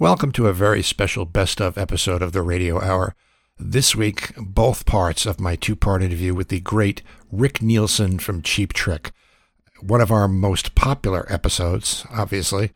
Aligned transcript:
Welcome 0.00 0.32
to 0.32 0.48
a 0.48 0.52
very 0.52 0.82
special 0.82 1.24
best 1.24 1.60
of 1.60 1.78
episode 1.78 2.20
of 2.20 2.32
the 2.32 2.42
Radio 2.42 2.82
Hour. 2.82 3.14
This 3.60 3.94
week, 3.94 4.32
both 4.36 4.86
parts 4.86 5.24
of 5.24 5.38
my 5.38 5.54
two 5.54 5.76
part 5.76 6.02
interview 6.02 6.34
with 6.34 6.48
the 6.48 6.58
great 6.58 7.00
Rick 7.30 7.62
Nielsen 7.62 8.18
from 8.18 8.42
Cheap 8.42 8.72
Trick. 8.72 9.12
One 9.80 10.00
of 10.00 10.10
our 10.10 10.26
most 10.26 10.74
popular 10.74 11.32
episodes, 11.32 12.04
obviously. 12.10 12.72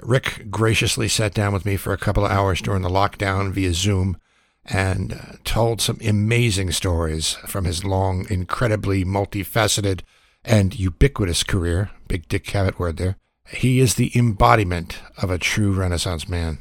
Rick 0.00 0.50
graciously 0.50 1.06
sat 1.06 1.32
down 1.32 1.52
with 1.52 1.64
me 1.64 1.76
for 1.76 1.92
a 1.92 1.96
couple 1.96 2.24
of 2.26 2.32
hours 2.32 2.60
during 2.60 2.82
the 2.82 2.88
lockdown 2.88 3.52
via 3.52 3.72
Zoom 3.72 4.18
and 4.64 5.12
uh, 5.12 5.36
told 5.44 5.80
some 5.80 6.00
amazing 6.04 6.72
stories 6.72 7.34
from 7.46 7.66
his 7.66 7.84
long, 7.84 8.26
incredibly 8.28 9.04
multifaceted 9.04 10.00
and 10.44 10.76
ubiquitous 10.76 11.44
career. 11.44 11.92
Big 12.08 12.26
Dick 12.26 12.44
Cavett 12.44 12.80
word 12.80 12.96
there. 12.96 13.16
He 13.48 13.80
is 13.80 13.94
the 13.94 14.10
embodiment 14.16 14.98
of 15.20 15.30
a 15.30 15.38
true 15.38 15.72
Renaissance 15.72 16.28
man. 16.28 16.58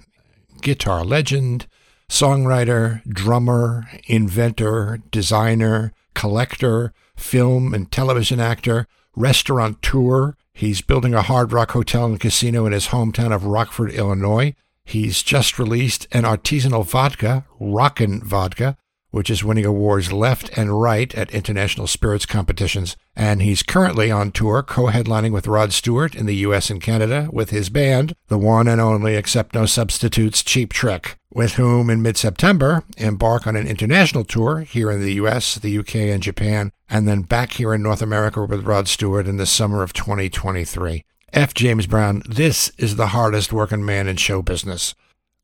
Guitar 0.62 1.04
legend, 1.04 1.68
songwriter, 2.10 3.04
drummer, 3.06 3.88
inventor, 4.08 5.00
designer, 5.12 5.94
collector, 6.14 6.94
film 7.16 7.74
and 7.74 7.92
television 7.92 8.40
actor, 8.40 8.88
restaurateur. 9.16 10.36
He's 10.54 10.82
building 10.82 11.14
a 11.14 11.22
hard 11.22 11.54
rock 11.54 11.72
hotel 11.72 12.06
and 12.06 12.20
casino 12.20 12.66
in 12.66 12.74
his 12.74 12.88
hometown 12.88 13.34
of 13.34 13.46
Rockford, 13.46 13.92
Illinois. 13.92 14.54
He's 14.84 15.24
just 15.24 15.58
released 15.58 16.08
an 16.12 16.24
artisanal 16.24 16.86
vodka, 16.86 17.46
Rockin' 17.60 18.22
Vodka, 18.22 18.78
which 19.12 19.30
is 19.30 19.44
winning 19.44 19.66
awards 19.66 20.12
left 20.12 20.50
and 20.58 20.82
right 20.82 21.14
at 21.16 21.32
international 21.32 21.86
spirits 21.86 22.26
competitions. 22.26 22.98
And 23.16 23.42
he's 23.42 23.62
currently 23.62 24.10
on 24.10 24.32
tour, 24.32 24.64
co 24.64 24.88
headlining 24.88 25.32
with 25.32 25.48
Rod 25.48 25.74
Stewart 25.74 26.16
in 26.16 26.26
the 26.26 26.38
US 26.38 26.70
and 26.70 26.82
Canada 26.82 27.30
with 27.32 27.50
his 27.50 27.70
band, 27.70 28.16
the 28.30 28.38
one 28.38 28.68
and 28.68 28.82
only 28.82 29.16
Accept 29.16 29.54
No 29.54 29.66
Substitutes 29.66 30.42
Cheap 30.42 30.74
Trick, 30.74 31.18
with 31.32 31.54
whom 31.54 31.90
in 31.90 32.02
mid 32.02 32.18
September 32.18 32.84
embark 32.98 33.46
on 33.46 33.56
an 33.56 33.68
international 33.68 34.24
tour 34.24 34.62
here 34.62 34.90
in 34.90 35.02
the 35.02 35.14
US, 35.14 35.56
the 35.56 35.78
UK, 35.78 35.96
and 35.96 36.24
Japan, 36.24 36.72
and 36.90 37.08
then 37.08 37.22
back 37.22 37.54
here 37.54 37.74
in 37.74 37.84
North 37.84 38.02
America 38.02 38.44
with 38.46 38.66
Rod 38.66 38.88
Stewart 38.88 39.28
in 39.28 39.38
the 39.38 39.46
summer 39.46 39.84
of 39.84 39.94
2023. 39.94 41.04
F. 41.34 41.54
James 41.54 41.88
Brown, 41.88 42.22
this 42.28 42.72
is 42.78 42.98
the 42.98 43.08
hardest 43.08 43.54
working 43.54 43.86
man 43.86 44.08
in 44.08 44.18
show 44.18 44.42
business. 44.42 44.96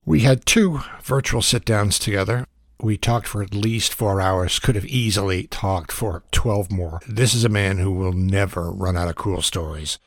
We 0.06 0.22
had 0.22 0.46
two 0.46 0.82
virtual 1.02 1.42
sit 1.42 1.64
downs 1.64 1.98
together 2.00 2.46
we 2.82 2.98
talked 2.98 3.28
for 3.28 3.42
at 3.42 3.54
least 3.54 3.94
four 3.94 4.22
hours, 4.22 4.60
could 4.60 4.76
have 4.76 4.86
easily 4.86 5.48
talked 5.48 5.92
for 5.92 6.24
12 6.32 6.72
more. 6.72 7.02
This 7.08 7.34
is 7.34 7.44
a 7.44 7.50
man 7.50 7.78
who 7.80 7.92
will 7.92 8.14
never 8.14 8.72
run 8.72 8.96
out 8.96 9.08
of 9.08 9.16
cool 9.16 9.42
stories. 9.42 9.98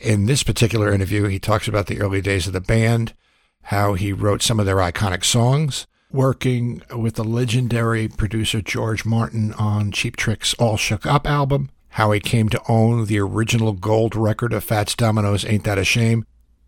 In 0.00 0.26
this 0.26 0.42
particular 0.42 0.92
interview, 0.92 1.24
he 1.24 1.38
talks 1.38 1.68
about 1.68 1.86
the 1.86 2.00
early 2.00 2.20
days 2.20 2.46
of 2.46 2.52
the 2.52 2.60
band, 2.60 3.14
how 3.64 3.94
he 3.94 4.12
wrote 4.12 4.42
some 4.42 4.60
of 4.60 4.66
their 4.66 4.76
iconic 4.76 5.24
songs, 5.24 5.86
working 6.10 6.82
with 6.94 7.14
the 7.14 7.24
legendary 7.24 8.08
producer 8.08 8.60
George 8.60 9.04
Martin 9.04 9.52
on 9.54 9.92
Cheap 9.92 10.16
Trick's 10.16 10.54
All 10.54 10.76
Shook 10.76 11.04
Up 11.04 11.26
album, 11.26 11.70
how 11.90 12.12
he 12.12 12.20
came 12.20 12.48
to 12.50 12.62
own 12.68 13.06
the 13.06 13.18
original 13.18 13.72
gold 13.72 14.14
record 14.14 14.52
of 14.52 14.64
Fats 14.64 14.94
Domino's 14.94 15.44
Ain't 15.44 15.64
That 15.64 15.78
a 15.78 15.84
Shame, 15.84 16.24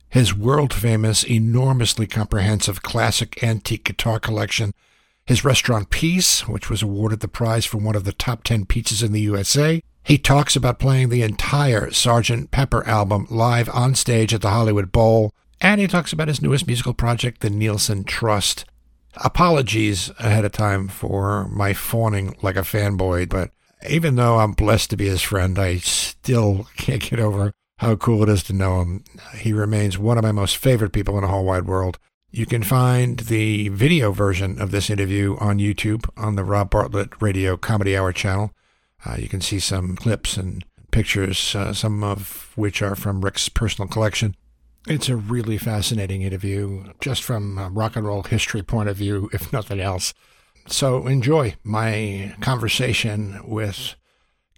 his 0.08 0.34
world 0.34 0.72
famous, 0.72 1.22
enormously 1.22 2.06
comprehensive 2.06 2.82
classic 2.82 3.42
antique 3.42 3.84
guitar 3.84 4.18
collection, 4.18 4.72
his 5.28 5.44
restaurant 5.44 5.90
Piece, 5.90 6.48
which 6.48 6.70
was 6.70 6.82
awarded 6.82 7.20
the 7.20 7.28
prize 7.28 7.66
for 7.66 7.76
one 7.76 7.94
of 7.94 8.04
the 8.04 8.14
top 8.14 8.44
10 8.44 8.64
pizzas 8.64 9.04
in 9.04 9.12
the 9.12 9.20
USA. 9.20 9.82
He 10.02 10.16
talks 10.16 10.56
about 10.56 10.78
playing 10.78 11.10
the 11.10 11.22
entire 11.22 11.88
Sgt. 11.88 12.50
Pepper 12.50 12.82
album 12.88 13.26
live 13.28 13.68
on 13.68 13.94
stage 13.94 14.32
at 14.32 14.40
the 14.40 14.48
Hollywood 14.48 14.90
Bowl, 14.90 15.34
and 15.60 15.82
he 15.82 15.86
talks 15.86 16.14
about 16.14 16.28
his 16.28 16.40
newest 16.40 16.66
musical 16.66 16.94
project, 16.94 17.42
the 17.42 17.50
Nielsen 17.50 18.04
Trust. 18.04 18.64
Apologies 19.22 20.10
ahead 20.18 20.46
of 20.46 20.52
time 20.52 20.88
for 20.88 21.46
my 21.48 21.74
fawning 21.74 22.34
like 22.40 22.56
a 22.56 22.60
fanboy, 22.60 23.28
but 23.28 23.50
even 23.90 24.16
though 24.16 24.38
I'm 24.38 24.52
blessed 24.52 24.88
to 24.90 24.96
be 24.96 25.08
his 25.08 25.20
friend, 25.20 25.58
I 25.58 25.76
still 25.76 26.68
can't 26.78 27.02
get 27.02 27.20
over 27.20 27.52
how 27.80 27.96
cool 27.96 28.22
it 28.22 28.30
is 28.30 28.42
to 28.44 28.54
know 28.54 28.80
him. 28.80 29.04
He 29.36 29.52
remains 29.52 29.98
one 29.98 30.16
of 30.16 30.24
my 30.24 30.32
most 30.32 30.56
favorite 30.56 30.92
people 30.92 31.16
in 31.18 31.22
the 31.22 31.28
whole 31.28 31.44
wide 31.44 31.66
world. 31.66 31.98
You 32.38 32.46
can 32.46 32.62
find 32.62 33.18
the 33.18 33.68
video 33.70 34.12
version 34.12 34.60
of 34.60 34.70
this 34.70 34.90
interview 34.90 35.36
on 35.40 35.58
YouTube 35.58 36.08
on 36.16 36.36
the 36.36 36.44
Rob 36.44 36.70
Bartlett 36.70 37.20
Radio 37.20 37.56
Comedy 37.56 37.96
Hour 37.96 38.12
channel. 38.12 38.52
Uh, 39.04 39.16
you 39.18 39.28
can 39.28 39.40
see 39.40 39.58
some 39.58 39.96
clips 39.96 40.36
and 40.36 40.64
pictures, 40.92 41.56
uh, 41.56 41.72
some 41.74 42.04
of 42.04 42.52
which 42.54 42.80
are 42.80 42.94
from 42.94 43.24
Rick's 43.24 43.48
personal 43.48 43.88
collection. 43.88 44.36
It's 44.86 45.08
a 45.08 45.16
really 45.16 45.58
fascinating 45.58 46.22
interview, 46.22 46.84
just 47.00 47.24
from 47.24 47.58
a 47.58 47.70
rock 47.70 47.96
and 47.96 48.06
roll 48.06 48.22
history 48.22 48.62
point 48.62 48.88
of 48.88 48.96
view, 48.96 49.28
if 49.32 49.52
nothing 49.52 49.80
else. 49.80 50.14
So 50.68 51.08
enjoy 51.08 51.56
my 51.64 52.36
conversation 52.40 53.40
with 53.48 53.96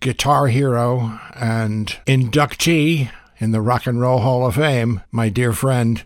guitar 0.00 0.48
hero 0.48 1.18
and 1.34 1.96
inductee 2.06 3.10
in 3.38 3.52
the 3.52 3.62
Rock 3.62 3.86
and 3.86 4.02
Roll 4.02 4.18
Hall 4.18 4.44
of 4.44 4.56
Fame, 4.56 5.00
my 5.10 5.30
dear 5.30 5.54
friend, 5.54 6.04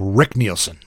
Rick 0.00 0.38
Nielsen. 0.38 0.78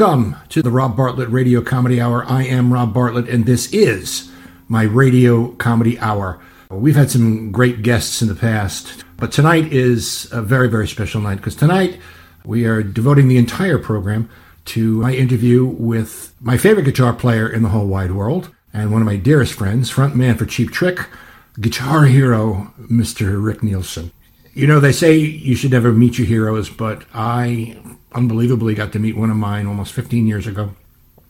Welcome 0.00 0.36
to 0.48 0.62
the 0.62 0.70
Rob 0.70 0.96
Bartlett 0.96 1.28
Radio 1.28 1.60
Comedy 1.60 2.00
Hour. 2.00 2.24
I 2.24 2.44
am 2.44 2.72
Rob 2.72 2.94
Bartlett, 2.94 3.28
and 3.28 3.44
this 3.44 3.70
is 3.70 4.32
my 4.66 4.84
Radio 4.84 5.48
Comedy 5.56 5.98
Hour. 5.98 6.40
We've 6.70 6.96
had 6.96 7.10
some 7.10 7.52
great 7.52 7.82
guests 7.82 8.22
in 8.22 8.28
the 8.28 8.34
past, 8.34 9.04
but 9.18 9.30
tonight 9.30 9.70
is 9.70 10.26
a 10.32 10.40
very, 10.40 10.70
very 10.70 10.88
special 10.88 11.20
night 11.20 11.36
because 11.36 11.54
tonight 11.54 12.00
we 12.46 12.64
are 12.64 12.82
devoting 12.82 13.28
the 13.28 13.36
entire 13.36 13.76
program 13.76 14.30
to 14.66 15.02
my 15.02 15.12
interview 15.12 15.66
with 15.66 16.34
my 16.40 16.56
favorite 16.56 16.84
guitar 16.84 17.12
player 17.12 17.46
in 17.46 17.62
the 17.62 17.68
whole 17.68 17.86
wide 17.86 18.12
world 18.12 18.50
and 18.72 18.92
one 18.92 19.02
of 19.02 19.06
my 19.06 19.16
dearest 19.16 19.52
friends, 19.52 19.92
frontman 19.92 20.38
for 20.38 20.46
Cheap 20.46 20.70
Trick, 20.70 21.10
guitar 21.60 22.06
hero, 22.06 22.72
Mr. 22.90 23.44
Rick 23.44 23.62
Nielsen. 23.62 24.12
You 24.54 24.66
know, 24.66 24.80
they 24.80 24.92
say 24.92 25.18
you 25.18 25.54
should 25.54 25.72
never 25.72 25.92
meet 25.92 26.16
your 26.16 26.26
heroes, 26.26 26.70
but 26.70 27.04
I 27.12 27.76
unbelievably 28.12 28.74
got 28.74 28.92
to 28.92 28.98
meet 28.98 29.16
one 29.16 29.30
of 29.30 29.36
mine 29.36 29.66
almost 29.66 29.92
15 29.92 30.26
years 30.26 30.46
ago. 30.46 30.74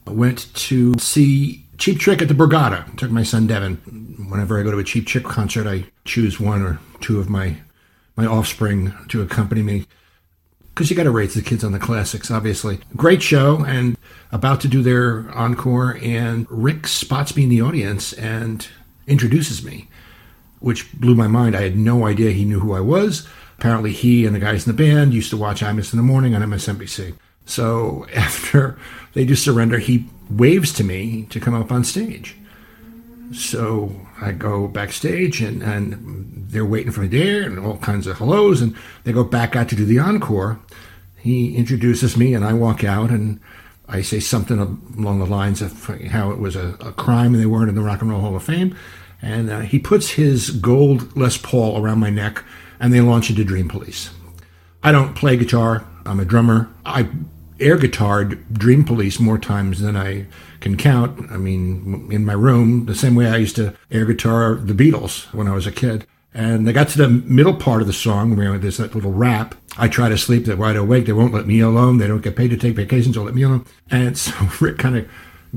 I 0.06 0.12
went 0.12 0.52
to 0.54 0.94
see 0.98 1.64
Cheap 1.78 1.98
Trick 1.98 2.20
at 2.22 2.28
the 2.28 2.34
Borgata. 2.34 2.96
Took 2.96 3.10
my 3.10 3.22
son 3.22 3.46
Devin. 3.46 3.76
Whenever 4.28 4.58
I 4.58 4.62
go 4.62 4.70
to 4.70 4.78
a 4.78 4.84
Cheap 4.84 5.06
Trick 5.06 5.24
concert, 5.24 5.66
I 5.66 5.84
choose 6.04 6.40
one 6.40 6.62
or 6.62 6.78
two 7.00 7.20
of 7.20 7.28
my 7.28 7.56
my 8.16 8.26
offspring 8.26 8.92
to 9.08 9.22
accompany 9.22 9.62
me 9.62 9.86
because 10.74 10.90
you 10.90 10.96
got 10.96 11.04
to 11.04 11.10
raise 11.10 11.34
the 11.34 11.42
kids 11.42 11.62
on 11.64 11.72
the 11.72 11.78
classics, 11.78 12.30
obviously. 12.30 12.80
Great 12.96 13.22
show, 13.22 13.64
and 13.64 13.96
about 14.32 14.60
to 14.62 14.68
do 14.68 14.82
their 14.82 15.30
encore, 15.32 15.98
and 16.02 16.46
Rick 16.50 16.86
spots 16.86 17.36
me 17.36 17.44
in 17.44 17.48
the 17.48 17.60
audience 17.60 18.12
and 18.14 18.66
introduces 19.06 19.64
me. 19.64 19.88
which 20.60 20.92
blew 20.92 21.14
my 21.14 21.26
mind. 21.26 21.56
I 21.56 21.62
had 21.62 21.76
no 21.76 22.06
idea 22.06 22.30
he 22.32 22.44
knew 22.44 22.60
who 22.60 22.74
I 22.74 22.80
was. 22.80 23.26
Apparently, 23.60 23.92
he 23.92 24.24
and 24.24 24.34
the 24.34 24.40
guys 24.40 24.66
in 24.66 24.74
the 24.74 24.82
band 24.82 25.12
used 25.12 25.28
to 25.28 25.36
watch 25.36 25.60
Imus 25.60 25.92
in 25.92 25.98
the 25.98 26.02
morning 26.02 26.34
on 26.34 26.40
MSNBC. 26.40 27.14
So 27.44 28.06
after 28.16 28.78
they 29.12 29.26
do 29.26 29.34
surrender, 29.34 29.78
he 29.78 30.06
waves 30.30 30.72
to 30.74 30.84
me 30.84 31.26
to 31.28 31.38
come 31.38 31.52
up 31.52 31.70
on 31.70 31.84
stage. 31.84 32.36
So 33.34 33.94
I 34.18 34.32
go 34.32 34.66
backstage 34.66 35.42
and, 35.42 35.62
and 35.62 36.46
they're 36.48 36.64
waiting 36.64 36.90
for 36.90 37.02
me 37.02 37.08
there 37.08 37.42
and 37.42 37.58
all 37.58 37.76
kinds 37.76 38.06
of 38.06 38.16
hellos. 38.16 38.62
And 38.62 38.74
they 39.04 39.12
go 39.12 39.24
back 39.24 39.54
out 39.54 39.68
to 39.68 39.76
do 39.76 39.84
the 39.84 39.98
encore. 39.98 40.58
He 41.18 41.54
introduces 41.54 42.16
me 42.16 42.32
and 42.32 42.46
I 42.46 42.54
walk 42.54 42.82
out 42.82 43.10
and 43.10 43.40
I 43.86 44.00
say 44.00 44.20
something 44.20 44.58
along 44.58 45.18
the 45.18 45.26
lines 45.26 45.60
of 45.60 45.84
how 46.06 46.30
it 46.30 46.38
was 46.38 46.56
a, 46.56 46.78
a 46.80 46.92
crime 46.92 47.34
and 47.34 47.42
they 47.42 47.46
weren't 47.46 47.68
in 47.68 47.74
the 47.74 47.82
Rock 47.82 48.00
and 48.00 48.10
Roll 48.10 48.22
Hall 48.22 48.36
of 48.36 48.42
Fame. 48.42 48.74
And 49.20 49.50
uh, 49.50 49.60
he 49.60 49.78
puts 49.78 50.12
his 50.12 50.48
gold 50.48 51.14
Les 51.14 51.36
Paul 51.36 51.84
around 51.84 51.98
my 51.98 52.08
neck 52.08 52.42
and 52.80 52.92
they 52.92 53.00
launch 53.00 53.30
into 53.30 53.44
Dream 53.44 53.68
Police. 53.68 54.10
I 54.82 54.90
don't 54.90 55.14
play 55.14 55.36
guitar. 55.36 55.84
I'm 56.06 56.18
a 56.18 56.24
drummer. 56.24 56.68
I 56.84 57.08
air 57.60 57.76
guitared 57.76 58.52
Dream 58.52 58.84
Police 58.84 59.20
more 59.20 59.38
times 59.38 59.80
than 59.80 59.96
I 59.96 60.26
can 60.60 60.76
count. 60.76 61.30
I 61.30 61.36
mean, 61.36 62.08
in 62.10 62.24
my 62.24 62.32
room, 62.32 62.86
the 62.86 62.94
same 62.94 63.14
way 63.14 63.28
I 63.28 63.36
used 63.36 63.56
to 63.56 63.74
air 63.90 64.06
guitar 64.06 64.54
the 64.54 64.72
Beatles 64.72 65.32
when 65.34 65.46
I 65.46 65.54
was 65.54 65.66
a 65.66 65.72
kid. 65.72 66.06
And 66.32 66.66
they 66.66 66.72
got 66.72 66.88
to 66.90 66.98
the 66.98 67.08
middle 67.08 67.54
part 67.54 67.80
of 67.80 67.86
the 67.86 67.92
song 67.92 68.36
where 68.36 68.56
there's 68.56 68.76
that 68.76 68.94
little 68.94 69.12
rap. 69.12 69.54
I 69.76 69.88
try 69.88 70.08
to 70.08 70.18
sleep, 70.18 70.44
they're 70.44 70.56
wide 70.56 70.76
awake, 70.76 71.06
they 71.06 71.12
won't 71.12 71.34
let 71.34 71.46
me 71.46 71.60
alone, 71.60 71.98
they 71.98 72.06
don't 72.06 72.22
get 72.22 72.36
paid 72.36 72.50
to 72.50 72.56
take 72.56 72.76
vacations, 72.76 73.14
they'll 73.14 73.24
let 73.24 73.34
me 73.34 73.42
alone. 73.42 73.66
And 73.90 74.16
so 74.18 74.32
Rick 74.60 74.78
kind 74.78 74.96
of 74.96 75.08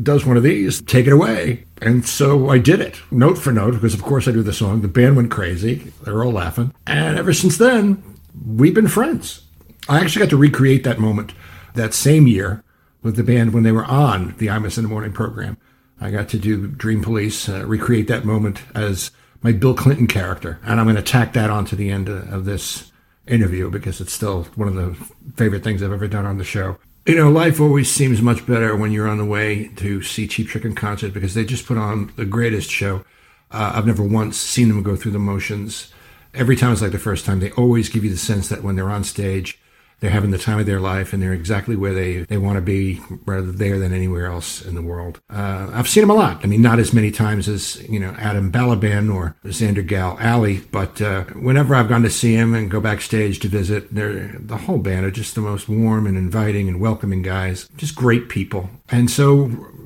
does 0.02 0.26
one 0.26 0.38
of 0.38 0.44
these, 0.44 0.82
take 0.82 1.08
it 1.08 1.14
away. 1.14 1.66
And 1.82 2.06
so 2.06 2.50
I 2.50 2.58
did 2.58 2.80
it, 2.80 3.00
note 3.12 3.38
for 3.38 3.52
note, 3.52 3.74
because 3.74 3.94
of 3.94 4.02
course 4.02 4.28
I 4.28 4.32
do 4.32 4.42
the 4.42 4.54
song. 4.54 4.82
The 4.82 4.88
band 4.88 5.16
went 5.16 5.32
crazy. 5.32 5.92
They 6.04 6.12
were 6.12 6.24
all 6.24 6.32
laughing. 6.32 6.74
And 6.88 7.18
ever 7.18 7.34
since 7.34 7.58
then, 7.58 8.02
we've 8.46 8.74
been 8.74 8.88
friends. 8.88 9.44
I 9.88 10.00
actually 10.00 10.22
got 10.26 10.30
to 10.30 10.38
recreate 10.38 10.84
that 10.86 11.00
moment 11.00 11.34
that 11.76 11.94
same 11.94 12.28
year 12.28 12.64
with 13.02 13.18
the 13.18 13.24
band 13.24 13.54
when 13.54 13.64
they 13.64 13.72
were 13.72 13.86
on 13.86 14.34
the 14.38 14.50
I 14.50 14.58
Imus 14.58 14.78
in 14.78 14.84
the 14.84 14.90
Morning 14.90 15.12
program. 15.12 15.58
I 16.00 16.10
got 16.10 16.30
to 16.30 16.40
do 16.40 16.68
Dream 16.68 17.02
Police, 17.02 17.48
uh, 17.50 17.66
recreate 17.66 18.08
that 18.08 18.26
moment 18.26 18.62
as 18.74 19.12
my 19.42 19.52
Bill 19.52 19.74
Clinton 19.74 20.08
character. 20.08 20.60
And 20.64 20.80
I'm 20.80 20.86
going 20.86 20.96
to 20.96 21.02
tack 21.02 21.34
that 21.34 21.50
on 21.50 21.66
to 21.66 21.76
the 21.76 21.90
end 21.90 22.10
of 22.10 22.46
this 22.46 22.92
interview 23.28 23.70
because 23.70 24.02
it's 24.02 24.14
still 24.14 24.44
one 24.56 24.68
of 24.68 24.76
the 24.76 24.94
favorite 25.36 25.64
things 25.64 25.84
I've 25.84 25.94
ever 25.94 26.08
done 26.08 26.26
on 26.26 26.38
the 26.38 26.44
show. 26.44 26.78
You 27.06 27.16
know, 27.16 27.30
life 27.30 27.60
always 27.60 27.92
seems 27.92 28.22
much 28.22 28.46
better 28.48 28.78
when 28.78 28.94
you're 28.94 29.10
on 29.10 29.18
the 29.18 29.26
way 29.26 29.68
to 29.76 30.02
see 30.02 30.26
Cheap 30.26 30.48
Trick 30.48 30.64
in 30.64 30.74
concert 30.74 31.14
because 31.14 31.34
they 31.34 31.44
just 31.44 31.66
put 31.66 31.78
on 31.78 32.14
the 32.16 32.24
greatest 32.24 32.70
show. 32.70 33.04
Uh, 33.52 33.74
I've 33.76 33.86
never 33.86 34.04
once 34.04 34.38
seen 34.38 34.70
them 34.70 34.82
go 34.84 34.96
through 34.96 35.12
the 35.12 35.20
motions. 35.20 35.92
Every 36.34 36.56
time 36.56 36.72
it's 36.72 36.82
like 36.82 36.94
the 36.94 37.00
first 37.00 37.26
time. 37.26 37.42
They 37.42 37.52
always 37.52 37.90
give 37.90 38.06
you 38.06 38.10
the 38.10 38.16
sense 38.16 38.48
that 38.48 38.64
when 38.64 38.78
they're 38.78 38.90
on 38.90 39.04
stage, 39.04 39.60
they're 40.04 40.12
having 40.12 40.32
the 40.32 40.38
time 40.38 40.60
of 40.60 40.66
their 40.66 40.82
life 40.82 41.14
and 41.14 41.24
they're 41.24 41.32
exactly 41.32 41.78
where 41.78 41.94
they, 41.94 42.24
they 42.24 42.36
want 42.36 42.58
to 42.58 42.62
be 42.62 43.00
rather 43.26 43.54
there 43.54 43.80
than 43.80 43.94
anywhere 43.94 44.26
else 44.26 44.62
in 44.62 44.76
the 44.76 44.82
world. 44.82 45.22
Uh, 45.30 45.70
I've 45.72 45.88
seen 45.88 46.02
them 46.02 46.10
a 46.10 46.14
lot. 46.14 46.44
I 46.44 46.48
mean, 46.48 46.62
not 46.62 46.78
as 46.78 46.92
many 46.92 47.10
times 47.10 47.48
as, 47.48 47.82
you 47.88 48.02
know, 48.02 48.14
Adam 48.20 48.52
Balaban 48.52 49.16
or 49.16 49.38
Xander 49.46 49.88
Gal 49.88 50.18
Ali, 50.20 50.58
but 50.74 51.02
uh, 51.02 51.24
whenever 51.36 51.74
I've 51.74 51.88
gone 51.88 52.02
to 52.02 52.10
see 52.10 52.34
him 52.34 52.54
and 52.54 52.70
go 52.70 52.82
backstage 52.82 53.40
to 53.40 53.48
visit, 53.48 53.96
the 53.96 54.60
whole 54.66 54.78
band 54.78 55.06
are 55.06 55.12
just 55.12 55.36
the 55.36 55.42
most 55.42 55.70
warm 55.70 56.06
and 56.06 56.18
inviting 56.18 56.68
and 56.68 56.82
welcoming 56.82 57.22
guys, 57.22 57.70
just 57.78 57.96
great 57.96 58.28
people. 58.28 58.70
And 58.90 59.10
so 59.10 59.44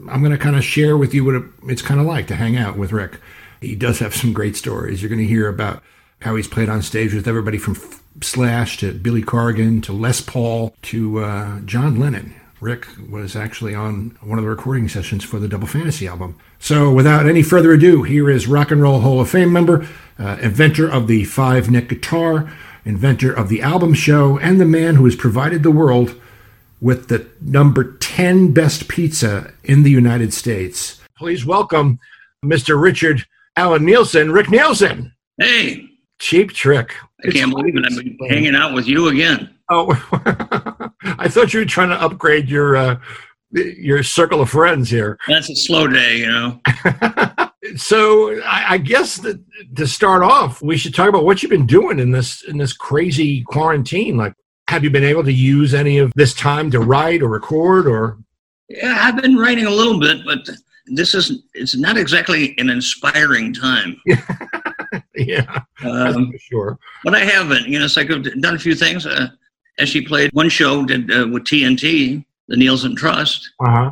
I'm 0.09 0.21
going 0.21 0.31
to 0.31 0.39
kind 0.39 0.55
of 0.55 0.63
share 0.63 0.97
with 0.97 1.13
you 1.13 1.25
what 1.25 1.43
it's 1.69 1.83
kind 1.83 1.99
of 1.99 2.07
like 2.07 2.25
to 2.29 2.35
hang 2.35 2.57
out 2.57 2.75
with 2.75 2.91
Rick. 2.91 3.19
He 3.61 3.75
does 3.75 3.99
have 3.99 4.15
some 4.15 4.33
great 4.33 4.55
stories. 4.55 5.03
You're 5.03 5.09
going 5.09 5.21
to 5.21 5.27
hear 5.27 5.47
about 5.47 5.83
how 6.21 6.35
he's 6.35 6.47
played 6.47 6.69
on 6.69 6.81
stage 6.81 7.13
with 7.13 7.27
everybody 7.27 7.59
from 7.59 7.75
Slash 8.21 8.77
to 8.77 8.93
Billy 8.93 9.21
Corgan 9.21 9.81
to 9.83 9.93
Les 9.93 10.21
Paul 10.21 10.75
to 10.83 11.19
uh, 11.19 11.59
John 11.61 11.99
Lennon. 11.99 12.35
Rick 12.59 12.87
was 13.09 13.35
actually 13.35 13.75
on 13.75 14.17
one 14.21 14.39
of 14.39 14.43
the 14.43 14.49
recording 14.49 14.89
sessions 14.89 15.23
for 15.23 15.37
the 15.37 15.47
Double 15.47 15.67
Fantasy 15.67 16.07
album. 16.07 16.37
So, 16.57 16.91
without 16.91 17.27
any 17.27 17.43
further 17.43 17.73
ado, 17.73 18.01
here 18.01 18.29
is 18.29 18.47
Rock 18.47 18.71
and 18.71 18.81
Roll 18.81 19.01
Hall 19.01 19.21
of 19.21 19.29
Fame 19.29 19.53
member, 19.53 19.87
uh, 20.17 20.37
inventor 20.41 20.89
of 20.89 21.07
the 21.07 21.25
five 21.25 21.69
neck 21.69 21.89
guitar, 21.89 22.51
inventor 22.83 23.31
of 23.31 23.49
the 23.49 23.61
album 23.61 23.93
show, 23.93 24.39
and 24.39 24.59
the 24.59 24.65
man 24.65 24.95
who 24.95 25.05
has 25.05 25.15
provided 25.15 25.61
the 25.61 25.71
world 25.71 26.19
with 26.81 27.09
the 27.09 27.27
number 27.41 27.93
10 27.97 28.53
best 28.53 28.87
pizza 28.87 29.53
in 29.63 29.83
the 29.83 29.91
United 29.91 30.33
States. 30.33 30.99
Please 31.17 31.45
welcome 31.45 31.99
Mr. 32.43 32.79
Richard 32.81 33.25
Allen 33.55 33.85
Nielsen, 33.85 34.31
Rick 34.31 34.49
Nielsen. 34.49 35.13
Hey, 35.37 35.86
Cheap 36.19 36.53
Trick. 36.53 36.95
I 37.25 37.31
can't 37.31 37.51
believe 37.51 37.75
it. 37.75 37.85
I'm 37.85 38.29
hanging 38.29 38.55
out 38.55 38.73
with 38.73 38.87
you 38.87 39.07
again. 39.07 39.55
Oh, 39.69 39.91
I 41.19 41.27
thought 41.27 41.53
you 41.53 41.59
were 41.61 41.65
trying 41.65 41.89
to 41.89 42.01
upgrade 42.01 42.49
your 42.49 42.75
uh, 42.75 42.99
your 43.51 44.03
circle 44.03 44.41
of 44.41 44.49
friends 44.49 44.89
here. 44.89 45.17
That's 45.27 45.49
a 45.49 45.55
slow 45.55 45.87
day, 45.87 46.17
you 46.17 46.27
know. 46.27 46.59
so 47.75 48.39
I, 48.41 48.65
I 48.69 48.77
guess 48.77 49.17
that 49.17 49.39
to 49.75 49.87
start 49.87 50.23
off, 50.23 50.61
we 50.61 50.77
should 50.77 50.93
talk 50.93 51.09
about 51.09 51.25
what 51.25 51.41
you've 51.41 51.49
been 51.49 51.67
doing 51.67 51.99
in 51.99 52.11
this 52.11 52.43
in 52.43 52.57
this 52.57 52.73
crazy 52.73 53.43
quarantine. 53.43 54.17
Like, 54.17 54.33
have 54.69 54.83
you 54.83 54.89
been 54.89 55.03
able 55.03 55.23
to 55.23 55.33
use 55.33 55.73
any 55.73 55.97
of 55.97 56.11
this 56.15 56.33
time 56.33 56.71
to 56.71 56.79
write 56.79 57.21
or 57.21 57.29
record 57.29 57.87
or? 57.87 58.17
Yeah, 58.69 58.97
I've 59.01 59.21
been 59.21 59.37
writing 59.37 59.65
a 59.65 59.71
little 59.71 59.99
bit, 59.99 60.25
but 60.25 60.49
this 60.87 61.13
is 61.13 61.43
it's 61.53 61.75
not 61.75 61.97
exactly 61.97 62.53
an 62.57 62.69
inspiring 62.69 63.53
time. 63.53 64.01
yeah, 65.15 65.63
um, 65.83 66.31
for 66.31 66.37
sure. 66.39 66.79
But 67.03 67.15
I 67.15 67.19
haven't. 67.19 67.67
You 67.67 67.79
know, 67.79 67.87
so 67.87 68.01
I've 68.01 68.41
done 68.41 68.55
a 68.55 68.59
few 68.59 68.75
things. 68.75 69.05
Uh, 69.05 69.27
as 69.79 69.89
she 69.89 70.01
played 70.01 70.31
one 70.33 70.49
show 70.49 70.85
did 70.85 71.11
uh, 71.11 71.27
with 71.31 71.43
TNT, 71.43 72.25
the 72.47 72.57
Nielsen 72.57 72.95
Trust, 72.95 73.51
uh-huh. 73.59 73.91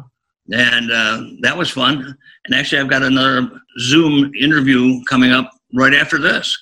and 0.52 0.92
uh, 0.92 1.24
that 1.42 1.58
was 1.58 1.70
fun. 1.70 2.18
And 2.46 2.56
actually, 2.56 2.82
I've 2.82 2.90
got 2.90 3.04
another 3.04 3.50
Zoom 3.80 4.32
interview 4.36 5.04
coming 5.06 5.32
up 5.32 5.52
right 5.74 5.94
after 5.94 6.18
this. 6.18 6.58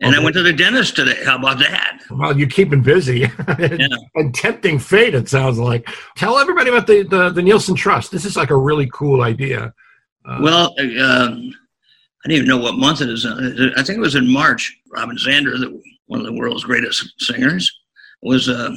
And 0.00 0.14
okay. 0.14 0.20
I 0.20 0.24
went 0.24 0.34
to 0.34 0.42
the 0.42 0.52
dentist 0.52 0.96
today. 0.96 1.22
How 1.24 1.38
about 1.38 1.60
that? 1.60 2.00
Well, 2.10 2.36
you're 2.36 2.48
keeping 2.48 2.82
busy. 2.82 3.20
yeah. 3.58 3.86
and 4.16 4.34
tempting 4.34 4.80
fate, 4.80 5.14
it 5.14 5.28
sounds 5.28 5.58
like. 5.58 5.88
Tell 6.16 6.38
everybody 6.38 6.70
about 6.70 6.88
the, 6.88 7.04
the, 7.04 7.30
the 7.30 7.40
Nielsen 7.40 7.76
Trust. 7.76 8.10
This 8.10 8.24
is 8.24 8.36
like 8.36 8.50
a 8.50 8.56
really 8.56 8.90
cool 8.92 9.22
idea. 9.22 9.72
Uh, 10.24 10.38
well, 10.42 10.74
uh, 10.98 11.36
I 12.24 12.28
didn't 12.28 12.44
even 12.44 12.48
know 12.48 12.62
what 12.62 12.78
month 12.78 13.00
it 13.00 13.08
is. 13.08 13.26
I 13.26 13.82
think 13.82 13.98
it 13.98 14.00
was 14.00 14.14
in 14.14 14.30
March. 14.30 14.76
Robin 14.92 15.16
Zander, 15.16 15.58
the, 15.58 15.82
one 16.06 16.20
of 16.20 16.26
the 16.26 16.32
world's 16.32 16.64
greatest 16.64 17.12
singers, 17.18 17.70
was 18.22 18.48
uh, 18.48 18.70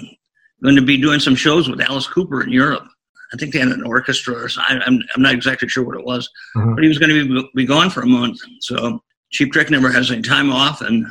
going 0.63 0.75
to 0.75 0.81
be 0.81 0.99
doing 0.99 1.19
some 1.19 1.35
shows 1.35 1.69
with 1.69 1.81
Alice 1.81 2.07
Cooper 2.07 2.41
in 2.41 2.51
Europe. 2.51 2.87
I 3.33 3.37
think 3.37 3.53
they 3.53 3.59
had 3.59 3.67
an 3.67 3.83
orchestra 3.83 4.35
or 4.35 4.49
something. 4.49 4.81
I'm, 4.85 5.01
I'm 5.15 5.21
not 5.21 5.33
exactly 5.33 5.67
sure 5.67 5.83
what 5.83 5.97
it 5.97 6.05
was, 6.05 6.29
uh-huh. 6.55 6.73
but 6.73 6.83
he 6.83 6.87
was 6.87 6.97
going 6.97 7.09
to 7.09 7.41
be, 7.41 7.49
be 7.55 7.65
gone 7.65 7.89
for 7.89 8.01
a 8.01 8.07
month. 8.07 8.39
So 8.61 8.99
Cheap 9.31 9.51
Trick 9.51 9.69
never 9.69 9.91
has 9.91 10.11
any 10.11 10.21
time 10.21 10.51
off, 10.51 10.81
and 10.81 11.05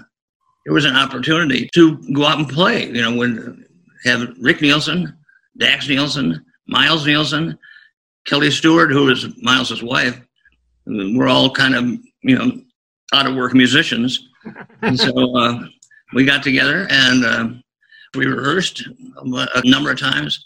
it 0.66 0.70
was 0.70 0.84
an 0.84 0.96
opportunity 0.96 1.68
to 1.74 1.98
go 2.12 2.24
out 2.24 2.38
and 2.38 2.48
play. 2.48 2.86
You 2.86 3.02
know, 3.02 3.14
when 3.14 3.64
have 4.04 4.34
Rick 4.40 4.60
Nielsen, 4.60 5.16
Dax 5.58 5.88
Nielsen, 5.88 6.44
Miles 6.66 7.06
Nielsen, 7.06 7.58
Kelly 8.26 8.50
Stewart, 8.50 8.90
who 8.90 9.06
was 9.06 9.26
Miles's 9.42 9.82
wife. 9.82 10.20
We're 10.86 11.28
all 11.28 11.50
kind 11.50 11.74
of 11.74 11.84
you 12.24 12.38
know, 12.38 12.60
out 13.12 13.26
of 13.26 13.36
work 13.36 13.54
musicians. 13.54 14.28
And 14.82 14.98
so 14.98 15.36
uh, 15.36 15.66
we 16.14 16.24
got 16.24 16.42
together 16.42 16.86
and 16.90 17.24
uh, 17.24 17.48
we 18.14 18.26
rehearsed 18.26 18.88
a 19.16 19.68
number 19.68 19.90
of 19.90 19.98
times, 19.98 20.44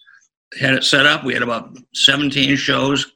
had 0.61 0.75
it 0.75 0.85
set 0.85 1.07
up. 1.07 1.25
We 1.25 1.35
had 1.35 1.43
about 1.43 1.77
17 1.95 2.57
shows, 2.57 3.13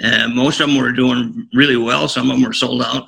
and 0.00 0.34
most 0.34 0.60
of 0.60 0.68
them 0.68 0.78
were 0.78 0.92
doing 0.92 1.48
really 1.52 1.76
well. 1.76 2.08
Some 2.08 2.30
of 2.30 2.36
them 2.36 2.46
were 2.46 2.52
sold 2.52 2.82
out. 2.82 3.04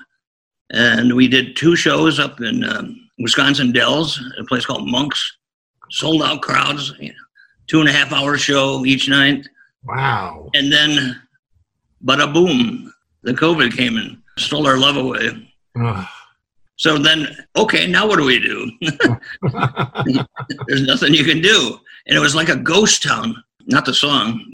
And 0.73 1.15
we 1.15 1.29
did 1.29 1.57
two 1.57 1.77
shows 1.77 2.19
up 2.19 2.41
in 2.41 2.65
um, 2.65 3.09
Wisconsin 3.19 3.73
Dells, 3.73 4.21
a 4.39 4.45
place 4.45 4.67
called 4.67 4.89
Monks. 4.89 5.37
Sold 5.91 6.23
out 6.23 6.43
crowds, 6.43 6.95
you 7.01 7.09
know, 7.09 7.15
two 7.67 7.81
and 7.81 7.89
a 7.89 7.93
half 7.93 8.13
hour 8.13 8.39
show 8.39 8.87
each 8.87 9.09
night. 9.09 9.45
Wow. 9.85 10.49
And 10.55 10.73
then, 10.73 11.21
bada 12.05 12.33
boom, 12.33 12.95
the 13.23 13.33
COVID 13.33 13.77
came 13.77 13.97
in 13.97 14.23
stole 14.41 14.67
our 14.67 14.79
love 14.79 14.97
away. 14.97 15.53
so 16.77 16.99
then, 16.99 17.29
okay, 17.57 17.87
now 17.87 18.07
what 18.07 18.19
do 18.19 18.25
we 18.25 18.41
do? 18.41 18.71
There's 20.67 20.83
nothing 20.83 21.15
you 21.15 21.25
can 21.25 21.41
do. 21.41 21.79
And 22.07 22.17
it 22.17 22.21
was 22.21 22.35
like 22.35 22.49
a 22.49 22.57
ghost 22.57 23.03
town, 23.03 23.43
not 23.67 23.85
the 23.85 23.95
song. 23.95 24.53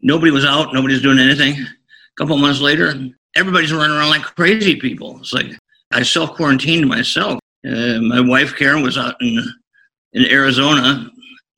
Nobody 0.00 0.30
was 0.30 0.44
out, 0.44 0.74
nobody's 0.74 1.02
doing 1.02 1.18
anything. 1.18 1.54
A 1.54 2.14
couple 2.16 2.36
months 2.36 2.60
later, 2.60 2.94
everybody's 3.36 3.72
running 3.72 3.96
around 3.96 4.10
like 4.10 4.22
crazy 4.22 4.76
people. 4.76 5.18
It's 5.18 5.32
like 5.32 5.46
I 5.92 6.02
self 6.02 6.34
quarantined 6.34 6.88
myself. 6.88 7.38
Uh, 7.66 8.00
my 8.00 8.20
wife 8.20 8.54
Karen 8.56 8.82
was 8.82 8.98
out 8.98 9.14
in 9.20 9.38
in 10.12 10.26
Arizona 10.26 11.10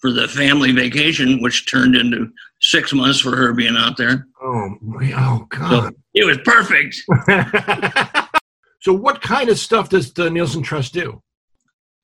for 0.05 0.13
the 0.13 0.29
family 0.29 0.71
vacation, 0.71 1.41
which 1.41 1.67
turned 1.67 1.97
into 1.97 2.31
six 2.61 2.93
months 2.93 3.21
for 3.21 3.35
her 3.35 3.55
being 3.55 3.75
out 3.75 3.97
there. 3.97 4.27
Oh, 4.43 4.77
oh 5.17 5.47
God! 5.49 5.71
So 5.71 5.91
it 6.13 6.27
was 6.27 6.39
perfect. 6.45 7.01
So, 8.81 8.93
what 8.93 9.23
kind 9.23 9.49
of 9.49 9.59
stuff 9.59 9.89
does 9.89 10.13
the 10.13 10.29
Nielsen 10.29 10.63
Trust 10.63 10.93
do? 10.93 11.23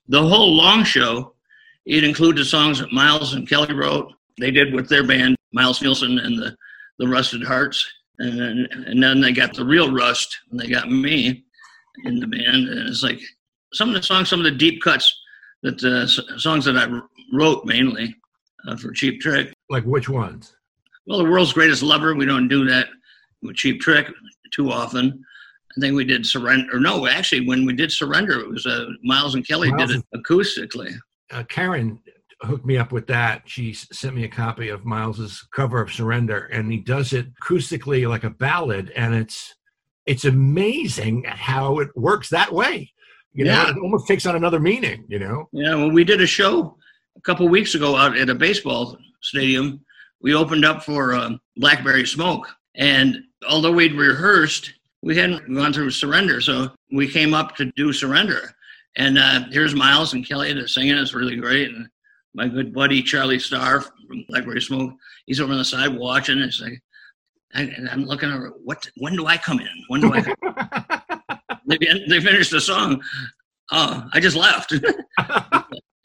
The 0.09 0.23
whole 0.23 0.57
long 0.57 0.83
show, 0.83 1.35
it 1.85 2.05
included 2.05 2.47
songs 2.47 2.79
that 2.79 2.91
Miles 2.91 3.35
and 3.35 3.47
Kelly 3.47 3.75
wrote. 3.75 4.15
They 4.39 4.51
did 4.51 4.73
with 4.73 4.89
their 4.89 5.07
band, 5.07 5.37
Miles 5.53 5.83
Nielsen 5.83 6.19
and 6.19 6.39
the, 6.39 6.57
the 6.99 7.07
Rusted 7.07 7.43
Hearts. 7.43 7.87
And 8.19 8.41
then, 8.41 8.67
and 8.87 9.03
then 9.03 9.21
they 9.21 9.33
got 9.33 9.53
the 9.53 9.67
real 9.67 9.93
Rust, 9.93 10.35
and 10.51 10.59
they 10.59 10.69
got 10.69 10.91
me 10.91 11.45
in 12.05 12.19
the 12.19 12.27
band. 12.27 12.71
And 12.71 12.89
it's 12.89 13.03
like 13.03 13.21
some 13.75 13.91
of 13.91 13.95
the 13.95 14.03
songs, 14.03 14.31
some 14.31 14.41
of 14.41 14.45
the 14.45 14.51
deep 14.51 14.81
cuts, 14.81 15.15
that 15.63 15.85
uh, 15.85 16.07
songs 16.39 16.65
that 16.65 16.79
I 16.79 16.87
wrote 17.33 17.65
mainly 17.65 18.15
uh, 18.67 18.77
for 18.77 18.93
Cheap 18.93 19.21
Trick. 19.21 19.53
Like 19.69 19.85
which 19.85 20.09
ones? 20.09 20.57
Well, 21.07 21.19
the 21.19 21.31
world's 21.31 21.53
greatest 21.53 21.83
lover. 21.83 22.15
We 22.15 22.27
don't 22.27 22.49
do 22.49 22.65
that 22.67 22.89
with 23.43 23.57
Cheap 23.57 23.81
Trick 23.81 24.09
too 24.53 24.71
often. 24.71 25.25
I 25.77 25.81
think 25.81 25.95
we 25.95 26.05
did 26.05 26.27
surrender. 26.27 26.77
Or 26.77 26.81
no, 26.81 27.07
actually, 27.07 27.47
when 27.47 27.65
we 27.65 27.75
did 27.75 27.93
surrender, 27.93 28.41
it 28.41 28.49
was 28.49 28.67
uh, 28.67 28.87
Miles 29.03 29.35
and 29.35 29.47
Kelly 29.47 29.71
Miles 29.71 29.91
did 29.91 30.01
it 30.01 30.07
acoustically. 30.15 30.93
Uh, 31.31 31.45
Karen 31.45 32.01
hooked 32.43 32.67
me 32.67 32.77
up 32.77 32.91
with 32.91 33.07
that. 33.07 33.43
She 33.47 33.73
sent 33.73 34.17
me 34.17 34.25
a 34.25 34.29
copy 34.29 34.69
of 34.69 34.85
Miles's 34.85 35.47
cover 35.55 35.81
of 35.81 35.93
Surrender, 35.93 36.47
and 36.47 36.73
he 36.73 36.79
does 36.79 37.13
it 37.13 37.27
acoustically 37.37 38.09
like 38.09 38.25
a 38.25 38.31
ballad, 38.31 38.93
and 38.97 39.15
it's 39.15 39.55
it's 40.07 40.25
amazing 40.25 41.25
how 41.29 41.79
it 41.79 41.89
works 41.95 42.31
that 42.31 42.53
way. 42.53 42.91
You 43.33 43.45
know, 43.45 43.53
yeah. 43.53 43.71
it 43.71 43.77
almost 43.77 44.09
takes 44.09 44.27
on 44.27 44.35
another 44.35 44.59
meaning. 44.59 45.05
You 45.09 45.21
know. 45.21 45.49
Yeah. 45.53 45.77
Well, 45.77 45.93
we 45.93 46.03
did 46.03 46.21
a 46.21 46.27
show 46.27 46.77
a 47.21 47.23
couple 47.23 47.47
weeks 47.49 47.75
ago 47.75 47.97
out 47.97 48.17
at 48.17 48.31
a 48.31 48.35
baseball 48.35 48.97
stadium. 49.21 49.85
We 50.23 50.35
opened 50.35 50.65
up 50.65 50.83
for 50.83 51.15
um, 51.15 51.39
Blackberry 51.57 52.07
Smoke, 52.07 52.49
and 52.75 53.19
although 53.49 53.73
we'd 53.73 53.95
rehearsed, 53.95 54.73
we 55.03 55.17
hadn't 55.17 55.55
gone 55.55 55.73
through 55.73 55.91
Surrender, 55.91 56.41
so 56.41 56.71
we 56.93 57.09
came 57.09 57.35
up 57.35 57.57
to 57.57 57.67
do 57.77 57.93
Surrender. 57.93 58.55
And 58.97 59.19
uh, 59.19 59.45
here's 59.51 59.75
Miles 59.75 60.15
and 60.15 60.27
Kelly 60.27 60.53
to 60.55 60.67
singing. 60.67 60.97
It's 60.97 61.15
really 61.15 61.37
great. 61.37 61.71
And 61.71 61.89
my 62.35 62.49
good 62.49 62.73
buddy 62.73 63.03
Charlie 63.03 63.39
Starr 63.39 63.83
from 63.83 64.25
Blackberry 64.29 64.61
Smoke, 64.61 64.95
he's 65.27 65.41
over 65.41 65.53
on 65.53 65.59
the 65.59 65.65
side 65.65 65.95
watching. 65.95 66.39
It's 66.39 66.61
like, 66.61 66.83
I, 67.55 67.71
am 67.91 68.05
looking 68.05 68.31
over, 68.31 68.53
what, 68.65 68.91
when 68.97 69.15
do 69.15 69.27
I 69.27 69.37
come 69.37 69.61
in? 69.61 69.85
When 69.89 70.01
do 70.01 70.13
I 70.13 71.01
they, 71.67 71.79
they 72.09 72.21
finished 72.21 72.51
the 72.51 72.61
song. 72.61 73.03
Oh, 73.71 74.09
I 74.13 74.21
just 74.21 74.37
left. 74.37 74.73
it 74.73 74.95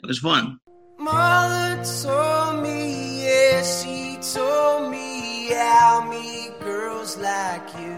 was 0.03 0.19
fun. 0.19 0.59
Mother 1.05 1.83
told 2.01 2.63
me, 2.63 3.25
yeah, 3.25 3.61
she 3.61 4.17
told 4.33 4.89
me 4.89 5.51
how 5.53 6.03
me 6.09 6.49
girls 6.59 7.15
like 7.17 7.69
you. 7.79 7.97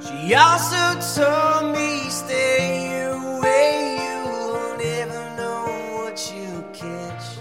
She 0.00 0.34
also 0.34 0.84
told 1.14 1.76
me, 1.76 2.10
stay 2.10 3.04
away, 3.04 4.00
you'll 4.02 4.76
never 4.78 5.22
know 5.36 5.62
what 5.94 6.18
you 6.34 6.64
catch. 6.72 7.38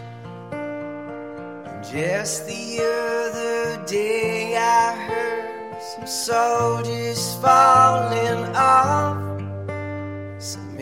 And 1.65 1.83
just 1.83 2.45
the 2.45 2.81
other 2.85 3.83
day, 3.87 4.55
I 4.57 4.93
heard 5.07 5.81
some 5.81 6.05
soldiers 6.05 7.33
falling 7.41 8.45
off. 8.55 9.24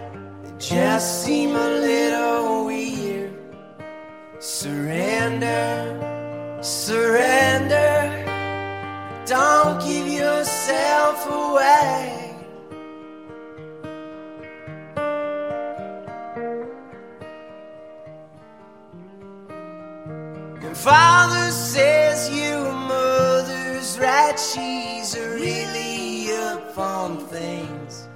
they 0.43 0.51
just 0.59 1.23
seem 1.23 1.55
a 1.55 1.69
little 1.79 2.65
weird. 2.65 3.33
Surrender, 4.37 5.97
surrender, 6.61 8.25
don't 9.25 9.81
give 9.81 10.07
yourself 10.07 11.25
away. 11.25 12.16
Father 20.87 21.51
says 21.51 22.29
your 22.29 22.71
mother's 22.71 23.99
right, 23.99 24.39
she's 24.39 25.17
really 25.19 26.31
up 26.31 26.77
on 26.77 27.17
things. 27.27 28.07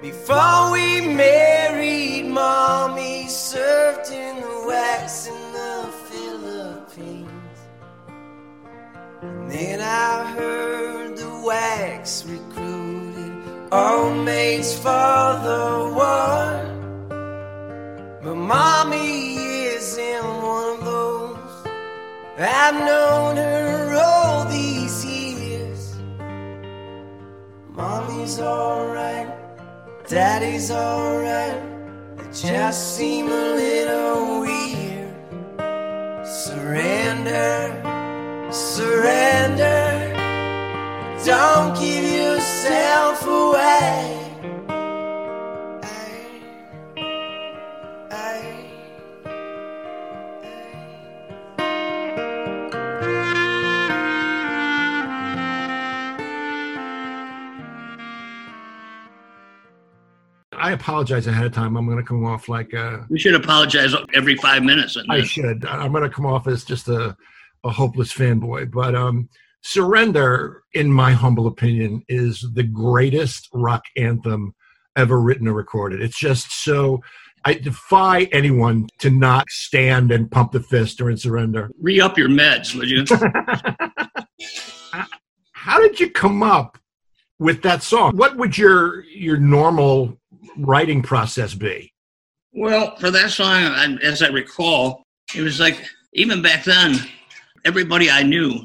Before 0.00 0.72
we 0.72 1.02
married, 1.02 2.24
mommy 2.24 3.28
served 3.28 4.10
in 4.10 4.36
the 4.36 4.56
WACs 4.70 5.28
in 5.28 5.52
the 5.52 5.92
Philippines. 6.08 7.58
And 9.20 9.50
then 9.50 9.82
I 9.82 10.32
heard 10.32 11.18
the 11.18 11.24
WACs 11.24 12.24
recruited 12.24 13.68
all 13.70 14.14
maids 14.14 14.74
for 14.74 15.28
the 15.48 15.92
war. 15.94 16.48
But 18.22 18.34
mommy 18.34 19.36
isn't 19.76 20.24
one 20.24 20.78
of 20.78 20.84
those. 20.86 21.17
I've 22.38 22.74
known 22.74 23.36
her 23.36 23.94
all 23.94 24.44
these 24.44 25.04
years. 25.04 25.96
Mommy's 27.70 28.38
alright. 28.40 29.28
Daddy's 30.08 30.70
alright, 30.70 31.60
it 32.18 32.32
just 32.32 32.96
seem 32.96 33.26
a 33.26 33.30
little 33.30 34.40
weird. 34.40 35.14
Surrender, 36.26 37.76
surrender, 38.50 40.14
don't 41.26 41.78
give 41.78 42.04
yourself 42.04 43.26
away. 43.26 44.17
I 60.68 60.72
apologize 60.72 61.26
ahead 61.26 61.46
of 61.46 61.54
time. 61.54 61.78
I'm 61.78 61.86
going 61.86 61.96
to 61.96 62.04
come 62.04 62.26
off 62.26 62.46
like 62.46 62.74
a. 62.74 63.06
We 63.08 63.18
should 63.18 63.34
apologize 63.34 63.94
every 64.12 64.36
five 64.36 64.62
minutes. 64.62 64.98
I 65.08 65.22
should. 65.22 65.64
I'm 65.64 65.92
going 65.92 66.02
to 66.02 66.10
come 66.10 66.26
off 66.26 66.46
as 66.46 66.62
just 66.62 66.88
a, 66.88 67.16
a 67.64 67.70
hopeless 67.70 68.12
fanboy. 68.12 68.70
But 68.70 68.94
um, 68.94 69.30
Surrender, 69.62 70.64
in 70.74 70.92
my 70.92 71.12
humble 71.12 71.46
opinion, 71.46 72.02
is 72.06 72.46
the 72.52 72.64
greatest 72.64 73.48
rock 73.54 73.82
anthem 73.96 74.54
ever 74.94 75.18
written 75.18 75.48
or 75.48 75.54
recorded. 75.54 76.02
It's 76.02 76.18
just 76.18 76.52
so. 76.52 77.00
I 77.46 77.54
defy 77.54 78.24
anyone 78.24 78.88
to 78.98 79.08
not 79.08 79.48
stand 79.48 80.12
and 80.12 80.30
pump 80.30 80.52
the 80.52 80.60
fist 80.60 80.98
during 80.98 81.16
Surrender. 81.16 81.70
Re 81.80 81.98
up 81.98 82.18
your 82.18 82.28
meds, 82.28 82.74
would 82.74 82.90
you? 82.90 83.06
How 85.52 85.80
did 85.80 85.98
you 85.98 86.10
come 86.10 86.42
up 86.42 86.76
with 87.38 87.62
that 87.62 87.82
song? 87.82 88.14
What 88.18 88.36
would 88.36 88.58
your 88.58 89.02
your 89.04 89.38
normal 89.38 90.18
writing 90.56 91.02
process 91.02 91.54
be? 91.54 91.92
Well, 92.52 92.96
for 92.96 93.10
that 93.10 93.30
song, 93.30 93.98
as 94.02 94.22
I 94.22 94.28
recall, 94.28 95.02
it 95.34 95.42
was 95.42 95.60
like 95.60 95.84
even 96.14 96.42
back 96.42 96.64
then, 96.64 96.96
everybody 97.64 98.10
I 98.10 98.22
knew, 98.22 98.58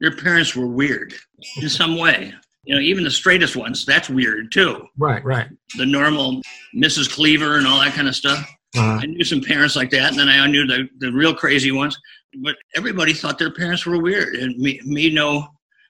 their 0.00 0.14
parents 0.16 0.54
were 0.54 0.66
weird 0.66 1.14
in 1.60 1.68
some 1.68 1.98
way. 1.98 2.32
You 2.64 2.74
know, 2.74 2.80
even 2.80 3.04
the 3.04 3.10
straightest 3.10 3.54
ones, 3.54 3.86
that's 3.86 4.10
weird 4.10 4.50
too. 4.50 4.86
Right, 4.98 5.24
right. 5.24 5.48
The 5.76 5.86
normal 5.86 6.42
Mrs. 6.74 7.10
Cleaver 7.10 7.58
and 7.58 7.66
all 7.66 7.80
that 7.80 7.94
kind 7.94 8.08
of 8.08 8.16
stuff. 8.16 8.38
Uh-huh. 8.76 8.98
I 9.00 9.06
knew 9.06 9.24
some 9.24 9.40
parents 9.40 9.76
like 9.76 9.90
that, 9.90 10.10
and 10.10 10.18
then 10.18 10.28
I 10.28 10.46
knew 10.46 10.66
the, 10.66 10.88
the 10.98 11.12
real 11.12 11.34
crazy 11.34 11.70
ones. 11.70 11.96
But 12.42 12.56
everybody 12.74 13.12
thought 13.12 13.38
their 13.38 13.52
parents 13.52 13.86
were 13.86 14.02
weird, 14.02 14.34
and 14.34 14.56
me, 14.58 14.80
me 14.84 15.10
no, 15.10 15.46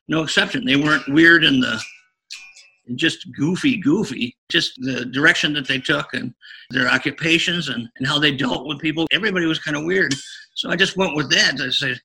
no 0.08 0.22
exception. 0.22 0.64
They 0.64 0.76
weren't 0.76 1.08
weird 1.08 1.44
in 1.44 1.60
the 1.60 1.80
just 2.94 3.26
goofy, 3.32 3.78
goofy. 3.78 4.36
Just 4.48 4.72
the 4.80 5.04
direction 5.06 5.52
that 5.54 5.66
they 5.66 5.78
took 5.78 6.14
and 6.14 6.32
their 6.70 6.88
occupations 6.88 7.68
and, 7.68 7.88
and 7.98 8.06
how 8.06 8.18
they 8.18 8.30
dealt 8.30 8.66
with 8.66 8.78
people. 8.78 9.06
Everybody 9.12 9.46
was 9.46 9.58
kind 9.58 9.76
of 9.76 9.84
weird. 9.84 10.14
So 10.54 10.70
I 10.70 10.76
just 10.76 10.96
went 10.96 11.16
with 11.16 11.30
that. 11.30 11.60
I 11.60 11.70
said, 11.70 12.00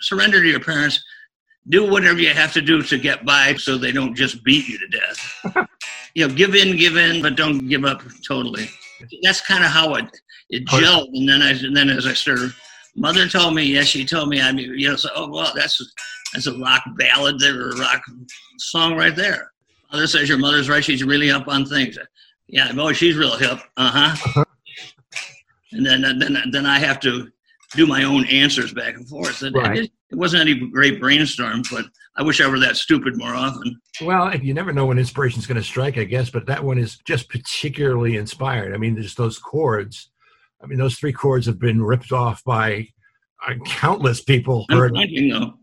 surrender 0.00 0.40
to 0.42 0.48
your 0.48 0.60
parents. 0.60 1.02
Do 1.68 1.90
whatever 1.90 2.18
you 2.18 2.30
have 2.30 2.52
to 2.54 2.62
do 2.62 2.82
to 2.82 2.98
get 2.98 3.26
by 3.26 3.54
so 3.54 3.76
they 3.76 3.92
don't 3.92 4.14
just 4.14 4.42
beat 4.42 4.66
you 4.66 4.78
to 4.78 4.88
death. 4.88 5.68
you 6.14 6.26
know, 6.26 6.34
give 6.34 6.54
in, 6.54 6.76
give 6.78 6.96
in, 6.96 7.20
but 7.20 7.36
don't 7.36 7.68
give 7.68 7.84
up 7.84 8.02
totally. 8.26 8.70
That's 9.22 9.42
kind 9.42 9.62
of 9.62 9.70
how 9.70 9.94
it, 9.96 10.06
it 10.48 10.64
gelled. 10.66 11.08
And 11.12 11.28
then 11.28 11.42
I, 11.42 11.50
and 11.50 11.76
then 11.76 11.90
as 11.90 12.06
I 12.06 12.14
started, 12.14 12.52
mother 12.98 13.28
told 13.28 13.54
me, 13.54 13.64
yes, 13.64 13.86
she 13.86 14.04
told 14.04 14.28
me, 14.28 14.40
I 14.40 14.52
mean, 14.52 14.72
you 14.76 14.88
know, 14.88 14.96
so, 14.96 15.08
oh, 15.14 15.28
well, 15.30 15.52
that's, 15.54 15.80
that's 16.32 16.46
a 16.46 16.58
rock 16.58 16.82
ballad 16.96 17.38
there, 17.38 17.58
or 17.60 17.70
a 17.70 17.76
rock 17.76 18.02
song 18.58 18.96
right 18.96 19.14
there. 19.14 19.52
Mother 19.92 20.06
says 20.06 20.28
your 20.28 20.38
mother's 20.38 20.68
right. 20.68 20.84
She's 20.84 21.02
really 21.04 21.30
up 21.30 21.48
on 21.48 21.64
things. 21.64 21.98
Yeah, 22.46 22.70
oh, 22.76 22.92
she's 22.92 23.16
real 23.16 23.36
hip. 23.36 23.58
Uh 23.76 24.14
huh. 24.14 24.44
and 25.72 25.84
then, 25.84 26.02
then, 26.18 26.36
then 26.50 26.66
I 26.66 26.78
have 26.78 27.00
to 27.00 27.30
do 27.74 27.86
my 27.86 28.04
own 28.04 28.26
answers 28.26 28.72
back 28.72 28.94
and 28.94 29.08
forth. 29.08 29.42
It, 29.42 29.54
Right. 29.54 29.78
it, 29.78 29.90
it 30.10 30.16
wasn't 30.16 30.42
any 30.42 30.54
great 30.54 31.00
brainstorm, 31.00 31.62
but 31.70 31.84
I 32.16 32.22
wish 32.22 32.40
I 32.40 32.48
were 32.48 32.58
that 32.60 32.76
stupid 32.76 33.16
more 33.16 33.34
often. 33.34 33.80
Well, 34.02 34.34
you 34.36 34.54
never 34.54 34.72
know 34.72 34.86
when 34.86 34.98
inspiration's 34.98 35.46
going 35.46 35.60
to 35.60 35.62
strike, 35.62 35.98
I 35.98 36.04
guess, 36.04 36.30
but 36.30 36.46
that 36.46 36.64
one 36.64 36.78
is 36.78 36.98
just 37.04 37.28
particularly 37.28 38.16
inspired. 38.16 38.74
I 38.74 38.78
mean, 38.78 38.94
there's 38.94 39.14
those 39.14 39.38
chords. 39.38 40.10
I 40.62 40.66
mean, 40.66 40.78
those 40.78 40.96
three 40.96 41.12
chords 41.12 41.46
have 41.46 41.58
been 41.58 41.82
ripped 41.82 42.12
off 42.12 42.42
by 42.44 42.88
uh, 43.46 43.54
countless 43.66 44.22
people. 44.22 44.66
I'm 44.68 44.78
though. 45.30 45.54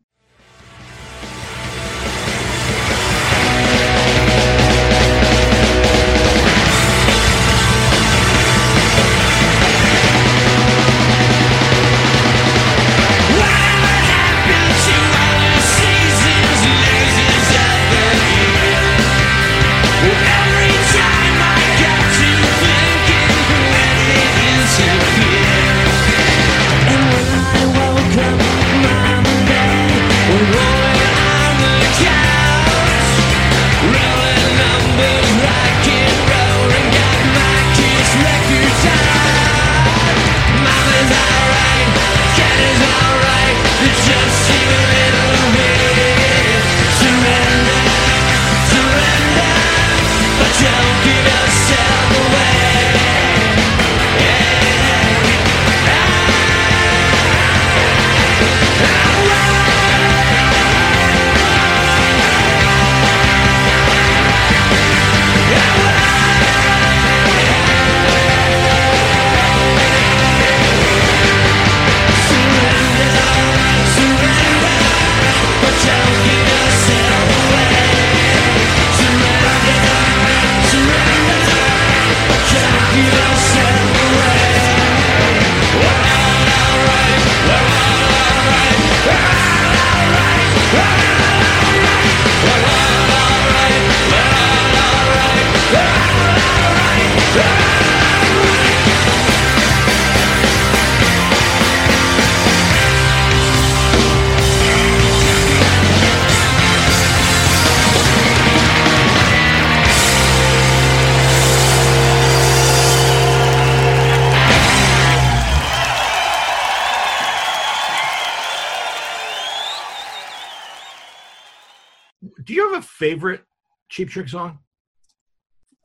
Favorite 123.10 123.42
Cheap 123.90 124.10
Trick 124.10 124.30
song? 124.30 124.58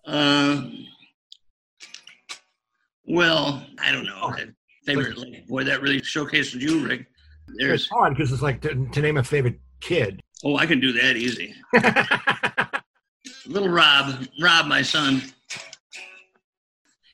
Uh, 0.06 0.62
well, 3.06 3.66
I 3.78 3.92
don't 3.92 4.06
know. 4.06 4.34
Favorite, 4.86 5.18
like, 5.18 5.46
boy, 5.46 5.64
that 5.64 5.82
really 5.82 6.02
showcases 6.02 6.62
you, 6.62 6.86
Rick. 6.86 7.00
It's 7.48 7.58
There's, 7.58 7.88
hard 7.88 8.16
because 8.16 8.32
it's 8.32 8.40
like 8.42 8.62
to, 8.62 8.86
to 8.86 9.02
name 9.02 9.18
a 9.18 9.22
favorite 9.22 9.60
kid. 9.80 10.20
oh, 10.44 10.56
I 10.56 10.64
can 10.64 10.80
do 10.80 10.92
that 10.92 11.16
easy. 11.16 11.54
Little 13.46 13.68
Rob, 13.68 14.24
Rob, 14.40 14.66
my 14.66 14.80
son. 14.80 15.22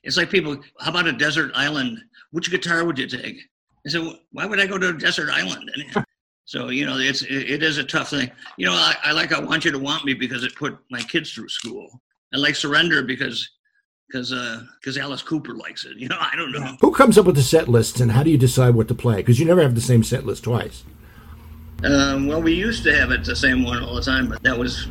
It's 0.03 0.15
like 0.15 0.29
people, 0.29 0.57
how 0.79 0.91
about 0.91 1.07
a 1.07 1.11
desert 1.11 1.51
island? 1.53 1.99
Which 2.31 2.49
guitar 2.49 2.85
would 2.85 2.97
you 2.97 3.07
take? 3.07 3.41
I 3.85 3.89
said, 3.89 4.07
why 4.31 4.45
would 4.45 4.59
I 4.59 4.67
go 4.67 4.77
to 4.77 4.89
a 4.89 4.93
desert 4.93 5.29
island? 5.29 5.69
And 5.73 6.05
so, 6.47 6.69
you 6.69 6.85
know, 6.85 6.97
it's, 6.97 7.23
it, 7.23 7.51
it 7.51 7.61
is 7.61 7.77
a 7.77 7.83
tough 7.83 8.09
thing. 8.09 8.31
You 8.55 8.67
know, 8.67 8.71
I, 8.71 8.95
I 9.03 9.11
like 9.11 9.33
I 9.33 9.39
Want 9.41 9.65
You 9.65 9.71
to 9.71 9.79
Want 9.79 10.05
Me 10.05 10.13
because 10.13 10.45
it 10.45 10.55
put 10.55 10.77
my 10.89 11.01
kids 11.01 11.33
through 11.33 11.49
school. 11.49 11.89
I 12.33 12.37
like 12.37 12.55
Surrender 12.55 13.03
because, 13.03 13.49
because, 14.07 14.31
uh, 14.31 14.63
because 14.79 14.97
Alice 14.97 15.21
Cooper 15.21 15.53
likes 15.53 15.83
it. 15.83 15.97
You 15.97 16.07
know, 16.07 16.15
I 16.17 16.37
don't 16.37 16.53
know. 16.53 16.77
Who 16.79 16.93
comes 16.93 17.17
up 17.17 17.25
with 17.25 17.35
the 17.35 17.43
set 17.43 17.67
lists 17.67 17.99
and 17.99 18.09
how 18.13 18.23
do 18.23 18.29
you 18.29 18.37
decide 18.37 18.75
what 18.75 18.87
to 18.87 18.95
play? 18.95 19.17
Because 19.17 19.41
you 19.41 19.45
never 19.45 19.61
have 19.61 19.75
the 19.75 19.81
same 19.81 20.03
set 20.03 20.25
list 20.25 20.45
twice. 20.45 20.85
Um, 21.83 22.27
well, 22.27 22.41
we 22.41 22.53
used 22.53 22.83
to 22.85 22.95
have 22.95 23.11
it 23.11 23.25
the 23.25 23.35
same 23.35 23.65
one 23.65 23.83
all 23.83 23.95
the 23.95 24.01
time, 24.01 24.29
but 24.29 24.41
that 24.43 24.57
was 24.57 24.87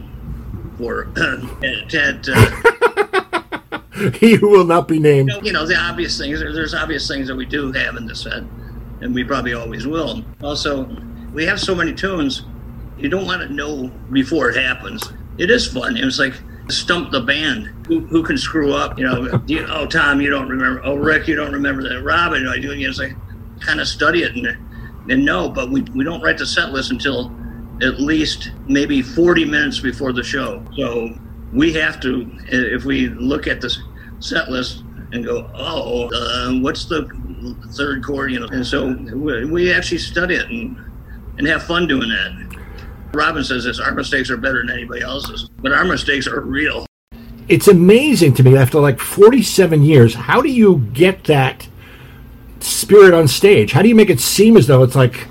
for 0.77 1.07
Ted. 1.89 2.23
Uh, 2.29 3.81
he 4.21 4.35
who 4.35 4.51
will 4.51 4.67
not 4.67 4.89
be 4.89 4.99
named. 4.99 5.33
you 5.43 5.53
know, 5.53 5.65
the 5.65 5.75
obvious 5.75 6.19
things. 6.19 6.39
There's 6.39 6.75
obvious 6.75 7.09
things 7.09 7.29
that 7.29 7.35
we 7.35 7.47
do 7.47 7.73
have 7.73 7.97
in 7.97 8.05
the 8.07 8.15
set, 8.15 8.43
and 9.01 9.15
we 9.15 9.25
probably 9.25 9.55
always 9.55 9.87
will. 9.87 10.23
Also, 10.43 10.85
we 11.37 11.45
have 11.45 11.61
so 11.61 11.75
many 11.75 11.93
tunes, 11.93 12.45
you 12.97 13.11
don't 13.11 13.27
want 13.27 13.43
to 13.43 13.53
know 13.53 13.89
before 14.11 14.49
it 14.49 14.57
happens. 14.57 15.13
It 15.37 15.51
is 15.51 15.67
fun. 15.71 15.95
It 15.95 16.05
was 16.05 16.19
like 16.19 16.33
stump 16.71 17.13
the 17.13 17.21
band. 17.21 17.67
Who, 17.87 18.01
who 18.01 18.23
can 18.23 18.39
screw 18.39 18.73
up? 18.73 18.99
You 18.99 19.05
know, 19.05 19.43
you, 19.47 19.67
oh 19.69 19.87
Tom, 19.87 20.23
you 20.23 20.31
don't 20.31 20.49
remember. 20.49 20.81
Oh 20.83 20.95
Rick, 20.95 21.29
you 21.29 21.37
don't 21.37 21.53
remember 21.53 21.87
that. 21.91 22.03
Robin, 22.03 22.49
I 22.49 22.59
do. 22.59 22.75
You 22.75 22.89
know, 22.89 22.95
like 22.97 23.15
kind 23.61 23.81
of 23.81 23.87
study 23.87 24.23
it 24.23 24.35
and 24.35 24.47
and 25.11 25.25
know, 25.27 25.51
but 25.51 25.71
we 25.71 25.83
we 25.95 26.05
don't 26.05 26.23
write 26.23 26.39
the 26.39 26.47
set 26.47 26.71
list 26.71 26.91
until 26.91 27.31
at 27.83 28.01
least 28.01 28.53
maybe 28.67 29.03
40 29.03 29.45
minutes 29.45 29.79
before 29.79 30.15
the 30.15 30.25
show. 30.25 30.65
So 30.75 31.11
we 31.53 31.75
have 31.75 32.01
to, 32.01 32.31
if 32.49 32.87
we 32.87 33.09
look 33.09 33.47
at 33.47 33.61
the 33.61 33.71
set 34.21 34.51
list 34.51 34.83
and 35.13 35.23
go, 35.23 35.51
oh, 35.55 36.09
uh, 36.09 36.59
what's 36.61 36.87
the 36.87 37.07
third 37.77 38.03
chord? 38.03 38.33
You 38.33 38.41
know, 38.41 38.47
and 38.47 38.67
so 38.67 38.95
we, 39.15 39.45
we 39.45 39.73
actually 39.75 39.99
study 39.99 40.37
it 40.37 40.49
and 40.49 40.79
and 41.39 41.47
have 41.47 41.63
fun 41.63 41.87
doing 41.87 42.09
that. 42.09 42.57
Robin 43.13 43.43
says 43.45 43.65
this: 43.65 43.81
our 43.81 43.93
mistakes 43.93 44.31
are 44.31 44.37
better 44.37 44.61
than 44.61 44.71
anybody 44.71 45.03
else's, 45.03 45.49
but 45.61 45.73
our 45.73 45.85
mistakes 45.85 46.27
are 46.27 46.41
real. 46.41 46.87
It's 47.49 47.69
amazing 47.69 48.35
to 48.35 48.43
me 48.43 48.57
after 48.57 48.81
like 48.81 48.99
47 48.99 49.83
years. 49.83 50.15
How 50.15 50.43
do 50.43 50.49
you 50.49 50.79
get 50.93 51.25
that 51.25 51.69
spirit 52.61 53.15
on 53.15 53.29
stage? 53.29 53.73
How 53.73 53.83
do 53.83 53.89
you 53.89 53.95
make 53.95 54.11
it 54.11 54.21
seem 54.21 54.57
as 54.57 54.67
though 54.67 54.83
it's 54.83 54.97
like, 54.97 55.29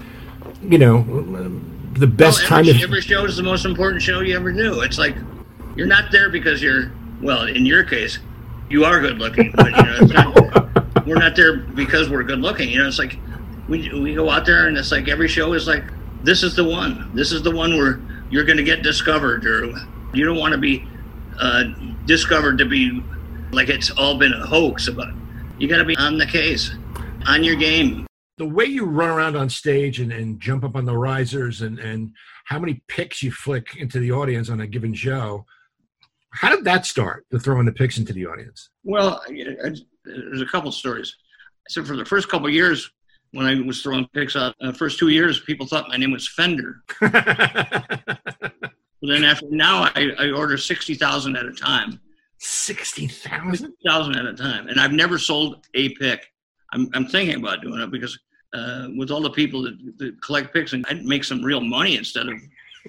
you 0.63 0.78
know, 0.78 1.04
the 1.94 2.08
best 2.08 2.39
Well, 2.39 2.48
time 2.48 2.60
every, 2.60 2.72
of 2.72 2.82
every 2.84 3.02
show 3.02 3.26
is 3.26 3.36
the 3.36 3.44
most 3.44 3.65
important 3.65 4.02
show 4.02 4.22
you 4.22 4.36
ever 4.36 4.52
do. 4.54 4.82
It's 4.82 4.98
like 4.98 5.15
you're 5.76 5.88
not 5.88 6.12
there 6.12 6.30
because 6.30 6.62
you're 6.62 6.91
well. 7.22 7.44
In 7.44 7.65
your 7.65 7.84
case, 7.84 8.20
you 8.70 8.86
are 8.86 9.00
good 9.02 9.20
looking, 9.20 9.52
but 9.56 9.72
you 9.72 9.84
know, 9.84 9.98
it's 10.02 10.13
not, 10.13 11.06
we're 11.06 11.20
not 11.20 11.36
there 11.36 11.58
because 11.58 12.10
we're 12.10 12.24
good 12.24 12.39
looking. 12.39 12.70
You 12.70 12.80
know, 12.80 12.88
it's 12.88 13.00
like 13.00 13.18
we 13.67 13.91
we 13.99 14.13
go 14.13 14.30
out 14.30 14.45
there 14.45 14.67
and 14.67 14.78
it's 14.78 14.91
like 14.91 15.08
every 15.08 15.28
show 15.28 15.54
is 15.54 15.67
like 15.67 15.84
this 16.23 16.43
is 16.43 16.56
the 16.56 16.63
one. 16.63 17.12
This 17.13 17.32
is 17.32 17.43
the 17.43 17.51
one 17.51 17.78
where 17.78 17.99
you're 18.30 18.45
going 18.45 18.58
to 18.58 18.63
get 18.63 18.82
discovered, 18.82 19.45
or 19.45 19.65
you 20.13 20.25
don't 20.25 20.38
want 20.38 20.54
to 20.54 20.58
be 20.58 20.88
uh, 21.39 21.65
discovered 22.06 22.58
to 22.58 22.65
be 22.65 23.04
like 23.51 23.69
it's 23.69 23.91
all 23.91 24.17
been 24.17 24.34
a 24.34 24.45
hoax. 24.45 24.89
But 24.89 25.10
you 25.60 25.67
got 25.67 25.78
to 25.78 25.86
be 25.86 25.95
on 25.97 26.17
the 26.17 26.25
case, 26.25 26.71
on 27.28 27.43
your 27.43 27.56
game. 27.56 28.08
the 28.38 28.45
way 28.45 28.65
you 28.65 28.86
run 28.86 29.10
around 29.10 29.36
on 29.36 29.49
stage 29.49 29.99
and, 29.99 30.12
and 30.12 30.39
jump 30.39 30.63
up 30.63 30.75
on 30.75 30.86
the 30.86 30.97
risers 30.97 31.62
and, 31.62 31.80
and 31.80 32.12
how 32.45 32.60
many 32.60 32.84
picks 32.88 33.23
you 33.23 33.32
flick 33.32 33.75
into 33.78 33.99
the 33.99 34.12
audience 34.12 34.49
on 34.49 34.62
a 34.62 34.67
given 34.67 34.93
show. 34.93 35.45
How 36.32 36.54
did 36.54 36.65
that 36.65 36.86
start, 36.86 37.25
the 37.32 37.39
throwing 37.39 37.65
the 37.65 37.71
picks 37.71 37.97
into 37.97 38.12
the 38.12 38.25
audience? 38.25 38.69
Well, 38.84 39.23
there's 39.30 40.41
a 40.41 40.45
couple 40.45 40.71
stories. 40.71 41.15
So 41.69 41.84
for 41.84 41.95
the 41.95 42.04
first 42.04 42.28
couple 42.28 42.49
years, 42.49 42.91
when 43.36 43.45
I 43.45 43.60
was 43.62 43.82
throwing 43.82 44.08
picks 44.13 44.36
out, 44.36 44.56
uh, 44.62 44.71
first 44.71 44.98
two 44.98 45.10
years, 45.10 45.39
people 45.41 45.67
thought 45.67 45.89
my 45.89 45.98
name 45.98 46.12
was 46.12 46.28
Fender. 46.28 46.82
But 49.02 49.10
then 49.10 49.24
after 49.24 49.45
now, 49.52 49.84
I, 49.95 50.12
I 50.17 50.32
order 50.32 50.58
sixty 50.58 50.95
thousand 50.95 51.36
at 51.36 51.45
a 51.45 51.52
time. 51.52 52.00
Sixty 52.39 53.08
thousand. 53.08 53.74
Thousand 53.86 54.15
at 54.15 54.26
a 54.26 54.34
time, 54.34 54.67
and 54.67 54.80
I've 54.80 54.93
never 54.93 55.19
sold 55.19 55.67
a 55.76 55.89
pick. 55.95 56.26
I'm 56.74 56.89
I'm 56.95 57.06
thinking 57.06 57.36
about 57.36 57.62
doing 57.62 57.80
it 57.82 57.91
because 57.91 58.17
uh, 58.54 58.88
with 58.98 59.12
all 59.12 59.21
the 59.21 59.30
people 59.30 59.62
that, 59.63 59.78
that 59.98 60.19
collect 60.24 60.54
picks, 60.54 60.74
and 60.74 60.86
I'd 60.89 61.06
make 61.06 61.24
some 61.24 61.43
real 61.43 61.62
money 61.62 61.98
instead 61.98 62.28
of. 62.28 62.36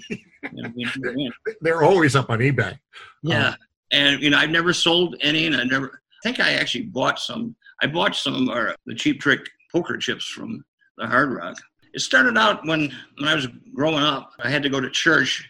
You 0.09 0.19
know, 0.63 0.73
being, 1.03 1.33
They're 1.61 1.83
always 1.83 2.17
up 2.17 2.31
on 2.31 2.39
eBay. 2.39 2.79
yeah, 3.23 3.49
um, 3.49 3.55
and 3.93 4.23
you 4.23 4.31
know 4.31 4.39
I've 4.39 4.51
never 4.51 4.73
sold 4.73 5.17
any, 5.21 5.47
and 5.47 5.57
I 5.57 5.65
never. 5.65 6.01
I 6.13 6.29
think 6.29 6.41
I 6.41 6.53
actually 6.53 6.85
bought 6.85 7.19
some. 7.19 7.55
I 7.83 7.89
bought 7.89 8.17
some 8.17 8.49
of 8.49 8.49
our, 8.49 8.75
the 8.87 8.95
cheap 8.95 9.21
trick 9.21 9.41
poker 9.77 9.99
chips 9.99 10.27
from 10.27 10.65
the 10.97 11.07
Hard 11.07 11.33
Rock. 11.35 11.57
It 11.93 12.01
started 12.01 12.39
out 12.39 12.67
when 12.67 12.93
when 13.19 13.29
I 13.29 13.35
was 13.35 13.47
growing 13.75 14.03
up. 14.03 14.33
I 14.43 14.49
had 14.49 14.63
to 14.63 14.71
go 14.71 14.81
to 14.81 14.91
church. 14.91 15.49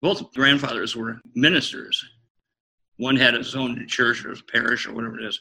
Both 0.00 0.32
grandfathers 0.32 0.94
were 0.94 1.20
ministers. 1.34 2.04
One 2.98 3.16
had 3.16 3.34
his 3.34 3.56
own 3.56 3.86
church 3.88 4.24
or 4.24 4.34
parish 4.52 4.86
or 4.86 4.94
whatever 4.94 5.18
it 5.18 5.24
is, 5.24 5.40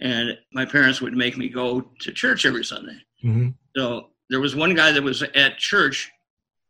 and 0.00 0.36
my 0.52 0.64
parents 0.64 1.00
would 1.00 1.16
make 1.16 1.36
me 1.36 1.48
go 1.48 1.82
to 2.00 2.12
church 2.12 2.44
every 2.46 2.64
Sunday. 2.64 2.98
Mm-hmm. 3.24 3.50
So 3.76 4.10
there 4.28 4.40
was 4.40 4.56
one 4.56 4.74
guy 4.74 4.90
that 4.90 5.02
was 5.02 5.22
at 5.22 5.58
church 5.58 6.10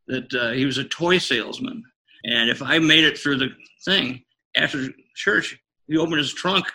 that 0.09 0.33
uh, 0.35 0.50
he 0.50 0.66
was 0.66 0.78
a 0.78 0.85
toy 0.85 1.16
salesman, 1.18 1.83
and 2.24 2.50
if 2.50 2.61
I 2.61 2.78
made 2.78 3.05
it 3.05 3.18
through 3.18 3.38
the 3.38 3.50
thing 3.85 4.22
after 4.57 4.88
church, 5.14 5.59
he 5.87 5.96
opened 5.96 6.18
his 6.18 6.35
trunk 6.35 6.66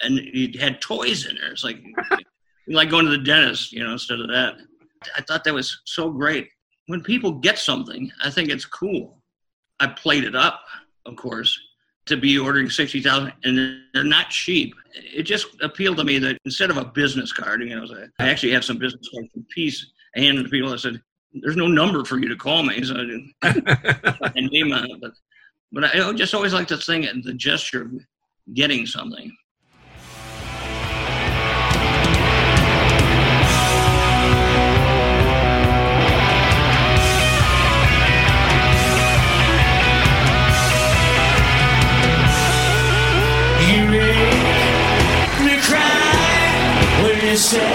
and 0.00 0.18
he 0.18 0.56
had 0.58 0.80
toys 0.80 1.26
in 1.26 1.36
there. 1.36 1.50
It's 1.50 1.64
like 1.64 1.82
like 2.74 2.90
going 2.90 3.04
to 3.04 3.10
the 3.10 3.18
dentist, 3.18 3.72
you 3.72 3.84
know, 3.84 3.92
instead 3.92 4.20
of 4.20 4.28
that. 4.28 4.56
I 5.16 5.22
thought 5.22 5.44
that 5.44 5.54
was 5.54 5.80
so 5.84 6.10
great. 6.10 6.48
When 6.86 7.02
people 7.02 7.32
get 7.32 7.58
something, 7.58 8.10
I 8.22 8.30
think 8.30 8.48
it's 8.48 8.64
cool. 8.64 9.22
I 9.80 9.86
played 9.86 10.24
it 10.24 10.34
up, 10.34 10.64
of 11.06 11.16
course, 11.16 11.58
to 12.06 12.16
be 12.16 12.38
ordering 12.38 12.70
60,000 12.70 13.32
and 13.44 13.80
they're 13.92 14.04
not 14.04 14.30
cheap. 14.30 14.74
It 14.94 15.22
just 15.22 15.46
appealed 15.62 15.98
to 15.98 16.04
me 16.04 16.18
that 16.18 16.38
instead 16.44 16.70
of 16.70 16.78
a 16.78 16.84
business 16.84 17.32
card, 17.32 17.62
you 17.62 17.76
know, 17.76 17.86
I 18.18 18.28
actually 18.28 18.52
have 18.52 18.64
some 18.64 18.78
business 18.78 19.08
cards 19.12 19.28
from 19.32 19.46
Piece. 19.50 19.86
I 20.16 20.20
handed 20.20 20.44
to 20.44 20.48
people. 20.48 20.72
I 20.72 20.76
said, 20.76 21.00
"There's 21.32 21.56
no 21.56 21.68
number 21.68 22.04
for 22.04 22.18
you 22.18 22.28
to 22.28 22.36
call 22.36 22.62
me." 22.62 22.82
So 22.82 22.96
I 23.42 24.32
name 24.40 24.72
on 24.72 24.90
it, 24.90 25.00
but 25.00 25.12
but 25.70 25.84
I 25.84 26.12
just 26.14 26.34
always 26.34 26.54
like 26.54 26.66
to 26.68 26.78
think 26.78 27.06
the 27.24 27.34
gesture 27.34 27.82
of 27.82 27.92
getting 28.54 28.86
something. 28.86 29.30
say 47.38 47.67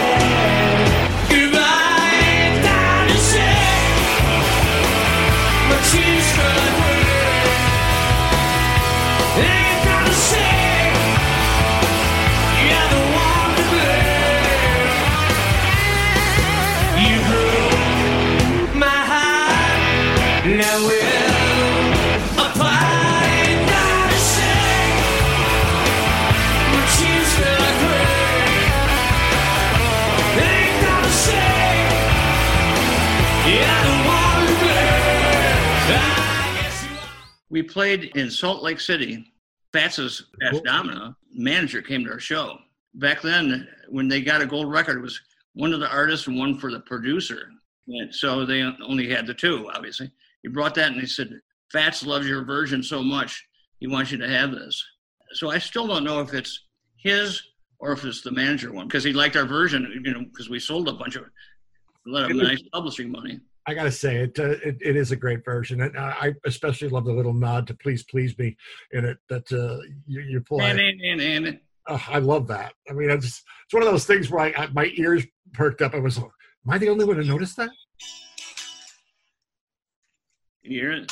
we 37.53 37.61
played 37.61 38.05
in 38.15 38.31
Salt 38.31 38.63
Lake 38.63 38.79
City. 38.79 39.31
Fats's 39.73 40.25
Fats 40.41 40.59
Domino 40.61 41.15
manager 41.31 41.83
came 41.83 42.03
to 42.03 42.09
our 42.09 42.19
show. 42.19 42.57
Back 42.95 43.21
then, 43.21 43.67
when 43.89 44.07
they 44.07 44.21
got 44.21 44.41
a 44.41 44.47
gold 44.47 44.71
record, 44.71 44.97
it 44.97 45.01
was 45.01 45.21
one 45.53 45.71
of 45.71 45.79
the 45.79 45.87
artists 45.87 46.25
and 46.25 46.37
one 46.37 46.57
for 46.57 46.71
the 46.71 46.79
producer. 46.79 47.49
And 47.87 48.13
so 48.13 48.43
they 48.43 48.63
only 48.83 49.07
had 49.07 49.27
the 49.27 49.35
two, 49.35 49.69
obviously. 49.71 50.11
He 50.41 50.49
brought 50.49 50.73
that 50.75 50.93
and 50.93 50.99
he 50.99 51.05
said, 51.05 51.39
Fats 51.71 52.03
loves 52.03 52.27
your 52.27 52.43
version 52.43 52.81
so 52.81 53.03
much, 53.03 53.45
he 53.79 53.85
wants 53.85 54.11
you 54.11 54.17
to 54.17 54.27
have 54.27 54.49
this. 54.49 54.83
So 55.33 55.51
I 55.51 55.59
still 55.59 55.85
don't 55.85 56.03
know 56.03 56.21
if 56.21 56.33
it's 56.33 56.59
his 56.97 57.39
or 57.77 57.91
if 57.91 58.03
it's 58.03 58.21
the 58.21 58.31
manager 58.31 58.73
one, 58.73 58.87
because 58.87 59.03
he 59.03 59.13
liked 59.13 59.35
our 59.35 59.45
version, 59.45 60.01
you 60.03 60.11
know, 60.11 60.23
because 60.23 60.49
we 60.49 60.59
sold 60.59 60.89
a 60.89 60.93
bunch 60.93 61.17
of, 61.17 61.23
a 61.23 61.29
lot 62.09 62.31
of 62.31 62.35
nice 62.35 62.63
publishing 62.73 63.11
money. 63.11 63.39
I 63.65 63.73
got 63.73 63.83
to 63.83 63.91
say 63.91 64.17
it, 64.17 64.37
uh, 64.39 64.55
it, 64.63 64.77
it 64.81 64.95
is 64.95 65.11
a 65.11 65.15
great 65.15 65.45
version, 65.45 65.81
and 65.81 65.97
I 65.97 66.33
especially 66.45 66.89
love 66.89 67.05
the 67.05 67.13
little 67.13 67.33
nod 67.33 67.67
to 67.67 67.73
"Please 67.73 68.03
Please 68.03 68.37
Me" 68.37 68.57
in 68.91 69.05
it 69.05 69.17
that 69.29 69.51
uh, 69.51 69.81
you, 70.05 70.21
you 70.21 70.41
pull. 70.41 70.59
Oh, 71.87 72.01
I 72.07 72.19
love 72.19 72.47
that. 72.47 72.73
I 72.89 72.93
mean, 72.93 73.09
it's 73.09 73.43
it's 73.65 73.73
one 73.73 73.83
of 73.83 73.89
those 73.89 74.05
things 74.05 74.29
where 74.29 74.41
I, 74.41 74.53
I, 74.63 74.67
my 74.67 74.91
ears 74.95 75.23
perked 75.53 75.81
up. 75.81 75.93
I 75.93 75.99
was, 75.99 76.17
am 76.17 76.29
I 76.69 76.77
the 76.77 76.89
only 76.89 77.05
one 77.05 77.17
to 77.17 77.23
notice 77.23 77.55
that? 77.55 77.69
You 80.61 80.79
hear 80.79 80.91
it? 80.91 81.11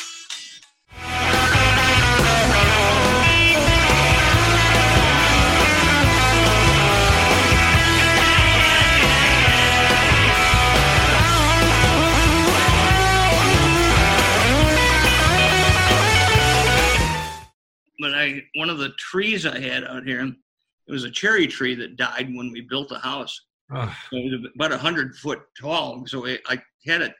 But 18.02 18.14
I 18.14 18.42
one 18.56 18.70
of 18.70 18.80
the 18.80 18.90
trees 18.98 19.46
I 19.46 19.60
had 19.60 19.84
out 19.84 20.04
here, 20.04 20.24
it 20.26 20.92
was 20.92 21.04
a 21.04 21.12
cherry 21.12 21.48
tree 21.48 21.76
that 21.76 21.96
died 21.96 22.34
when 22.34 22.52
we 22.52 22.62
built 22.62 22.90
the 22.90 23.00
house. 23.00 23.40
Oh. 23.74 23.96
It 24.12 24.32
was 24.32 24.52
about 24.56 24.74
a 24.74 24.78
hundred 24.78 25.16
foot 25.16 25.40
tall, 25.60 26.06
so 26.08 26.26
it, 26.26 26.42
I 26.48 26.62
had 26.86 27.04
it 27.04 27.14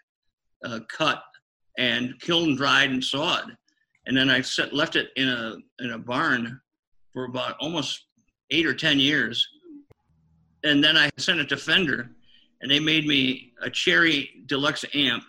uh, 0.66 0.80
cut 0.90 1.24
and 1.78 2.20
kiln 2.20 2.56
dried 2.56 2.90
and 2.90 3.04
sawed, 3.04 3.56
and 4.08 4.18
then 4.18 4.30
I 4.30 4.42
set, 4.42 4.74
left 4.74 4.96
it 4.96 5.10
in 5.16 5.30
a 5.30 5.56
in 5.80 5.92
a 5.92 6.00
barn 6.00 6.60
for 7.14 7.26
about 7.26 7.56
almost 7.62 8.08
eight 8.50 8.66
or 8.66 8.74
ten 8.74 9.00
years, 9.00 9.48
and 10.64 10.84
then 10.84 10.98
I 10.98 11.10
sent 11.18 11.40
it 11.40 11.48
to 11.50 11.58
Fender, 11.58 12.10
and 12.62 12.70
they 12.70 12.80
made 12.80 13.08
me 13.08 13.54
a 13.62 13.70
cherry 13.70 14.44
deluxe 14.48 14.84
amp. 14.94 15.24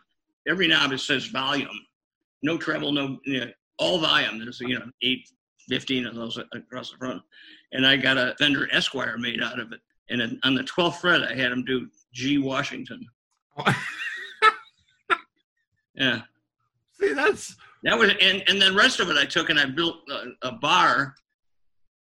Every 0.49 0.67
knob 0.67 0.93
it 0.93 0.99
says 0.99 1.27
volume, 1.27 1.69
no 2.43 2.59
treble, 2.59 2.91
no 2.91 3.21
you 3.25 3.41
know, 3.41 3.53
all 3.79 4.01
volume. 4.01 4.41
There's 4.41 4.61
you 4.61 4.79
know 4.79 4.87
eight 5.03 5.29
15 5.69 6.07
of 6.07 6.15
those 6.15 6.39
across 6.53 6.91
the 6.91 6.97
front. 6.99 7.23
And 7.73 7.87
I 7.87 7.97
got 7.97 8.19
a 8.19 8.35
Fender 8.39 8.69
Esquire 8.73 9.17
made 9.19 9.43
out 9.43 9.59
of 9.59 9.73
it. 9.73 9.81
And 10.11 10.39
on 10.43 10.55
the 10.55 10.63
12th 10.63 10.97
fret, 10.97 11.23
I 11.23 11.35
had 11.35 11.53
him 11.53 11.65
do 11.65 11.89
G. 12.13 12.39
Washington. 12.39 13.07
yeah. 15.95 16.23
See, 17.01 17.13
that's 17.15 17.57
that 17.85 17.99
was, 17.99 18.11
and 18.21 18.45
and 18.49 18.61
then 18.61 18.73
the 18.73 18.79
rest 18.79 19.01
of 19.01 19.11
it 19.11 19.17
I 19.17 19.25
took 19.25 19.51
and 19.51 19.59
I 19.59 19.67
built 19.67 19.97
a, 20.11 20.49
a 20.49 20.53
bar 20.53 21.15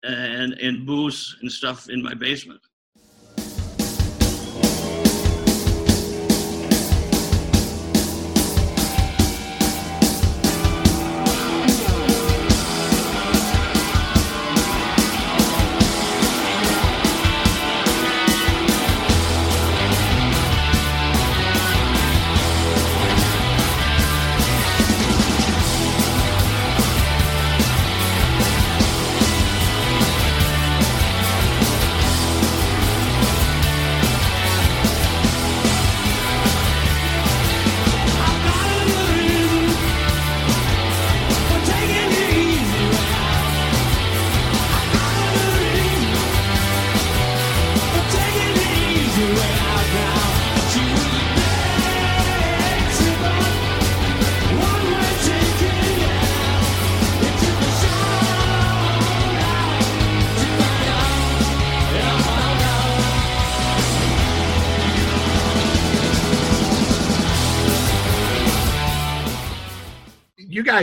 uh, 0.07 0.11
and 0.11 0.53
and 0.55 0.87
booths 0.87 1.37
and 1.41 1.51
stuff 1.51 1.89
in 1.89 2.03
my 2.03 2.15
basement. 2.15 2.61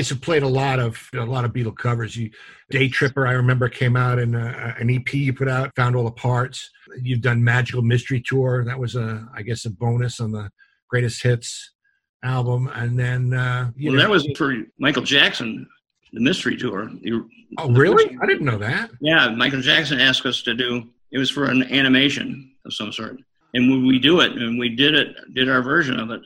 Guys 0.02 0.10
have 0.10 0.22
played 0.22 0.42
a 0.42 0.48
lot 0.48 0.80
of 0.80 1.10
a 1.14 1.24
lot 1.24 1.46
of 1.46 1.54
Beatle 1.54 1.76
covers. 1.76 2.16
You 2.18 2.32
Day 2.72 2.90
Tripper, 2.90 3.28
I 3.28 3.34
remember, 3.34 3.70
came 3.70 3.96
out 3.96 4.18
in 4.18 4.34
uh, 4.36 4.74
an 4.80 4.90
EP 4.90 5.14
you 5.14 5.32
put 5.32 5.48
out, 5.48 5.76
found 5.76 5.96
all 5.96 6.06
the 6.06 6.12
parts. 6.12 6.72
You've 7.00 7.22
done 7.22 7.44
Magical 7.44 7.84
Mystery 7.84 8.20
Tour. 8.20 8.66
That 8.66 8.80
was 8.80 8.96
a, 8.96 9.28
I 9.36 9.44
guess, 9.44 9.66
a 9.66 9.70
bonus 9.70 10.20
on 10.20 10.32
the 10.32 10.50
Greatest 10.90 11.22
Hits 11.22 11.74
album, 12.24 12.68
and 12.74 12.98
then 12.98 13.34
uh, 13.34 13.70
well, 13.80 13.94
know, 13.94 14.00
that 14.00 14.10
was 14.10 14.28
for 14.36 14.56
Michael 14.80 15.04
Jackson, 15.04 15.68
the 16.14 16.22
Mystery 16.22 16.58
Tour. 16.58 16.90
You, 17.00 17.30
oh, 17.60 17.70
really? 17.70 18.18
I 18.24 18.26
didn't 18.26 18.46
know 18.46 18.58
that. 18.58 18.90
Yeah, 19.02 19.30
Michael 19.30 19.62
Jackson 19.62 20.00
asked 20.00 20.26
us 20.26 20.42
to 20.44 20.56
do. 20.56 20.90
It 21.12 21.20
was 21.20 21.30
for 21.30 21.46
an 21.46 21.62
animation 21.64 22.56
of 22.66 22.74
some 22.74 22.92
sort, 22.92 23.18
and 23.54 23.70
when 23.70 23.86
we 23.86 24.00
do 24.00 24.22
it, 24.22 24.32
and 24.32 24.58
we 24.58 24.70
did 24.70 24.96
it, 24.96 25.16
did 25.36 25.48
our 25.48 25.62
version 25.62 26.00
of 26.00 26.10
it, 26.10 26.22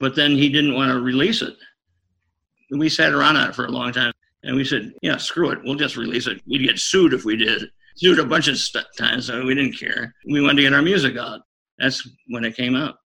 but 0.00 0.14
then 0.14 0.32
he 0.32 0.50
didn't 0.50 0.74
want 0.74 0.92
to 0.92 1.00
release 1.00 1.40
it. 1.40 1.56
We 2.70 2.88
sat 2.88 3.12
around 3.12 3.36
on 3.36 3.50
it 3.50 3.54
for 3.54 3.66
a 3.66 3.70
long 3.70 3.92
time, 3.92 4.12
and 4.42 4.56
we 4.56 4.64
said, 4.64 4.92
"Yeah, 5.02 5.16
screw 5.16 5.50
it, 5.50 5.58
we'll 5.64 5.74
just 5.74 5.96
release 5.96 6.26
it. 6.26 6.40
We'd 6.46 6.66
get 6.66 6.78
sued 6.78 7.12
if 7.12 7.24
we 7.24 7.36
did." 7.36 7.70
Sued 7.96 8.18
a 8.18 8.24
bunch 8.24 8.48
of 8.48 8.56
st- 8.56 8.86
times, 8.96 9.26
so 9.26 9.44
we 9.44 9.54
didn't 9.54 9.78
care. 9.78 10.14
We 10.26 10.40
wanted 10.40 10.56
to 10.56 10.62
get 10.62 10.72
our 10.72 10.80
music 10.82 11.16
out. 11.16 11.40
That's 11.78 12.08
when 12.28 12.44
it 12.44 12.56
came 12.56 12.76
out. 12.76 12.96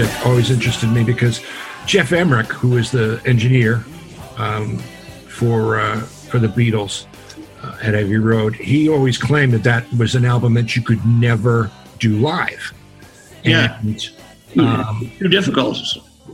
Project 0.00 0.26
always 0.26 0.50
interested 0.50 0.86
me 0.88 1.04
because 1.04 1.42
Geoff 1.84 2.12
Emerick, 2.12 2.46
who 2.46 2.78
is 2.78 2.90
the 2.90 3.20
engineer 3.26 3.84
um, 4.38 4.78
for 5.28 5.78
uh, 5.78 6.00
for 6.00 6.38
the 6.38 6.46
Beatles 6.46 7.04
uh, 7.62 7.76
at 7.82 7.94
Abbey 7.94 8.16
Road, 8.16 8.54
he 8.54 8.88
always 8.88 9.18
claimed 9.18 9.52
that 9.52 9.62
that 9.64 9.92
was 9.98 10.14
an 10.14 10.24
album 10.24 10.54
that 10.54 10.74
you 10.74 10.80
could 10.80 11.04
never 11.04 11.70
do 11.98 12.16
live. 12.16 12.72
Yeah, 13.44 13.78
and, 13.80 14.10
um, 14.58 15.12
too 15.18 15.28
difficult. 15.28 15.76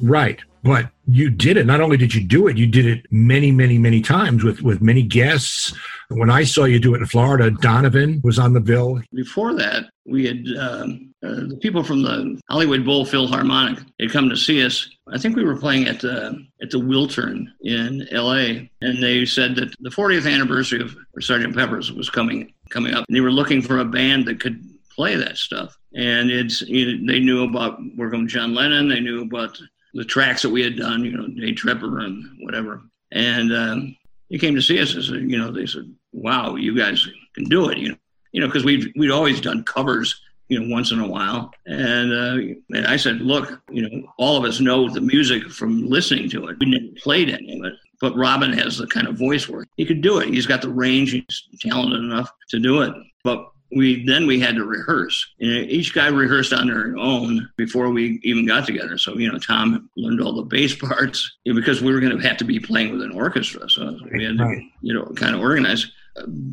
Right, 0.00 0.38
but 0.62 0.88
you 1.09 1.29
did 1.29 1.57
it. 1.57 1.66
Not 1.66 1.81
only 1.81 1.96
did 1.96 2.14
you 2.14 2.22
do 2.22 2.46
it, 2.46 2.57
you 2.57 2.68
did 2.68 2.87
it 2.87 3.07
many, 3.11 3.50
many, 3.50 3.79
many 3.79 4.00
times 4.00 4.44
with 4.44 4.62
with 4.62 4.81
many 4.81 5.02
guests. 5.02 5.74
When 6.09 6.31
I 6.31 6.44
saw 6.44 6.66
you 6.66 6.79
do 6.79 6.94
it 6.94 6.98
in 6.98 7.07
Florida, 7.07 7.50
Donovan 7.50 8.20
was 8.22 8.38
on 8.38 8.52
the 8.52 8.61
bill. 8.61 9.02
Before 9.12 9.55
that, 9.55 9.87
we 10.05 10.24
had 10.24 10.46
um, 10.57 11.12
uh, 11.26 11.46
the 11.48 11.58
people 11.60 11.82
from 11.82 12.02
the 12.02 12.40
Hollywood 12.48 12.84
Bowl 12.84 13.04
Philharmonic 13.04 13.78
had 14.00 14.10
come 14.10 14.28
to 14.28 14.36
see 14.36 14.64
us. 14.64 14.88
I 15.12 15.18
think 15.18 15.36
we 15.36 15.44
were 15.44 15.56
playing 15.56 15.86
at 15.86 16.00
the 16.00 16.46
at 16.62 16.70
the 16.70 16.78
Wiltern 16.78 17.46
in 17.62 18.06
L.A. 18.10 18.70
and 18.80 19.02
they 19.02 19.24
said 19.26 19.56
that 19.56 19.74
the 19.80 19.90
40th 19.90 20.30
anniversary 20.32 20.80
of 20.80 20.96
Sergeant 21.20 21.54
Pepper's 21.54 21.92
was 21.92 22.10
coming 22.10 22.52
coming 22.70 22.94
up, 22.94 23.04
and 23.08 23.16
they 23.16 23.20
were 23.20 23.32
looking 23.32 23.62
for 23.62 23.78
a 23.78 23.84
band 23.84 24.26
that 24.26 24.40
could 24.40 24.62
play 24.94 25.16
that 25.16 25.36
stuff. 25.36 25.76
And 25.94 26.30
it's 26.30 26.62
you 26.62 26.98
know, 26.98 27.12
they 27.12 27.20
knew 27.20 27.44
about 27.44 27.78
working 27.96 28.22
with 28.22 28.30
John 28.30 28.54
Lennon. 28.54 28.88
They 28.88 29.00
knew 29.00 29.22
about 29.22 29.60
the 29.96 30.04
tracks 30.04 30.42
that 30.42 30.50
we 30.50 30.62
had 30.62 30.76
done, 30.76 31.04
you 31.04 31.12
know, 31.12 31.26
Day 31.26 31.52
Tripper 31.52 32.00
and 32.00 32.22
whatever. 32.40 32.82
And 33.12 33.52
um, 33.52 33.96
he 34.28 34.38
came 34.38 34.54
to 34.54 34.62
see 34.62 34.80
us 34.80 34.94
and 34.94 35.02
said, 35.02 35.30
you 35.30 35.38
know, 35.38 35.50
they 35.50 35.66
said, 35.66 35.90
wow, 36.12 36.56
you 36.56 36.76
guys 36.76 37.08
can 37.34 37.44
do 37.44 37.70
it, 37.70 37.78
you 37.78 37.90
know, 37.90 37.96
you 38.32 38.40
know, 38.40 38.46
because 38.46 38.64
we'd, 38.64 38.92
we'd 38.96 39.10
always 39.10 39.40
done 39.40 39.64
covers, 39.64 40.20
you 40.48 40.61
know, 40.61 40.72
once 40.72 40.92
in 40.92 41.00
a 41.00 41.06
while. 41.06 41.52
And, 41.66 42.12
uh, 42.12 42.54
and 42.70 42.87
I 42.87 42.96
said, 42.96 43.20
look, 43.20 43.61
you 43.70 43.82
know, 43.82 44.12
all 44.18 44.37
of 44.37 44.44
us 44.44 44.61
know 44.61 44.88
the 44.88 45.00
music 45.00 45.50
from 45.50 45.88
listening 45.88 46.30
to 46.30 46.48
it. 46.48 46.59
We 46.61 46.66
never 46.66 46.92
played 47.02 47.30
any 47.30 47.59
of 47.59 47.64
it. 47.64 47.74
But 48.00 48.16
Robin 48.16 48.52
has 48.52 48.78
the 48.78 48.87
kind 48.87 49.09
of 49.09 49.18
voice 49.18 49.48
where 49.48 49.66
he 49.76 49.87
could 49.87 50.02
do 50.02 50.18
it. 50.18 50.28
He's 50.28 50.46
got 50.46 50.62
the 50.62 50.68
range. 50.68 51.12
He's 51.12 51.48
talented 51.61 52.00
enough 52.00 52.30
to 52.50 52.59
do 52.59 52.82
it. 52.82 52.94
But 53.24 53.50
we 53.72 54.04
then 54.06 54.26
we 54.26 54.38
had 54.38 54.54
to 54.56 54.64
rehearse. 54.64 55.26
And 55.40 55.70
each 55.70 55.94
guy 55.94 56.09
rehearsed 56.09 56.52
on 56.52 56.68
their 56.68 56.96
own 56.96 57.48
before 57.56 57.90
we 57.90 58.20
even 58.22 58.46
got 58.46 58.66
together. 58.66 58.98
So 58.98 59.16
you 59.16 59.30
know, 59.30 59.38
Tom 59.38 59.90
learned 59.96 60.20
all 60.20 60.35
the 60.35 60.42
bass 60.42 60.74
parts 60.80 61.37
you 61.44 61.52
know, 61.52 61.61
because 61.61 61.82
we 61.82 61.92
were 61.92 62.00
going 62.00 62.16
to 62.16 62.28
have 62.28 62.37
to 62.38 62.44
be 62.44 62.61
playing 62.61 62.92
with 62.92 63.02
an 63.02 63.12
orchestra. 63.12 63.68
So 63.68 63.98
we 64.12 64.24
had 64.24 64.38
to 64.38 64.61
you 64.82 64.94
know 64.94 65.06
kind 65.16 65.35
of 65.35 65.40
organize. 65.40 65.90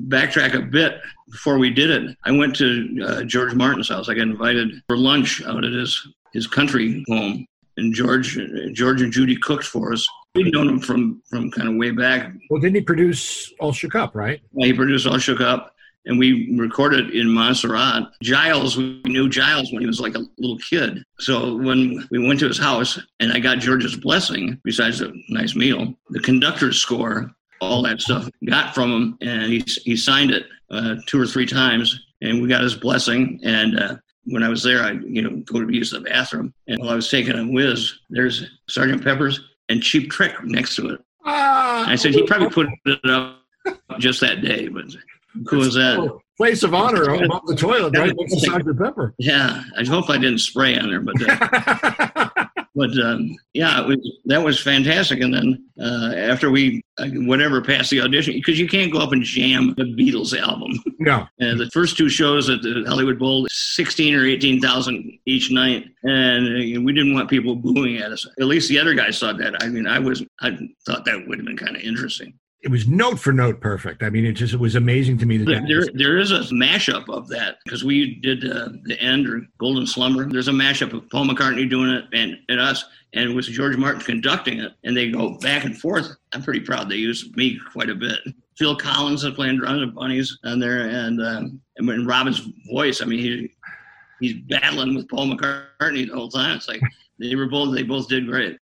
Backtrack 0.08 0.56
a 0.56 0.62
bit 0.62 0.99
before 1.32 1.58
we 1.58 1.69
did 1.69 1.89
it. 1.89 2.17
I 2.23 2.32
went 2.32 2.56
to 2.58 3.06
uh, 3.06 3.23
George 3.23 3.54
Martin's 3.54 3.89
house. 3.89 4.10
I 4.10 4.13
got 4.13 4.23
invited 4.23 4.82
for 4.88 4.97
lunch 4.97 5.43
out 5.43 5.63
at 5.63 5.71
his 5.71 6.08
his 6.34 6.47
country 6.47 7.04
home, 7.08 7.45
and 7.78 7.93
George 7.93 8.38
George 8.73 9.02
and 9.02 9.12
Judy 9.12 9.38
cooked 9.38 9.65
for 9.65 9.93
us. 9.93 10.08
We'd 10.36 10.54
known 10.54 10.67
him 10.67 10.80
from 10.80 11.21
from 11.30 11.52
kind 11.52 11.69
of 11.69 11.76
way 11.76 11.91
back. 11.91 12.32
Well, 12.49 12.60
didn't 12.60 12.76
he 12.76 12.82
produce 12.82 13.52
All 13.60 13.71
Shook 13.71 13.95
Up, 13.95 14.15
right? 14.15 14.41
Yeah, 14.54 14.67
he 14.67 14.73
produced 14.73 15.08
All 15.08 15.17
Shook 15.17 15.41
Up 15.41 15.73
and 16.06 16.19
we 16.19 16.56
recorded 16.58 17.12
in 17.12 17.30
Montserrat. 17.30 18.04
Giles, 18.21 18.78
we 18.78 19.02
knew 19.06 19.30
Giles 19.30 19.71
when 19.71 19.82
he 19.82 19.88
was 19.88 20.02
like 20.02 20.15
a 20.15 20.26
little 20.38 20.58
kid. 20.58 21.04
So 21.19 21.56
when 21.58 22.08
we 22.12 22.26
went 22.26 22.39
to 22.41 22.47
his 22.47 22.60
house 22.60 22.99
and 23.19 23.32
I 23.32 23.39
got 23.39 23.60
George's 23.60 23.95
blessing, 23.95 24.60
besides 24.63 25.02
a 25.02 25.12
nice 25.30 25.56
meal, 25.56 25.93
the 26.10 26.19
conductor's 26.19 26.80
score, 26.80 27.32
all 27.63 27.82
that 27.84 28.02
stuff, 28.02 28.30
got 28.45 28.73
from 28.73 28.91
him, 28.91 29.17
and 29.21 29.52
he 29.52 29.63
he 29.84 29.95
signed 29.95 30.32
it 30.32 30.45
uh, 30.71 30.95
two 31.08 31.19
or 31.19 31.26
three 31.26 31.45
times, 31.45 32.06
and 32.21 32.41
we 32.41 32.47
got 32.47 32.62
his 32.62 32.76
blessing. 32.76 33.39
And 33.43 33.80
uh, 33.80 33.95
when 34.26 34.43
I 34.43 34.49
was 34.49 34.63
there, 34.63 34.84
I 34.84 34.91
you 34.91 35.21
know 35.21 35.38
go 35.45 35.65
to 35.65 35.73
use 35.73 35.91
the 35.91 36.02
bathroom, 36.02 36.54
and 36.67 36.80
while 36.80 36.91
I 36.91 36.95
was 36.95 37.10
taking 37.10 37.38
a 37.38 37.45
whiz, 37.45 37.93
there's 38.10 38.49
Sergeant 38.69 39.04
Pepper's 39.04 39.39
and 39.69 39.82
Cheap 39.82 40.12
Trick 40.12 40.34
next 40.43 40.76
to 40.76 40.89
it. 40.89 40.99
Uh, 41.26 41.86
I 41.88 41.95
said 41.95 42.13
he 42.13 42.23
probably 42.23 42.49
put 42.49 42.67
it 42.86 43.10
up 43.10 43.39
just 43.99 44.21
that 44.21 44.41
day, 44.41 44.67
but 44.67 44.86
who 45.49 45.58
was 45.58 45.76
that? 45.76 46.19
Place 46.36 46.63
of 46.63 46.73
honor 46.73 47.13
above 47.13 47.45
the 47.45 47.56
toilet, 47.56 47.95
right 47.95 48.13
next 48.19 48.34
to 48.34 48.39
Sergeant 48.39 48.80
Pepper. 48.80 49.13
Yeah, 49.19 49.63
I 49.78 49.86
hope 49.86 50.10
I 50.10 50.17
didn't 50.17 50.39
spray 50.39 50.78
on 50.78 50.89
there, 50.89 50.99
but 50.99 51.15
uh, 51.21 52.30
but 52.75 52.89
um, 52.99 53.36
yeah, 53.53 53.81
was, 53.81 53.97
that 54.25 54.43
was 54.43 54.59
fantastic. 54.59 55.21
And 55.21 55.33
then 55.33 55.65
uh, 55.79 56.13
after 56.15 56.49
we 56.49 56.81
uh, 56.97 57.07
whatever 57.07 57.62
passed 57.62 57.91
the 57.91 58.01
audition, 58.01 58.33
because 58.33 58.59
you 58.59 58.67
can't 58.67 58.91
go 58.91 58.99
up 58.99 59.12
and 59.12 59.23
jam 59.23 59.73
the 59.77 59.83
Beatles 59.83 60.38
album. 60.38 60.71
No. 60.99 61.27
and 61.39 61.59
the 61.59 61.69
first 61.71 61.97
two 61.97 62.09
shows 62.09 62.49
at 62.49 62.62
the 62.62 62.83
Hollywood 62.88 63.19
Bowl, 63.19 63.47
sixteen 63.49 64.15
or 64.15 64.25
eighteen 64.25 64.59
thousand 64.59 65.19
each 65.25 65.51
night, 65.51 65.86
and 66.03 66.47
uh, 66.47 66.81
we 66.81 66.93
didn't 66.93 67.13
want 67.13 67.29
people 67.29 67.55
booing 67.55 67.97
at 67.97 68.12
us. 68.12 68.27
At 68.39 68.45
least 68.45 68.69
the 68.69 68.79
other 68.79 68.93
guys 68.93 69.19
thought 69.19 69.38
that. 69.38 69.62
I 69.63 69.67
mean, 69.67 69.88
I 69.88 69.99
was 69.99 70.23
I 70.41 70.57
thought 70.86 71.05
that 71.05 71.27
would 71.27 71.38
have 71.38 71.45
been 71.45 71.57
kind 71.57 71.75
of 71.75 71.83
interesting 71.83 72.33
it 72.63 72.71
was 72.71 72.88
note 72.88 73.19
for 73.19 73.34
note 73.34 73.60
perfect. 73.60 74.04
I 74.04 74.10
mean, 74.10 74.26
it 74.26 74.34
just 74.34 74.54
it 74.54 74.60
was 74.60 74.76
amazing 74.76 75.17
to 75.19 75.26
me 75.26 75.38
that 75.38 75.65
there 75.67 75.86
there 75.93 76.17
is 76.17 76.32
a 76.32 76.39
mashup 76.54 77.10
of 77.10 77.28
that 77.28 77.58
because 77.65 77.84
we 77.84 78.15
did 78.15 78.49
uh, 78.49 78.69
the 78.86 78.97
end 79.02 79.28
or 79.28 79.41
Golden 79.58 79.86
Slumber. 79.86 80.28
There's 80.30 80.47
a 80.47 80.54
mashup 80.54 80.93
of 80.93 81.10
Paul 81.10 81.28
McCartney 81.28 81.69
doing 81.69 81.89
it 81.89 82.06
and, 82.13 82.38
and 82.47 82.62
us, 82.62 82.86
and 83.13 83.30
it 83.30 83.34
was 83.34 83.47
George 83.47 83.76
Martin 83.76 84.02
conducting 84.02 84.60
it, 84.60 84.71
and 84.86 84.95
they 84.95 85.12
go 85.12 85.38
back 85.39 85.65
and 85.65 85.78
forth. 85.78 86.08
I'm 86.32 86.41
pretty 86.41 86.62
proud 86.62 86.89
they 86.89 86.95
used 86.95 87.36
me 87.36 87.60
quite 87.73 87.89
a 87.89 87.95
bit. 87.95 88.19
Phil 88.58 88.78
Collins 88.78 89.26
is 89.26 89.34
playing 89.34 89.58
drums 89.58 89.82
and 89.82 89.93
bunnies 89.93 90.38
on 90.45 90.60
there, 90.60 90.88
and 90.88 91.21
um, 91.21 91.62
and 91.76 91.88
when 91.88 92.08
Robin's 92.08 92.47
voice, 92.71 93.02
I 93.02 93.06
mean, 93.06 93.19
he 93.19 93.52
he's 94.21 94.41
battling 94.47 94.95
with 94.95 95.10
Paul 95.10 95.28
McCartney 95.28 96.08
the 96.08 96.15
whole 96.15 96.30
time. 96.30 96.56
It's 96.56 96.69
like 96.69 96.82
they 97.19 97.36
were 97.36 97.47
both 97.47 97.76
they 97.76 97.84
both 97.84 98.08
did 98.08 98.26
great. 98.26 98.58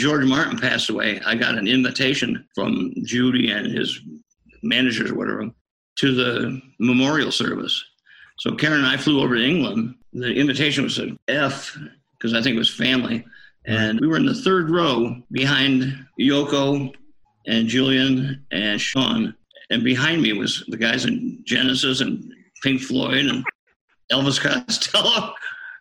George 0.00 0.24
Martin 0.24 0.58
passed 0.58 0.88
away, 0.88 1.20
I 1.26 1.34
got 1.34 1.58
an 1.58 1.68
invitation 1.68 2.48
from 2.54 2.94
Judy 3.04 3.50
and 3.50 3.66
his 3.66 4.00
managers 4.62 5.10
or 5.10 5.14
whatever 5.14 5.50
to 5.98 6.14
the 6.14 6.60
memorial 6.78 7.30
service. 7.30 7.84
So 8.38 8.54
Karen 8.54 8.78
and 8.78 8.86
I 8.86 8.96
flew 8.96 9.20
over 9.20 9.36
to 9.36 9.44
England. 9.44 9.94
The 10.14 10.32
invitation 10.32 10.84
was 10.84 10.98
an 10.98 11.18
F 11.28 11.76
because 12.12 12.32
I 12.32 12.40
think 12.40 12.56
it 12.56 12.58
was 12.58 12.74
family. 12.74 13.26
And 13.66 14.00
we 14.00 14.08
were 14.08 14.16
in 14.16 14.24
the 14.24 14.34
third 14.34 14.70
row 14.70 15.20
behind 15.32 16.06
Yoko 16.18 16.94
and 17.46 17.68
Julian 17.68 18.42
and 18.50 18.80
Sean. 18.80 19.34
And 19.68 19.84
behind 19.84 20.22
me 20.22 20.32
was 20.32 20.64
the 20.68 20.78
guys 20.78 21.04
in 21.04 21.42
Genesis 21.44 22.00
and 22.00 22.32
Pink 22.62 22.80
Floyd 22.80 23.26
and 23.26 23.44
Elvis 24.10 24.40
Costello. 24.66 25.34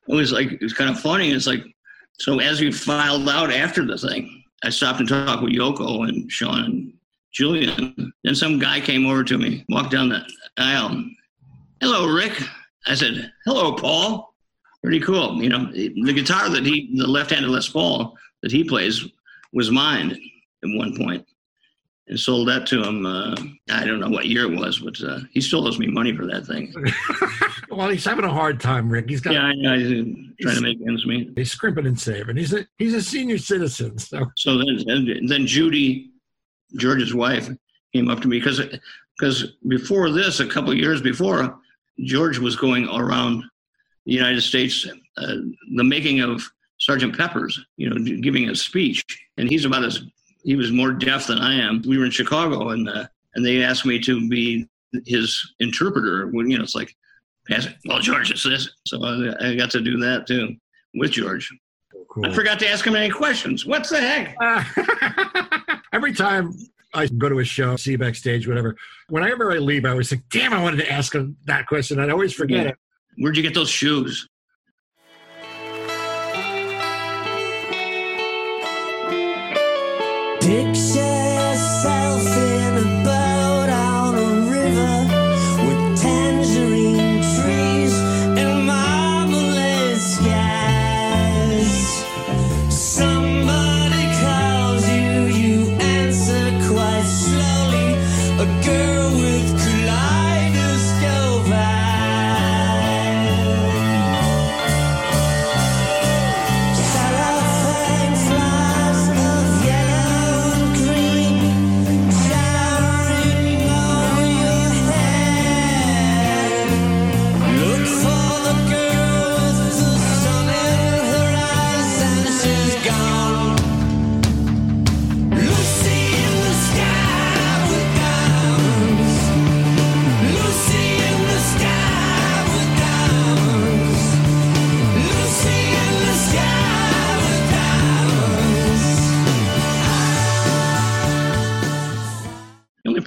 It 0.09 0.13
was 0.13 0.33
like, 0.33 0.51
it 0.51 0.61
was 0.61 0.73
kind 0.73 0.89
of 0.89 0.99
funny. 0.99 1.31
It's 1.31 1.47
like, 1.47 1.63
so 2.19 2.39
as 2.39 2.61
we 2.61 2.71
filed 2.71 3.27
out 3.29 3.51
after 3.51 3.85
the 3.85 3.97
thing, 3.97 4.43
I 4.63 4.69
stopped 4.69 4.99
and 4.99 5.07
talked 5.07 5.41
with 5.41 5.53
Yoko 5.53 6.07
and 6.07 6.31
Sean 6.31 6.63
and 6.63 6.93
Julian. 7.31 8.11
Then 8.23 8.35
some 8.35 8.59
guy 8.59 8.81
came 8.81 9.05
over 9.05 9.23
to 9.23 9.37
me, 9.37 9.65
walked 9.69 9.91
down 9.91 10.09
the 10.09 10.25
aisle. 10.57 11.03
Hello, 11.81 12.07
Rick. 12.07 12.41
I 12.85 12.95
said, 12.95 13.31
hello, 13.45 13.73
Paul. 13.73 14.33
Pretty 14.83 14.99
cool. 14.99 15.41
You 15.41 15.49
know, 15.49 15.71
the 15.71 16.13
guitar 16.13 16.49
that 16.49 16.65
he, 16.65 16.93
the 16.97 17.07
left-handed 17.07 17.49
Les 17.49 17.69
Paul 17.69 18.17
that 18.41 18.51
he 18.51 18.63
plays 18.63 19.05
was 19.53 19.71
mine 19.71 20.11
at 20.11 20.69
one 20.77 20.95
point 20.97 21.25
and 22.09 22.19
sold 22.19 22.47
that 22.47 22.65
to 22.67 22.83
him. 22.83 23.05
Uh, 23.05 23.35
I 23.69 23.85
don't 23.85 23.99
know 23.99 24.09
what 24.09 24.25
year 24.25 24.51
it 24.51 24.59
was, 24.59 24.79
but 24.79 25.01
uh, 25.01 25.19
he 25.31 25.39
still 25.39 25.65
owes 25.67 25.79
me 25.79 25.87
money 25.87 26.15
for 26.15 26.25
that 26.25 26.45
thing. 26.45 26.73
well, 27.69 27.89
he's 27.89 28.05
having 28.05 28.25
a 28.25 28.33
hard 28.33 28.59
time, 28.59 28.89
Rick. 28.89 29.09
He's 29.09 29.21
got 29.21 29.33
yeah, 29.33 29.43
I 29.43 29.53
know. 29.53 29.77
He's 29.77 30.35
trying 30.41 30.55
to 30.55 30.61
make 30.61 30.79
ends 30.87 31.05
meet. 31.05 31.31
He's 31.35 31.51
scrimping 31.51 31.85
and 31.85 31.99
saving. 31.99 32.35
He's 32.35 32.53
a 32.53 32.65
he's 32.77 32.95
a 32.95 33.01
senior 33.01 33.37
citizen. 33.37 33.97
So 33.99 34.25
so 34.35 34.57
then 34.57 35.27
then 35.27 35.47
Judy, 35.47 36.11
George's 36.77 37.13
wife, 37.13 37.49
came 37.93 38.09
up 38.09 38.21
to 38.21 38.27
me 38.27 38.39
because 38.39 38.61
because 39.17 39.53
before 39.67 40.09
this, 40.09 40.39
a 40.39 40.47
couple 40.47 40.73
years 40.73 41.01
before, 41.01 41.59
George 41.99 42.39
was 42.39 42.55
going 42.55 42.87
around 42.89 43.43
the 44.05 44.13
United 44.13 44.41
States, 44.41 44.87
uh, 45.17 45.35
the 45.75 45.83
making 45.83 46.21
of 46.21 46.41
Sergeant 46.79 47.15
Pepper's, 47.15 47.63
you 47.77 47.89
know, 47.89 48.21
giving 48.21 48.49
a 48.49 48.55
speech, 48.55 49.03
and 49.37 49.49
he's 49.49 49.65
about 49.65 49.83
as 49.83 50.01
he 50.43 50.55
was 50.55 50.71
more 50.71 50.91
deaf 50.91 51.27
than 51.27 51.39
I 51.39 51.55
am. 51.55 51.81
We 51.87 51.97
were 51.97 52.05
in 52.05 52.11
Chicago, 52.11 52.69
and 52.69 52.87
uh, 52.89 53.07
and 53.35 53.45
they 53.45 53.63
asked 53.63 53.85
me 53.85 53.99
to 53.99 54.27
be 54.29 54.67
his 55.05 55.53
interpreter. 55.59 56.27
When 56.27 56.49
you 56.49 56.57
know, 56.57 56.63
it's 56.63 56.75
like, 56.75 56.95
well, 57.85 57.99
George, 57.99 58.31
it's 58.31 58.43
this. 58.43 58.69
So 58.85 59.03
I, 59.03 59.49
I 59.49 59.55
got 59.55 59.71
to 59.71 59.81
do 59.81 59.97
that 59.97 60.27
too 60.27 60.55
with 60.95 61.11
George. 61.11 61.51
Cool. 62.11 62.25
I 62.25 62.33
forgot 62.33 62.59
to 62.59 62.69
ask 62.69 62.85
him 62.85 62.95
any 62.95 63.09
questions. 63.09 63.65
What's 63.65 63.89
the 63.89 63.99
heck? 63.99 64.35
Uh, 64.41 65.77
every 65.93 66.13
time 66.13 66.53
I 66.93 67.05
go 67.05 67.29
to 67.29 67.39
a 67.39 67.43
show, 67.43 67.75
see 67.75 67.95
backstage, 67.95 68.47
whatever. 68.47 68.75
Whenever 69.09 69.51
I 69.51 69.57
leave, 69.57 69.85
I 69.85 69.89
always 69.91 70.09
think, 70.09 70.23
"Damn, 70.29 70.53
I 70.53 70.61
wanted 70.61 70.77
to 70.77 70.91
ask 70.91 71.13
him 71.13 71.37
that 71.45 71.67
question." 71.67 71.99
I'd 71.99 72.09
always 72.09 72.33
forget 72.33 72.63
yeah. 72.63 72.69
it. 72.71 72.77
Where'd 73.17 73.37
you 73.37 73.43
get 73.43 73.53
those 73.53 73.69
shoes? 73.69 74.27
Picture 80.49 81.08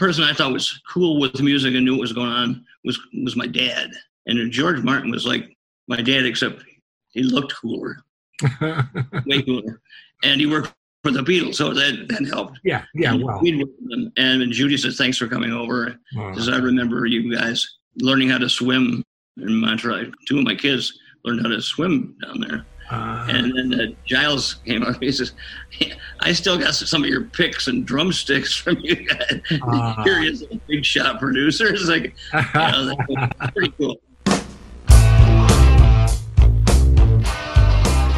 person 0.02 0.24
I 0.24 0.32
thought 0.32 0.52
was 0.52 0.82
cool 0.92 1.20
with 1.20 1.40
music 1.40 1.74
and 1.76 1.84
knew 1.84 1.92
what 1.92 2.00
was 2.00 2.12
going 2.12 2.28
on 2.28 2.64
was 2.84 2.98
was 3.22 3.36
my 3.36 3.46
dad. 3.46 3.92
And 4.26 4.50
George 4.50 4.82
Martin 4.82 5.12
was 5.12 5.24
like 5.24 5.56
my 5.86 6.02
dad, 6.02 6.26
except 6.26 6.64
he 7.10 7.22
looked 7.22 7.54
cooler, 7.54 7.98
way 9.26 9.42
cooler, 9.42 9.80
and 10.24 10.40
he 10.40 10.46
worked 10.46 10.74
for 11.04 11.12
the 11.12 11.20
Beatles, 11.20 11.54
so 11.54 11.72
that 11.72 12.08
that 12.08 12.26
helped. 12.26 12.58
Yeah, 12.64 12.84
yeah, 12.94 13.14
well. 13.14 13.38
And, 13.38 14.12
and 14.16 14.52
Judy 14.52 14.76
said, 14.76 14.94
"Thanks 14.94 15.18
for 15.18 15.28
coming 15.28 15.52
over," 15.52 15.96
because 16.12 16.48
I 16.48 16.56
remember 16.56 17.06
you 17.06 17.32
guys 17.32 17.64
learning 17.96 18.30
how 18.30 18.38
to 18.38 18.48
swim 18.48 19.04
in 19.36 19.54
Montreal. 19.54 20.06
Two 20.26 20.38
of 20.38 20.44
my 20.44 20.56
kids 20.56 20.98
learned 21.24 21.42
how 21.42 21.48
to 21.48 21.62
swim 21.62 22.16
down 22.20 22.40
there. 22.40 22.66
Uh, 22.92 23.26
and 23.30 23.56
then 23.56 23.80
uh, 23.80 23.86
Giles 24.04 24.56
came 24.66 24.82
up. 24.82 25.02
He 25.02 25.10
says, 25.10 25.32
"I 26.20 26.32
still 26.34 26.58
got 26.58 26.74
some 26.74 27.02
of 27.02 27.08
your 27.08 27.22
picks 27.22 27.66
and 27.66 27.86
drumsticks 27.86 28.54
from 28.54 28.78
you 28.80 28.96
guys. 28.96 29.40
Uh, 29.62 30.04
Here 30.04 30.20
he 30.20 30.28
is, 30.28 30.42
a 30.42 30.56
big 30.68 30.84
shot 30.84 31.18
producer. 31.18 31.68
It's 31.72 31.86
like, 31.86 32.14
you 32.34 32.40
know, 32.54 33.28
pretty 33.54 33.72
cool." 33.78 33.98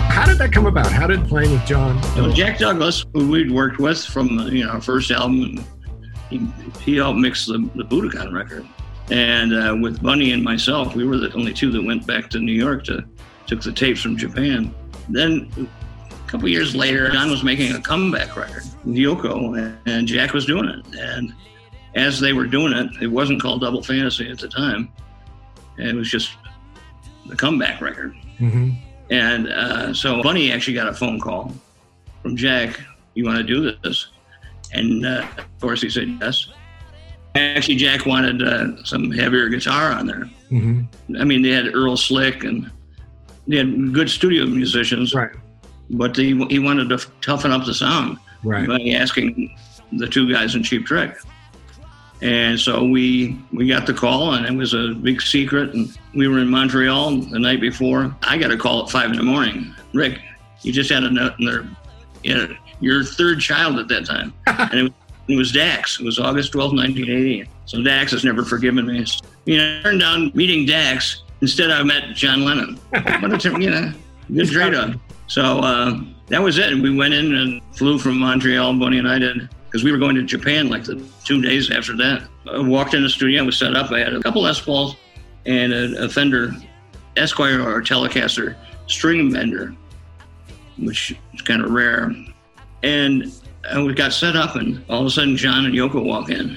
How 0.08 0.24
did 0.26 0.38
that 0.38 0.50
come 0.52 0.66
about? 0.66 0.90
How 0.90 1.06
did 1.06 1.24
playing 1.28 1.52
with 1.52 1.64
John? 1.66 2.00
Know, 2.16 2.32
Jack 2.32 2.58
Douglas, 2.58 3.04
who 3.12 3.30
we'd 3.30 3.52
worked 3.52 3.78
with 3.78 4.04
from 4.04 4.40
you 4.48 4.64
know 4.64 4.70
our 4.70 4.80
first 4.80 5.12
album, 5.12 5.64
he, 6.30 6.40
he 6.80 6.96
helped 6.96 7.20
mix 7.20 7.46
the, 7.46 7.58
the 7.76 7.84
Budokan 7.84 8.32
record. 8.32 8.66
And 9.10 9.54
uh, 9.54 9.76
with 9.80 10.02
Bunny 10.02 10.32
and 10.32 10.42
myself, 10.42 10.96
we 10.96 11.06
were 11.06 11.18
the 11.18 11.32
only 11.34 11.52
two 11.52 11.70
that 11.72 11.84
went 11.84 12.06
back 12.06 12.30
to 12.30 12.40
New 12.40 12.52
York 12.52 12.84
to 12.84 13.04
took 13.46 13.62
the 13.62 13.72
tapes 13.72 14.00
from 14.00 14.16
Japan. 14.16 14.74
Then 15.08 15.50
a 16.10 16.28
couple 16.28 16.48
years 16.48 16.74
later, 16.74 17.10
John 17.10 17.30
was 17.30 17.44
making 17.44 17.72
a 17.72 17.80
comeback 17.80 18.36
record 18.36 18.64
Yoko, 18.86 19.76
and 19.86 20.06
Jack 20.06 20.32
was 20.32 20.46
doing 20.46 20.68
it. 20.68 20.84
And 20.98 21.34
as 21.94 22.20
they 22.20 22.32
were 22.32 22.46
doing 22.46 22.72
it, 22.72 22.90
it 23.02 23.06
wasn't 23.06 23.40
called 23.40 23.60
Double 23.60 23.82
Fantasy 23.82 24.30
at 24.30 24.38
the 24.38 24.48
time. 24.48 24.92
It 25.78 25.94
was 25.94 26.10
just 26.10 26.36
the 27.26 27.36
comeback 27.36 27.80
record. 27.80 28.14
Mm-hmm. 28.38 28.70
And 29.10 29.48
uh, 29.48 29.94
so 29.94 30.22
Bunny 30.22 30.52
actually 30.52 30.74
got 30.74 30.88
a 30.88 30.94
phone 30.94 31.20
call 31.20 31.52
from 32.22 32.36
Jack. 32.36 32.80
You 33.14 33.24
want 33.24 33.38
to 33.38 33.44
do 33.44 33.76
this? 33.82 34.08
And 34.72 35.06
uh, 35.06 35.26
of 35.38 35.60
course, 35.60 35.82
he 35.82 35.90
said 35.90 36.16
yes. 36.20 36.48
Actually, 37.36 37.76
Jack 37.76 38.06
wanted 38.06 38.42
uh, 38.42 38.82
some 38.84 39.10
heavier 39.10 39.48
guitar 39.48 39.90
on 39.90 40.06
there. 40.06 40.30
Mm-hmm. 40.50 41.16
I 41.20 41.24
mean, 41.24 41.42
they 41.42 41.50
had 41.50 41.74
Earl 41.74 41.96
Slick 41.96 42.44
and 42.44 42.70
they 43.46 43.58
had 43.58 43.92
good 43.92 44.08
studio 44.08 44.46
musicians, 44.46 45.14
right? 45.14 45.30
But 45.90 46.16
he, 46.16 46.44
he 46.46 46.58
wanted 46.58 46.88
to 46.90 46.98
toughen 47.20 47.50
up 47.50 47.66
the 47.66 47.74
sound 47.74 48.18
right. 48.42 48.66
by 48.66 48.80
asking 48.96 49.54
the 49.92 50.08
two 50.08 50.32
guys 50.32 50.54
in 50.54 50.62
Cheap 50.62 50.86
Trick. 50.86 51.16
And 52.22 52.58
so 52.58 52.84
we 52.84 53.38
we 53.52 53.68
got 53.68 53.86
the 53.86 53.92
call, 53.92 54.34
and 54.34 54.46
it 54.46 54.52
was 54.52 54.72
a 54.72 54.94
big 54.94 55.20
secret. 55.20 55.74
And 55.74 55.94
we 56.14 56.26
were 56.26 56.38
in 56.38 56.48
Montreal 56.48 57.18
the 57.18 57.38
night 57.38 57.60
before. 57.60 58.14
I 58.22 58.38
got 58.38 58.50
a 58.50 58.56
call 58.56 58.84
at 58.84 58.90
five 58.90 59.10
in 59.10 59.16
the 59.16 59.22
morning. 59.22 59.74
Rick, 59.92 60.20
you 60.62 60.72
just 60.72 60.90
had 60.90 61.04
another, 61.04 61.68
you 62.22 62.34
know, 62.34 62.56
your 62.80 63.04
third 63.04 63.40
child 63.40 63.78
at 63.78 63.88
that 63.88 64.06
time, 64.06 64.32
and 64.46 64.78
it 64.78 64.82
was, 64.84 64.92
it 65.28 65.36
was 65.36 65.52
Dax. 65.52 66.00
It 66.00 66.04
was 66.04 66.18
August 66.18 66.52
twelfth, 66.52 66.74
1980. 66.74 67.50
So 67.66 67.82
Dax 67.82 68.12
has 68.12 68.24
never 68.24 68.42
forgiven 68.42 68.86
me. 68.86 69.04
You 69.44 69.58
know, 69.58 69.80
I 69.80 69.82
turned 69.82 70.00
down 70.00 70.30
meeting 70.34 70.64
Dax 70.64 71.23
Instead, 71.44 71.70
I 71.70 71.82
met 71.82 72.14
John 72.14 72.42
Lennon. 72.42 72.80
What 73.20 73.44
a, 73.44 73.60
you 73.60 73.68
know, 73.68 73.92
good 74.32 74.48
trade 74.48 74.74
on. 74.74 74.98
So 75.26 75.42
uh, 75.58 76.00
that 76.28 76.42
was 76.42 76.56
it. 76.56 76.72
We 76.72 76.96
went 76.96 77.12
in 77.12 77.34
and 77.34 77.60
flew 77.74 77.98
from 77.98 78.18
Montreal, 78.18 78.78
Bonnie 78.78 78.96
and 78.96 79.06
I 79.06 79.18
did, 79.18 79.50
because 79.66 79.84
we 79.84 79.92
were 79.92 79.98
going 79.98 80.14
to 80.14 80.22
Japan 80.22 80.70
like 80.70 80.84
the 80.84 81.06
two 81.22 81.42
days 81.42 81.70
after 81.70 81.94
that. 81.98 82.26
I 82.50 82.60
walked 82.60 82.94
in 82.94 83.02
the 83.02 83.10
studio, 83.10 83.42
I 83.42 83.44
was 83.44 83.58
set 83.58 83.76
up. 83.76 83.90
I 83.90 83.98
had 83.98 84.14
a 84.14 84.22
couple 84.22 84.40
Les 84.40 84.58
Pauls 84.58 84.96
and 85.44 85.74
a, 85.74 86.04
a 86.04 86.08
Fender 86.08 86.54
Esquire 87.18 87.60
or 87.60 87.82
Telecaster 87.82 88.56
string 88.86 89.30
bender, 89.30 89.74
which 90.78 91.14
is 91.34 91.42
kind 91.42 91.62
of 91.62 91.72
rare. 91.72 92.10
And 92.82 93.30
I 93.70 93.82
we 93.82 93.92
got 93.92 94.14
set 94.14 94.34
up, 94.34 94.56
and 94.56 94.82
all 94.88 95.00
of 95.02 95.06
a 95.08 95.10
sudden, 95.10 95.36
John 95.36 95.66
and 95.66 95.74
Yoko 95.74 96.02
walk 96.02 96.30
in. 96.30 96.56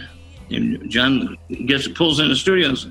And 0.50 0.90
John 0.90 1.38
gets 1.66 1.90
pulls 1.90 2.22
in 2.22 2.30
the 2.30 2.38
studios. 2.38 2.88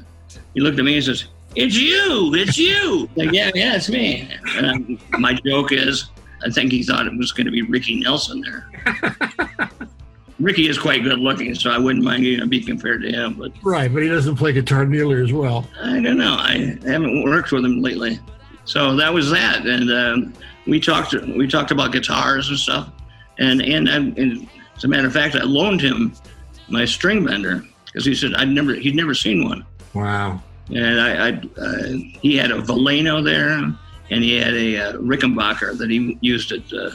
He 0.53 0.61
looked 0.61 0.79
at 0.79 0.85
me 0.85 0.97
and 0.97 1.05
says, 1.05 1.29
"It's 1.57 1.77
you! 1.77 2.35
It's 2.35 2.59
you!" 2.59 3.09
like, 3.17 3.33
yeah, 3.33 3.51
yeah, 3.55 3.77
it's 3.77 3.89
me. 3.89 4.29
And 4.57 5.01
my 5.19 5.35
joke 5.35 5.73
is, 5.73 6.11
I 6.45 6.51
think 6.51 6.73
he 6.73 6.83
thought 6.83 7.07
it 7.07 7.17
was 7.17 7.33
going 7.33 7.47
to 7.47 7.51
be 7.51 7.63
Ricky 7.63 8.01
Nelson 8.01 8.41
there. 8.41 9.71
Ricky 10.39 10.69
is 10.69 10.79
quite 10.79 11.03
good 11.03 11.19
looking, 11.19 11.55
so 11.55 11.71
I 11.71 11.79
wouldn't 11.79 12.05
mind 12.05 12.25
you 12.25 12.37
know, 12.37 12.47
be 12.47 12.63
compared 12.63 13.01
to 13.03 13.11
him. 13.11 13.35
But 13.35 13.53
Right, 13.63 13.93
but 13.93 14.03
he 14.03 14.09
doesn't 14.09 14.37
play 14.37 14.53
guitar 14.53 14.85
nearly 14.85 15.23
as 15.23 15.33
well. 15.33 15.67
I 15.83 15.99
don't 16.01 16.19
know. 16.19 16.37
I 16.39 16.79
haven't 16.85 17.25
worked 17.25 17.53
with 17.53 17.65
him 17.65 17.81
lately. 17.81 18.21
So 18.67 18.97
that 18.97 19.13
was 19.13 19.31
that, 19.31 19.65
and 19.65 19.91
um, 19.91 20.35
we 20.67 20.81
talked. 20.81 21.15
We 21.15 21.47
talked 21.47 21.71
about 21.71 21.93
guitars 21.93 22.49
and 22.49 22.59
stuff, 22.59 22.91
and 23.39 23.63
and, 23.63 23.89
and 23.89 24.49
as 24.77 24.85
a 24.85 24.89
matter 24.89 25.07
of 25.07 25.13
fact, 25.13 25.37
I 25.37 25.43
loaned 25.43 25.81
him 25.81 26.13
my 26.69 26.85
string 26.85 27.25
bender 27.25 27.65
because 27.87 28.05
he 28.05 28.15
said 28.15 28.35
I'd 28.35 28.49
never 28.49 28.75
he'd 28.75 28.97
never 28.97 29.15
seen 29.15 29.45
one, 29.45 29.65
Wow. 29.95 30.43
And 30.75 31.01
I, 31.01 31.29
I 31.29 31.43
uh, 31.61 31.89
he 32.21 32.37
had 32.37 32.51
a 32.51 32.61
Veleno 32.61 33.25
there, 33.25 33.53
and 34.11 34.25
he 34.25 34.37
had 34.37 34.55
a 34.55 34.79
uh, 34.79 34.93
Rickenbacker 34.95 35.79
that 35.79 35.91
he 35.91 36.19
used 36.21 36.53
at 36.53 36.73
uh, 36.73 36.91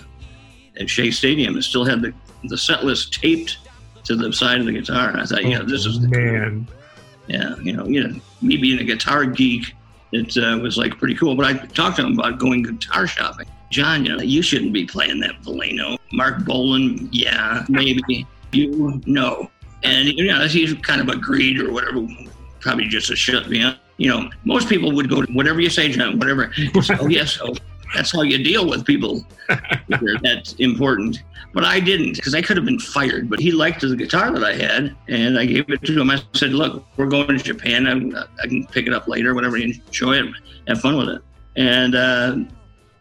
at 0.80 0.90
Shea 0.90 1.12
Stadium, 1.12 1.56
and 1.56 1.64
still 1.64 1.86
had 1.86 2.02
the 2.02 2.14
the 2.46 2.58
set 2.58 2.84
list 2.84 3.14
taped 3.14 3.58
to 4.04 4.16
the 4.16 4.34
side 4.34 4.60
of 4.60 4.66
the 4.66 4.74
guitar. 4.74 5.10
And 5.10 5.22
I 5.22 5.26
thought, 5.26 5.46
yeah, 5.46 5.62
this 5.62 5.86
is 5.86 6.02
the 6.02 6.08
man. 6.08 6.68
yeah, 7.28 7.56
you 7.58 7.74
know, 7.74 7.86
you 7.86 8.08
know, 8.08 8.20
me 8.42 8.58
being 8.58 8.80
a 8.80 8.84
guitar 8.84 9.26
geek, 9.26 9.74
it 10.12 10.36
uh, 10.38 10.60
was 10.62 10.78
like 10.78 10.98
pretty 10.98 11.16
cool. 11.16 11.36
But 11.36 11.46
I 11.46 11.54
talked 11.68 11.98
to 11.98 12.06
him 12.06 12.20
about 12.20 12.40
going 12.40 12.64
guitar 12.64 13.08
shopping. 13.08 13.48
John, 13.70 14.06
you 14.06 14.18
know, 14.18 14.22
you 14.22 14.42
shouldn't 14.42 14.74
be 14.74 14.86
playing 14.86 15.22
that 15.22 15.42
Veleno. 15.44 15.98
Marc 16.12 16.44
Bolan, 16.44 17.08
yeah, 17.12 17.66
maybe. 17.70 18.28
You, 18.52 19.02
know. 19.06 19.50
And, 19.84 20.10
you 20.10 20.28
know, 20.28 20.46
he's 20.46 20.74
kind 20.82 21.00
of 21.00 21.08
agreed 21.08 21.60
or 21.60 21.72
whatever, 21.72 22.06
probably 22.62 22.88
just 22.88 23.08
to 23.08 23.16
shut 23.16 23.50
me 23.50 23.64
up. 23.64 23.78
You 23.98 24.10
know, 24.10 24.30
most 24.46 24.70
people 24.70 24.92
would 24.94 25.10
go 25.10 25.22
to 25.22 25.32
whatever 25.34 25.60
you 25.60 25.70
say, 25.70 25.90
John, 25.90 26.18
whatever. 26.18 26.52
oh, 27.00 27.08
yes, 27.08 27.38
oh, 27.42 27.54
that's 27.94 28.12
how 28.12 28.22
you 28.22 28.44
deal 28.44 28.68
with 28.68 28.86
people. 28.86 29.26
that's 30.22 30.54
important. 30.54 31.22
But 31.54 31.66
I 31.66 31.82
didn't 31.82 32.16
because 32.16 32.34
I 32.34 32.42
could 32.42 32.56
have 32.56 32.66
been 32.66 32.80
fired. 32.80 33.30
But 33.30 33.40
he 33.40 33.52
liked 33.52 33.82
the 33.82 33.96
guitar 33.96 34.32
that 34.32 34.44
I 34.44 34.54
had, 34.54 34.96
and 35.10 35.38
I 35.38 35.46
gave 35.46 35.70
it 35.70 35.84
to 35.84 36.00
him. 36.00 36.10
I 36.10 36.24
said, 36.34 36.54
"Look, 36.54 36.86
we're 36.96 37.08
going 37.08 37.28
to 37.28 37.44
Japan. 37.44 37.88
I, 37.88 38.24
I 38.42 38.48
can 38.48 38.66
pick 38.68 38.88
it 38.88 38.94
up 38.94 39.08
later, 39.10 39.36
whatever. 39.36 39.58
Enjoy 39.58 40.14
it, 40.14 40.26
have 40.70 40.80
fun 40.80 40.98
with 40.98 41.10
it." 41.10 41.22
And 41.58 41.94
uh, 41.94 42.38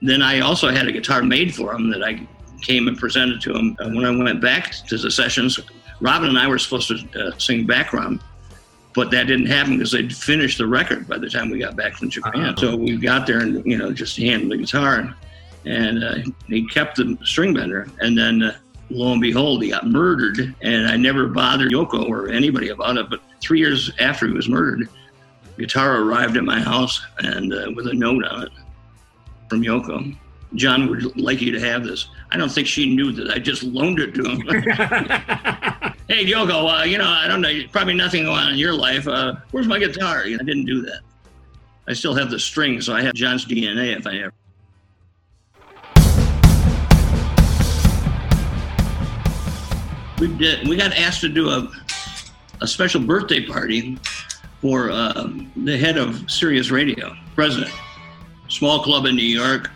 then 0.02 0.20
I 0.20 0.40
also 0.40 0.70
had 0.70 0.88
a 0.88 0.92
guitar 0.92 1.22
made 1.22 1.54
for 1.54 1.72
him 1.72 1.90
that 1.90 2.02
I 2.02 2.26
came 2.60 2.88
and 2.88 2.98
presented 2.98 3.40
to 3.42 3.54
him 3.54 3.76
Uh, 3.80 3.88
when 3.90 4.04
I 4.04 4.10
went 4.10 4.40
back 4.40 4.74
to 4.88 4.98
the 4.98 5.10
sessions. 5.10 5.60
Robin 6.00 6.28
and 6.30 6.38
I 6.38 6.48
were 6.48 6.58
supposed 6.58 6.88
to 6.88 7.28
uh, 7.28 7.38
sing 7.38 7.66
background, 7.66 8.20
but 9.00 9.10
that 9.10 9.26
didn't 9.26 9.46
happen 9.46 9.78
because 9.78 9.92
they'd 9.92 10.14
finished 10.14 10.58
the 10.58 10.66
record 10.66 11.08
by 11.08 11.16
the 11.16 11.30
time 11.30 11.48
we 11.48 11.58
got 11.58 11.74
back 11.74 11.94
from 11.94 12.10
Japan. 12.10 12.52
Oh. 12.54 12.60
So 12.60 12.76
we 12.76 12.98
got 12.98 13.26
there 13.26 13.38
and 13.38 13.64
you 13.64 13.78
know 13.78 13.94
just 13.94 14.18
handled 14.18 14.52
the 14.52 14.58
guitar, 14.58 15.16
and 15.64 16.04
uh, 16.04 16.16
he 16.48 16.66
kept 16.66 16.96
the 16.96 17.16
string 17.24 17.54
bender, 17.54 17.88
and 18.00 18.16
then. 18.16 18.42
Uh, 18.42 18.56
Lo 18.92 19.12
and 19.12 19.20
behold, 19.20 19.62
he 19.62 19.70
got 19.70 19.86
murdered, 19.86 20.52
and 20.62 20.88
I 20.88 20.96
never 20.96 21.28
bothered 21.28 21.70
Yoko 21.70 22.08
or 22.08 22.28
anybody 22.28 22.70
about 22.70 22.96
it. 22.96 23.08
But 23.08 23.20
three 23.40 23.60
years 23.60 23.88
after 24.00 24.26
he 24.26 24.32
was 24.32 24.48
murdered, 24.48 24.88
guitar 25.56 26.02
arrived 26.02 26.36
at 26.36 26.42
my 26.42 26.58
house 26.58 27.00
and 27.20 27.54
uh, 27.54 27.70
with 27.76 27.86
a 27.86 27.94
note 27.94 28.24
on 28.24 28.42
it 28.42 28.52
from 29.48 29.62
Yoko. 29.62 30.16
John 30.54 30.88
would 30.88 31.16
like 31.16 31.40
you 31.40 31.52
to 31.52 31.60
have 31.60 31.84
this. 31.84 32.08
I 32.30 32.36
don't 32.36 32.50
think 32.50 32.66
she 32.66 32.94
knew 32.94 33.12
that 33.12 33.30
I 33.30 33.38
just 33.38 33.62
loaned 33.62 34.00
it 34.00 34.14
to 34.14 34.24
him. 34.24 34.40
hey, 36.08 36.24
Yoko, 36.26 36.80
uh, 36.80 36.84
you 36.84 36.98
know, 36.98 37.08
I 37.08 37.28
don't 37.28 37.40
know, 37.40 37.62
probably 37.70 37.94
nothing 37.94 38.24
going 38.24 38.38
on 38.38 38.52
in 38.52 38.58
your 38.58 38.74
life. 38.74 39.06
Uh, 39.06 39.36
where's 39.52 39.66
my 39.66 39.78
guitar? 39.78 40.26
You 40.26 40.36
know, 40.36 40.42
I 40.42 40.44
didn't 40.44 40.66
do 40.66 40.82
that. 40.82 41.00
I 41.86 41.92
still 41.92 42.14
have 42.14 42.30
the 42.30 42.38
string, 42.38 42.80
so 42.80 42.94
I 42.94 43.02
have 43.02 43.14
John's 43.14 43.44
DNA 43.44 43.96
if 43.96 44.06
I 44.06 44.18
ever. 44.18 44.34
We 50.18 50.28
did. 50.36 50.68
We 50.68 50.76
got 50.76 50.92
asked 50.98 51.22
to 51.22 51.28
do 51.28 51.48
a 51.48 51.70
a 52.60 52.66
special 52.66 53.00
birthday 53.00 53.44
party 53.44 53.98
for 54.60 54.90
uh, 54.90 55.30
the 55.56 55.78
head 55.78 55.96
of 55.96 56.30
Sirius 56.30 56.70
Radio, 56.70 57.16
president. 57.34 57.72
Small 58.48 58.82
club 58.82 59.06
in 59.06 59.16
New 59.16 59.22
York. 59.22 59.70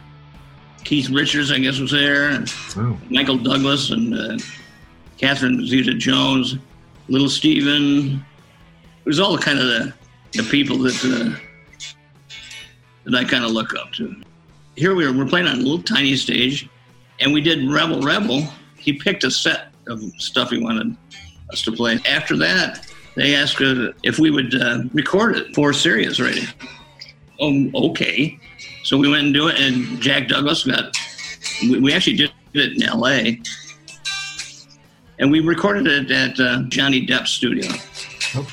Keith 0.85 1.09
Richards, 1.11 1.51
I 1.51 1.59
guess, 1.59 1.79
was 1.79 1.91
there. 1.91 2.29
And 2.31 2.53
Oh. 2.77 2.99
Michael 3.11 3.39
Douglas 3.39 3.91
and 3.91 4.15
uh, 4.15 4.39
Catherine 5.19 5.65
Zeta 5.67 5.95
Jones, 5.95 6.57
Little 7.09 7.29
Steven. 7.29 8.25
It 9.05 9.07
was 9.09 9.21
all 9.21 9.37
kind 9.39 9.59
of 9.59 9.67
the, 9.67 9.95
the 10.33 10.43
people 10.45 10.79
that 10.79 10.95
uh, 11.05 11.39
that 13.05 13.15
I 13.15 13.25
kind 13.25 13.45
of 13.45 13.51
look 13.53 13.75
up 13.77 13.93
to. 13.95 14.15
Here 14.77 14.95
we 14.95 15.07
were, 15.07 15.13
we're 15.13 15.27
playing 15.29 15.47
on 15.47 15.55
a 15.57 15.59
little 15.63 15.83
tiny 15.83 16.17
stage, 16.17 16.69
and 17.21 17.33
we 17.33 17.41
did 17.41 17.71
Rebel 17.71 18.01
Rebel. 18.01 18.47
He 18.77 18.93
picked 18.95 19.25
a 19.25 19.31
set 19.31 19.69
of 19.87 20.03
stuff 20.19 20.51
he 20.51 20.59
wanted 20.63 20.97
us 21.53 21.63
to 21.63 21.73
play. 21.73 21.99
After 22.09 22.37
that, 22.39 22.87
they 23.15 23.35
asked 23.37 23.57
if 23.61 24.19
we 24.19 24.31
would 24.31 24.61
uh, 24.61 24.83
record 24.93 25.37
it 25.37 25.55
for 25.55 25.73
Sirius 25.73 26.19
Radio. 26.19 26.45
Oh, 27.41 27.71
okay. 27.91 28.39
So 28.85 28.99
we 28.99 29.09
went 29.09 29.25
and 29.25 29.35
do 29.35 29.49
it, 29.49 29.59
and 29.59 30.01
Jack 30.01 30.29
Douglas 30.29 30.65
got. 30.65 30.95
We, 31.63 31.81
we 31.81 31.93
actually 31.93 32.17
did 32.17 32.33
it 32.53 32.73
in 32.77 32.83
L.A. 32.83 33.41
And 35.19 35.31
we 35.31 35.41
recorded 35.41 35.87
it 35.87 36.11
at 36.11 36.39
uh, 36.39 36.63
Johnny 36.69 37.07
Depp's 37.07 37.31
studio. 37.31 37.71
Oh. 38.35 38.47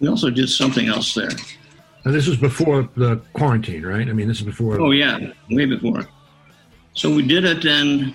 We 0.00 0.08
also 0.08 0.30
did 0.30 0.48
something 0.48 0.86
else 0.88 1.14
there. 1.14 1.30
And 2.04 2.14
this 2.14 2.28
was 2.28 2.36
before 2.36 2.88
the 2.96 3.16
quarantine, 3.32 3.84
right? 3.84 4.08
I 4.08 4.12
mean, 4.12 4.28
this 4.28 4.38
is 4.38 4.44
before. 4.46 4.80
Oh 4.80 4.92
yeah, 4.92 5.18
way 5.50 5.66
before. 5.66 6.08
So 6.94 7.12
we 7.12 7.26
did 7.26 7.44
it, 7.44 7.64
and 7.64 8.14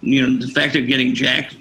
you 0.00 0.26
know 0.26 0.38
the 0.38 0.50
fact 0.52 0.74
of 0.74 0.86
getting 0.86 1.14
Jack 1.14 1.52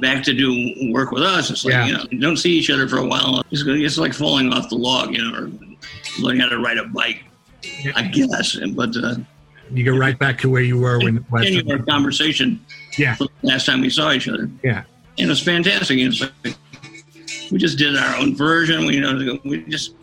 back 0.00 0.22
to 0.24 0.34
do 0.34 0.92
work 0.92 1.12
with 1.12 1.22
us, 1.22 1.50
it's 1.50 1.64
like 1.64 1.72
Yeah. 1.72 1.86
you 1.86 1.92
know 1.94 2.04
you 2.10 2.20
don't 2.20 2.36
see 2.36 2.50
each 2.50 2.68
other 2.68 2.86
for 2.88 2.98
a 2.98 3.06
while. 3.06 3.42
It's, 3.50 3.62
it's 3.66 3.96
like 3.96 4.12
falling 4.12 4.52
off 4.52 4.68
the 4.68 4.76
log, 4.76 5.14
you 5.14 5.22
know, 5.22 5.38
or 5.38 5.50
learning 6.20 6.42
how 6.42 6.48
to 6.50 6.58
ride 6.58 6.78
a 6.78 6.84
bike. 6.84 7.24
I 7.94 8.02
guess, 8.08 8.56
but 8.74 8.96
uh, 8.96 9.16
You 9.72 9.84
go 9.84 9.96
right 9.96 10.18
back 10.18 10.38
to 10.40 10.50
where 10.50 10.62
you 10.62 10.78
were 10.78 10.98
when 10.98 11.16
last 11.30 11.44
continue 11.44 11.72
our 11.72 11.82
conversation. 11.84 12.64
Yeah. 12.98 13.16
the 13.16 13.28
Last 13.42 13.66
time 13.66 13.80
we 13.80 13.90
saw 13.90 14.12
each 14.12 14.28
other. 14.28 14.48
Yeah. 14.62 14.84
and 15.18 15.26
it 15.26 15.28
was 15.28 15.42
fantastic. 15.42 15.98
It's 15.98 16.20
like 16.20 16.56
we 17.50 17.58
just 17.58 17.78
did 17.78 17.96
our 17.96 18.16
own 18.16 18.34
version. 18.36 18.86
We 18.86 18.94
you 18.94 19.00
know 19.00 19.38
we 19.44 19.62
just 19.64 19.94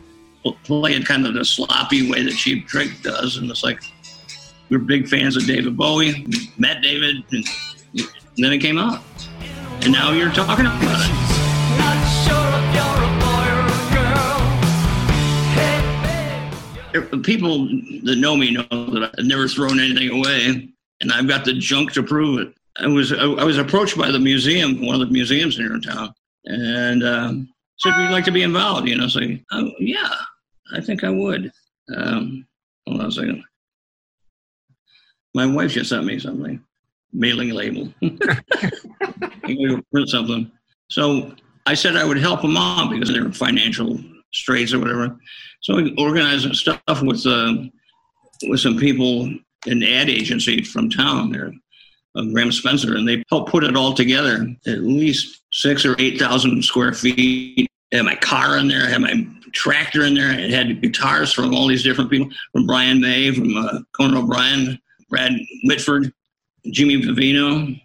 play 0.64 0.94
it 0.94 1.06
kind 1.06 1.26
of 1.28 1.34
the 1.34 1.46
sloppy 1.46 2.10
way 2.10 2.24
that 2.24 2.34
Cheap 2.34 2.68
Trick 2.68 2.90
does, 3.04 3.38
and 3.38 3.50
it's 3.50 3.64
like 3.64 3.82
we're 4.70 4.80
big 4.80 5.08
fans 5.08 5.36
of 5.38 5.46
David 5.46 5.76
Bowie. 5.78 6.26
We 6.28 6.52
met 6.58 6.82
David, 6.82 7.18
and, 7.32 7.46
and 7.94 8.10
then 8.38 8.54
it 8.54 8.60
came 8.60 8.78
out, 8.78 9.02
and 9.84 9.92
now 9.92 10.12
you're 10.12 10.32
talking 10.32 10.66
about 10.66 10.82
it. 11.10 11.21
People 17.24 17.68
that 18.04 18.18
know 18.18 18.36
me 18.36 18.52
know 18.52 18.68
that 18.70 19.14
I've 19.18 19.26
never 19.26 19.48
thrown 19.48 19.80
anything 19.80 20.10
away, 20.10 20.72
and 21.02 21.12
I've 21.12 21.28
got 21.28 21.46
the 21.46 21.54
junk 21.54 21.92
to 21.94 22.04
prove 22.04 22.40
it. 22.40 22.54
I 22.78 22.88
was 22.88 23.12
I 23.12 23.44
was 23.44 23.58
approached 23.58 23.98
by 23.98 24.12
the 24.12 24.20
museum, 24.20 24.86
one 24.86 25.00
of 25.00 25.08
the 25.08 25.14
museums 25.14 25.58
here 25.58 25.74
in 25.74 25.82
town, 25.82 26.14
and 26.46 27.04
um, 27.04 27.50
said, 27.80 27.96
"Would 27.98 28.06
you 28.06 28.10
like 28.12 28.26
to 28.26 28.32
be 28.32 28.44
involved?" 28.44 28.88
You 28.88 28.98
know, 28.98 29.08
so 29.08 29.22
oh, 29.52 29.72
yeah, 29.80 30.14
I 30.74 30.82
think 30.82 31.04
I 31.04 31.10
would. 31.10 31.52
Um, 31.96 32.48
hold 32.88 33.02
on 33.02 33.08
a 33.08 33.12
second. 33.12 33.44
My 35.34 35.46
wife 35.46 35.72
just 35.72 35.90
sent 35.90 36.06
me 36.06 36.20
something, 36.20 36.62
mailing 37.14 37.50
label. 37.50 37.94
Print 39.44 40.10
something. 40.10 40.52
So 40.90 41.34
I 41.66 41.74
said 41.74 41.96
I 41.96 42.06
would 42.06 42.18
help 42.18 42.42
them 42.42 42.58
out 42.58 42.90
because 42.90 43.12
they 43.12 43.20
were 43.20 43.32
financial 43.32 44.00
straits 44.34 44.74
or 44.74 44.80
whatever. 44.80 45.18
So 45.62 45.76
we 45.76 45.96
organized 45.98 46.54
stuff 46.56 47.02
with 47.02 47.26
uh, 47.26 47.56
with 48.44 48.60
some 48.60 48.78
people 48.78 49.32
in 49.68 49.80
the 49.80 49.94
ad 49.94 50.10
agency 50.10 50.64
from 50.64 50.90
town 50.90 51.32
there, 51.32 51.54
uh, 52.16 52.24
Graham 52.34 52.52
Spencer, 52.52 52.96
and 52.96 53.08
they 53.08 53.24
helped 53.30 53.52
put 53.52 53.64
it 53.64 53.76
all 53.76 53.94
together. 53.94 54.48
At 54.66 54.80
least 54.80 55.44
six 55.52 55.86
or 55.86 55.96
eight 56.00 56.20
thousand 56.20 56.64
square 56.64 56.94
feet. 56.94 57.70
I 57.94 57.98
had 57.98 58.06
my 58.06 58.16
car 58.16 58.58
in 58.58 58.68
there. 58.68 58.86
I 58.86 58.90
had 58.90 59.02
my 59.02 59.28
tractor 59.52 60.06
in 60.06 60.14
there. 60.14 60.32
It 60.32 60.50
had 60.50 60.82
guitars 60.82 61.34
from 61.34 61.54
all 61.54 61.68
these 61.68 61.84
different 61.84 62.10
people, 62.10 62.30
from 62.54 62.66
Brian 62.66 63.02
May, 63.02 63.34
from 63.34 63.56
uh, 63.56 63.80
Conan 63.92 64.18
O'Brien, 64.18 64.80
Brad 65.10 65.34
Whitford, 65.66 66.12
Jimmy 66.72 67.02
Vivino. 67.02 67.80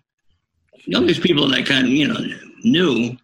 All 0.94 1.02
these 1.02 1.18
people 1.18 1.48
that 1.48 1.58
I 1.58 1.62
kind 1.62 1.86
of 1.86 1.92
you 1.92 2.08
know 2.08 2.20
knew, 2.62 3.16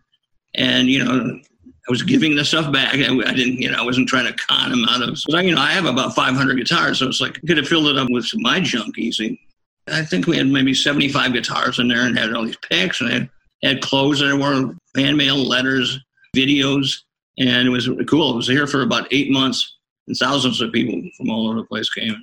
and 0.55 0.89
you 0.89 1.05
know 1.05 1.41
I 1.89 1.91
was 1.91 2.03
giving 2.03 2.37
the 2.37 2.45
stuff 2.45 2.73
back. 2.73 2.95
I, 2.95 3.09
I 3.09 3.33
didn't, 3.35 3.59
you 3.61 3.71
know, 3.71 3.79
I 3.79 3.85
wasn't 3.85 4.09
trying 4.09 4.27
to 4.27 4.33
con 4.35 4.73
him 4.73 4.85
out 4.89 5.03
of. 5.03 5.19
So, 5.19 5.37
you 5.41 5.55
know, 5.55 5.61
I 5.61 5.73
have 5.73 5.85
about 5.87 6.15
500 6.15 6.57
guitars, 6.57 7.01
so 7.01 7.09
it's 7.09 7.21
like 7.21 7.39
I 7.43 7.47
could 7.47 7.57
have 7.57 7.67
filled 7.67 7.89
it 7.89 7.99
up 7.99 8.09
with 8.11 8.29
my 8.37 8.61
junk 8.61 8.99
easy. 8.99 9.41
I 9.89 10.05
think 10.05 10.27
we 10.29 10.37
had 10.37 10.47
maybe 10.47 10.75
75 10.75 11.33
guitars 11.33 11.81
in 11.81 11.89
there 11.89 12.07
and 12.07 12.17
had 12.17 12.33
all 12.35 12.45
these 12.45 12.57
picks 12.71 13.01
and 13.01 13.11
had, 13.11 13.31
had 13.65 13.83
clothes 13.83 14.21
that 14.21 14.37
were 14.37 14.75
fan 14.95 15.17
mail, 15.17 15.37
letters, 15.37 15.99
videos. 16.37 16.99
And 17.39 17.67
it 17.67 17.71
was 17.71 17.89
cool. 18.09 18.33
It 18.33 18.37
was 18.37 18.47
here 18.47 18.67
for 18.69 18.83
about 18.83 19.09
eight 19.11 19.31
months 19.33 19.79
and 20.07 20.17
thousands 20.17 20.61
of 20.61 20.71
people 20.71 21.03
from 21.17 21.31
all 21.31 21.49
over 21.49 21.59
the 21.61 21.65
place 21.67 21.91
came. 21.91 22.15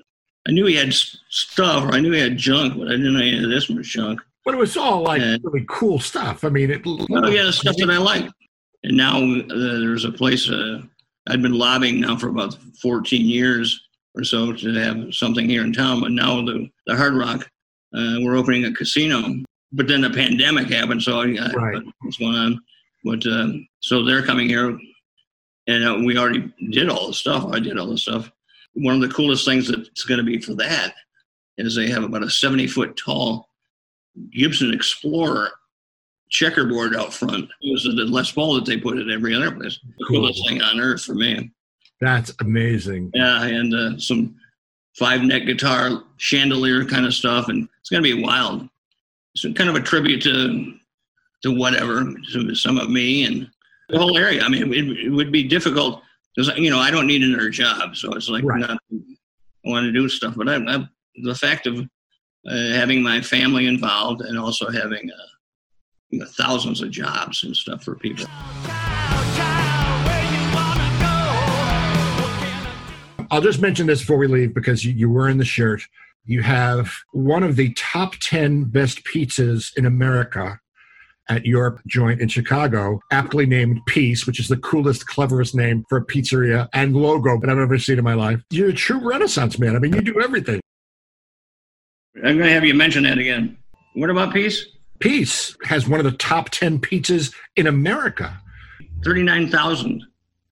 I 0.47 0.51
knew 0.51 0.65
he 0.67 0.75
had 0.75 0.93
stuff, 0.93 1.83
or 1.83 1.93
I 1.93 1.99
knew 1.99 2.11
he 2.13 2.19
had 2.21 2.37
junk, 2.37 2.77
but 2.77 2.87
I 2.87 2.91
didn't 2.91 3.13
know 3.13 3.19
any 3.19 3.43
of 3.43 3.49
this 3.49 3.67
was 3.67 3.87
junk. 3.89 4.21
But 4.45 4.53
it 4.53 4.57
was 4.57 4.77
all 4.77 5.01
like 5.03 5.21
Yeah. 5.21 5.35
really 5.43 5.65
cool 5.67 5.99
stuff. 5.99 6.45
I 6.45 6.49
mean, 6.49 6.71
it. 6.71 6.81
Oh 6.85 7.27
yeah, 7.27 7.43
the 7.43 7.53
stuff 7.53 7.75
that 7.77 7.89
I 7.89 7.97
like. 7.97 8.29
And 8.83 8.95
now 8.95 9.17
uh, 9.21 9.43
there's 9.79 10.05
a 10.05 10.11
place 10.11 10.49
uh, 10.49 10.81
I'd 11.27 11.41
been 11.41 11.53
lobbying 11.57 11.99
now 12.01 12.15
for 12.17 12.29
about 12.29 12.57
14 12.81 13.25
years 13.25 13.87
or 14.15 14.23
so 14.23 14.53
to 14.53 14.73
have 14.73 15.13
something 15.13 15.47
here 15.47 15.63
in 15.63 15.73
town. 15.73 16.01
But 16.01 16.11
now 16.11 16.41
the 16.43 16.69
the 16.87 16.95
Hard 16.95 17.13
Rock, 17.15 17.49
uh, 17.95 18.17
we're 18.21 18.37
opening 18.37 18.65
a 18.65 18.73
casino. 18.73 19.21
But 19.71 19.87
then 19.87 20.01
the 20.01 20.09
pandemic 20.09 20.67
happened, 20.69 21.03
so 21.03 21.21
I, 21.21 21.25
Right. 21.53 21.83
what's 22.01 22.17
going 22.17 22.35
on? 22.35 22.59
But 23.03 23.25
um, 23.27 23.67
so 23.81 24.03
they're 24.03 24.25
coming 24.25 24.49
here, 24.49 24.77
and 25.67 25.83
uh, 25.85 26.01
we 26.03 26.17
already 26.17 26.51
did 26.71 26.89
all 26.89 27.07
the 27.07 27.13
stuff. 27.13 27.45
I 27.51 27.59
did 27.59 27.77
all 27.77 27.87
the 27.87 27.97
stuff. 27.97 28.31
One 28.73 28.95
of 28.95 29.01
the 29.01 29.13
coolest 29.13 29.45
things 29.45 29.67
that's 29.67 30.05
going 30.05 30.17
to 30.17 30.23
be 30.23 30.39
for 30.41 30.55
that 30.55 30.95
is 31.57 31.75
they 31.75 31.89
have 31.89 32.03
about 32.03 32.23
a 32.23 32.29
70 32.29 32.65
foot 32.67 32.97
tall 32.97 33.47
Gibson 34.31 34.73
Explorer 34.73 35.51
checkerboard 36.29 36.95
out 36.95 37.13
front. 37.13 37.45
It 37.61 37.71
was 37.71 37.83
the 37.83 38.05
Les 38.05 38.31
Paul 38.31 38.55
that 38.55 38.65
they 38.65 38.77
put 38.77 38.97
at 38.97 39.09
every 39.09 39.33
other 39.35 39.51
place. 39.51 39.79
The 39.97 40.05
Cool. 40.05 40.21
coolest 40.21 40.47
thing 40.47 40.61
on 40.61 40.79
earth 40.79 41.03
for 41.03 41.15
me. 41.15 41.51
That's 42.01 42.33
amazing. 42.39 43.11
Yeah, 43.13 43.43
and 43.43 43.73
uh, 43.73 43.97
some 43.97 44.35
five 44.97 45.21
neck 45.21 45.45
guitar 45.45 46.03
chandelier 46.17 46.85
kind 46.85 47.05
of 47.05 47.13
stuff, 47.13 47.49
and 47.49 47.67
it's 47.81 47.89
gonna 47.89 48.03
be 48.03 48.21
wild. 48.21 48.67
It's 49.35 49.43
kind 49.57 49.69
of 49.69 49.75
a 49.75 49.81
tribute 49.81 50.21
to 50.23 50.73
to 51.43 51.51
whatever 51.51 52.03
to 52.33 52.53
some 52.55 52.77
of 52.77 52.89
me 52.89 53.25
and 53.25 53.49
the 53.89 53.97
whole 53.97 54.17
area. 54.17 54.41
I 54.43 54.49
mean, 54.49 54.73
it, 54.73 55.05
it 55.05 55.09
would 55.09 55.31
be 55.31 55.43
difficult 55.43 56.03
because 56.35 56.55
you 56.57 56.69
know 56.69 56.79
I 56.79 56.91
don't 56.91 57.07
need 57.07 57.23
another 57.23 57.49
job, 57.49 57.95
so 57.95 58.13
it's 58.13 58.29
like 58.29 58.43
Right. 58.43 58.59
not, 58.61 58.79
I 58.91 59.69
want 59.69 59.85
to 59.85 59.91
do 59.91 60.07
stuff, 60.07 60.35
but 60.37 60.47
I, 60.47 60.55
I, 60.55 60.87
the 61.23 61.35
fact 61.35 61.65
of 61.67 61.79
uh, 61.79 62.69
having 62.73 63.01
my 63.03 63.19
family 63.19 63.67
involved 63.67 64.21
and 64.21 64.37
also 64.39 64.69
having 64.69 65.09
uh, 65.11 65.15
you 66.09 66.19
know, 66.19 66.25
thousands 66.25 66.81
of 66.81 66.91
jobs 66.91 67.43
and 67.43 67.55
stuff 67.55 67.83
for 67.83 67.95
people. 67.95 68.25
I'll 73.31 73.41
just 73.41 73.61
mention 73.61 73.85
this 73.85 73.99
before 73.99 74.17
we 74.17 74.27
leave 74.27 74.53
because 74.55 74.83
you, 74.83 74.91
you 74.91 75.09
were 75.09 75.29
in 75.29 75.37
the 75.37 75.45
shirt. 75.45 75.83
You 76.25 76.41
have 76.41 76.91
one 77.11 77.43
of 77.43 77.55
the 77.55 77.73
top 77.73 78.15
10 78.19 78.65
best 78.65 79.03
pizzas 79.03 79.75
in 79.77 79.85
America 79.85 80.59
at 81.29 81.45
your 81.45 81.79
joint 81.85 82.21
in 82.21 82.27
Chicago, 82.27 82.99
aptly 83.11 83.45
named 83.45 83.79
Piece, 83.85 84.25
which 84.25 84.39
is 84.39 84.47
the 84.47 84.57
coolest, 84.57 85.05
cleverest 85.05 85.53
name 85.53 85.85
for 85.87 85.99
a 85.99 86.05
pizzeria 86.05 86.67
and 86.73 86.95
logo 86.95 87.39
that 87.39 87.49
I've 87.49 87.59
ever 87.59 87.77
seen 87.77 87.99
in 87.99 88.03
my 88.03 88.15
life. 88.15 88.41
You're 88.49 88.69
a 88.69 88.73
true 88.73 88.99
renaissance 88.99 89.59
man. 89.59 89.75
I 89.75 89.79
mean, 89.79 89.93
you 89.93 90.01
do 90.01 90.19
everything. 90.21 90.59
I'm 92.15 92.37
going 92.37 92.39
to 92.39 92.51
have 92.51 92.65
you 92.65 92.73
mention 92.73 93.03
that 93.03 93.19
again. 93.19 93.57
What 93.93 94.09
about 94.09 94.33
Piece? 94.33 94.65
Piece 94.99 95.55
has 95.65 95.87
one 95.87 95.99
of 95.99 96.03
the 96.05 96.17
top 96.17 96.49
10 96.49 96.79
pizzas 96.79 97.33
in 97.55 97.67
America 97.67 98.39
Thirty-nine 99.03 99.49
thousand. 99.49 100.03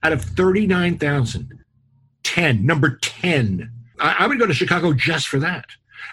out 0.04 0.14
of 0.14 0.22
39,000. 0.24 1.50
10, 2.24 2.66
number 2.66 2.98
10. 3.02 3.70
I, 4.00 4.16
I 4.20 4.28
would 4.28 4.40
go 4.40 4.46
to 4.46 4.54
Chicago 4.54 4.94
just 4.94 5.28
for 5.28 5.40
that. 5.40 5.66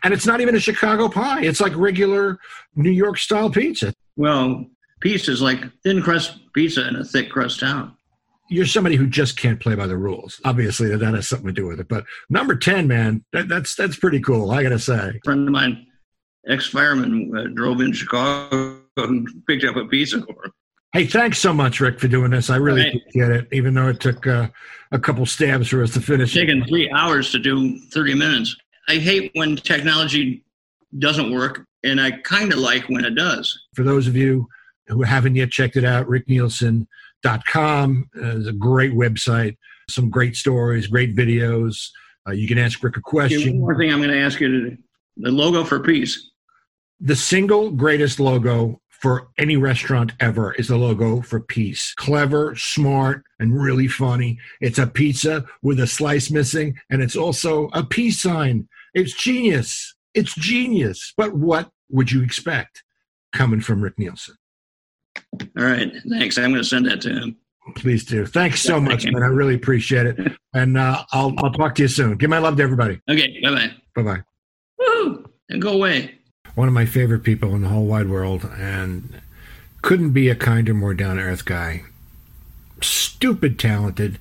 And 0.02 0.12
it's 0.12 0.26
not 0.26 0.40
even 0.40 0.54
a 0.56 0.60
Chicago 0.60 1.08
pie. 1.08 1.42
It's 1.44 1.60
like 1.60 1.74
regular 1.76 2.38
New 2.74 2.90
York 2.90 3.18
style 3.18 3.50
pizza. 3.50 3.92
Well, 4.16 4.66
Piece 5.00 5.28
is 5.28 5.40
like 5.42 5.60
thin 5.82 6.02
crust 6.02 6.38
pizza 6.54 6.88
in 6.88 6.96
a 6.96 7.04
thick 7.04 7.30
crust 7.30 7.60
town. 7.60 7.96
You're 8.50 8.66
somebody 8.66 8.96
who 8.96 9.06
just 9.06 9.36
can't 9.38 9.60
play 9.60 9.74
by 9.74 9.86
the 9.86 9.96
rules. 9.96 10.40
Obviously, 10.44 10.94
that 10.94 11.14
has 11.14 11.28
something 11.28 11.46
to 11.46 11.52
do 11.52 11.66
with 11.66 11.80
it. 11.80 11.88
But 11.88 12.04
number 12.28 12.54
10, 12.56 12.86
man, 12.88 13.24
that, 13.32 13.48
that's 13.48 13.74
that's 13.74 13.96
pretty 13.96 14.20
cool, 14.20 14.50
I 14.50 14.62
got 14.62 14.68
to 14.70 14.78
say. 14.78 14.94
A 15.16 15.20
friend 15.24 15.46
of 15.48 15.52
mine, 15.52 15.86
ex-fireman, 16.48 17.36
uh, 17.36 17.44
drove 17.54 17.80
in 17.80 17.92
Chicago 17.92 18.80
and 18.96 19.28
picked 19.46 19.64
up 19.64 19.76
a 19.76 19.84
pizza 19.86 20.20
for 20.22 20.44
him. 20.46 20.52
Hey, 20.92 21.06
thanks 21.06 21.38
so 21.38 21.52
much, 21.52 21.80
Rick, 21.80 21.98
for 21.98 22.06
doing 22.06 22.30
this. 22.30 22.50
I 22.50 22.56
really 22.56 22.82
Right. 22.82 22.94
appreciate 22.94 23.30
it, 23.32 23.48
even 23.52 23.74
though 23.74 23.88
it 23.88 23.98
took 23.98 24.26
uh, 24.26 24.48
a 24.92 24.98
couple 24.98 25.26
stabs 25.26 25.68
for 25.68 25.82
us 25.82 25.92
to 25.94 26.00
finish. 26.00 26.28
It's 26.30 26.36
it. 26.36 26.46
taken 26.46 26.64
three 26.66 26.88
hours 26.90 27.32
to 27.32 27.38
do 27.40 27.78
30 27.90 28.14
minutes. 28.14 28.54
I 28.88 28.96
hate 28.96 29.32
when 29.34 29.56
technology 29.56 30.44
doesn't 31.00 31.32
work, 31.32 31.64
and 31.82 32.00
I 32.00 32.12
kind 32.12 32.52
of 32.52 32.60
like 32.60 32.88
when 32.88 33.04
it 33.04 33.16
does. 33.16 33.58
For 33.74 33.82
those 33.82 34.06
of 34.06 34.14
you 34.14 34.46
who 34.86 35.02
haven't 35.02 35.34
yet 35.34 35.50
checked 35.50 35.76
it 35.76 35.84
out, 35.84 36.06
ricknielsen.com 37.24 38.08
uh, 38.16 38.20
is 38.36 38.46
a 38.46 38.52
great 38.52 38.92
website. 38.92 39.56
Some 39.90 40.10
great 40.10 40.36
stories, 40.36 40.86
great 40.86 41.16
videos. 41.16 41.88
Uh, 42.26 42.32
you 42.32 42.46
can 42.48 42.58
ask 42.58 42.82
Rick 42.82 42.96
a 42.96 43.00
Okay, 43.00 43.50
one 43.50 43.58
more 43.60 43.76
thing 43.76 43.92
I'm 43.92 43.98
going 43.98 44.10
to 44.10 44.20
ask 44.20 44.40
you 44.40 44.48
to 44.70 44.76
the 45.16 45.30
logo 45.30 45.64
for 45.64 45.80
Piece. 45.80 46.30
The 47.00 47.16
single 47.16 47.70
greatest 47.70 48.20
logo 48.20 48.80
for 48.88 49.28
any 49.36 49.56
restaurant 49.56 50.12
ever 50.20 50.54
is 50.54 50.68
the 50.68 50.78
logo 50.78 51.20
for 51.20 51.40
Piece. 51.40 51.92
Clever, 51.94 52.56
smart, 52.56 53.22
and 53.38 53.60
really 53.60 53.86
funny. 53.86 54.38
It's 54.60 54.78
a 54.78 54.86
pizza 54.86 55.44
with 55.62 55.80
a 55.80 55.86
slice 55.86 56.30
missing, 56.30 56.78
and 56.90 57.02
it's 57.02 57.16
also 57.16 57.68
a 57.74 57.84
peace 57.84 58.22
sign. 58.22 58.66
It's 58.94 59.12
genius. 59.12 59.94
It's 60.14 60.34
genius. 60.36 61.12
But 61.16 61.34
what 61.34 61.70
would 61.90 62.12
you 62.12 62.22
expect 62.22 62.82
coming 63.34 63.60
from 63.60 63.82
Rick 63.82 63.98
Nielsen? 63.98 64.36
All 65.58 65.64
right, 65.64 65.92
thanks. 66.08 66.38
I'm 66.38 66.50
going 66.50 66.62
to 66.62 66.64
send 66.64 66.86
that 66.86 67.00
to 67.02 67.10
him. 67.10 67.36
Please 67.76 68.04
do. 68.04 68.24
Thanks 68.24 68.62
so 68.62 68.80
much, 68.80 69.04
you. 69.04 69.12
man. 69.12 69.22
I 69.22 69.26
really 69.26 69.54
appreciate 69.54 70.06
it. 70.06 70.32
And 70.56 70.78
uh, 70.78 71.02
I'll, 71.10 71.34
I'll 71.38 71.50
talk 71.50 71.74
to 71.74 71.82
you 71.82 71.88
soon. 71.88 72.16
Give 72.16 72.30
my 72.30 72.38
love 72.38 72.56
to 72.58 72.62
everybody. 72.62 73.00
Okay, 73.10 73.40
bye 73.42 73.50
bye. 73.50 73.74
Bye 73.96 74.02
bye. 74.02 74.22
Woo! 74.78 75.28
And 75.48 75.60
go 75.60 75.72
away. 75.72 76.14
One 76.54 76.68
of 76.68 76.74
my 76.74 76.86
favorite 76.86 77.22
people 77.22 77.54
in 77.54 77.62
the 77.62 77.68
whole 77.68 77.86
wide 77.86 78.08
world 78.08 78.48
and 78.56 79.20
couldn't 79.82 80.12
be 80.12 80.28
a 80.28 80.34
kinder 80.34 80.74
more 80.74 80.94
down 80.94 81.16
to 81.16 81.22
earth 81.22 81.44
guy. 81.44 81.82
Stupid 82.80 83.58
talented 83.58 84.18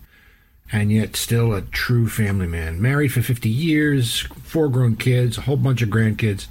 and 0.72 0.92
yet 0.92 1.16
still 1.16 1.54
a 1.54 1.62
true 1.62 2.10
family 2.10 2.48
man. 2.48 2.82
Married 2.82 3.14
for 3.14 3.22
50 3.22 3.48
years 3.48 4.22
four 4.44 4.68
grown 4.70 4.96
kids 4.96 5.38
a 5.38 5.42
whole 5.42 5.58
bunch 5.58 5.82
of 5.82 5.90
grandkids. 5.90 6.48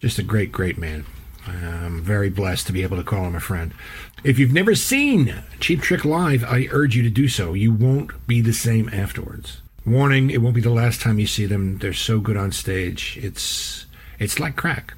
Just 0.00 0.18
a 0.18 0.22
great 0.22 0.52
great 0.52 0.78
man. 0.78 1.06
I'm 1.46 2.02
very 2.02 2.28
blessed 2.28 2.66
to 2.66 2.72
be 2.74 2.82
able 2.82 2.98
to 2.98 3.02
call 3.02 3.24
him 3.24 3.34
a 3.34 3.40
friend. 3.40 3.72
If 4.22 4.38
you've 4.38 4.52
never 4.52 4.74
seen 4.74 5.42
cheap 5.60 5.80
trick 5.80 6.04
live 6.04 6.44
i 6.44 6.68
urge 6.70 6.94
you 6.94 7.02
to 7.02 7.10
do 7.10 7.26
so. 7.26 7.54
You 7.54 7.72
won't 7.72 8.26
be 8.26 8.40
the 8.42 8.52
same 8.52 8.90
afterwards. 8.90 9.62
Warning 9.86 10.30
it 10.30 10.42
won't 10.42 10.54
be 10.54 10.60
the 10.60 10.68
last 10.70 11.00
time 11.00 11.18
you 11.18 11.26
see 11.26 11.46
them. 11.46 11.78
They're 11.78 11.94
so 11.94 12.20
good 12.20 12.36
on 12.36 12.52
stage. 12.52 13.18
It's 13.22 13.86
it's 14.18 14.38
like 14.38 14.56
crack 14.56 14.94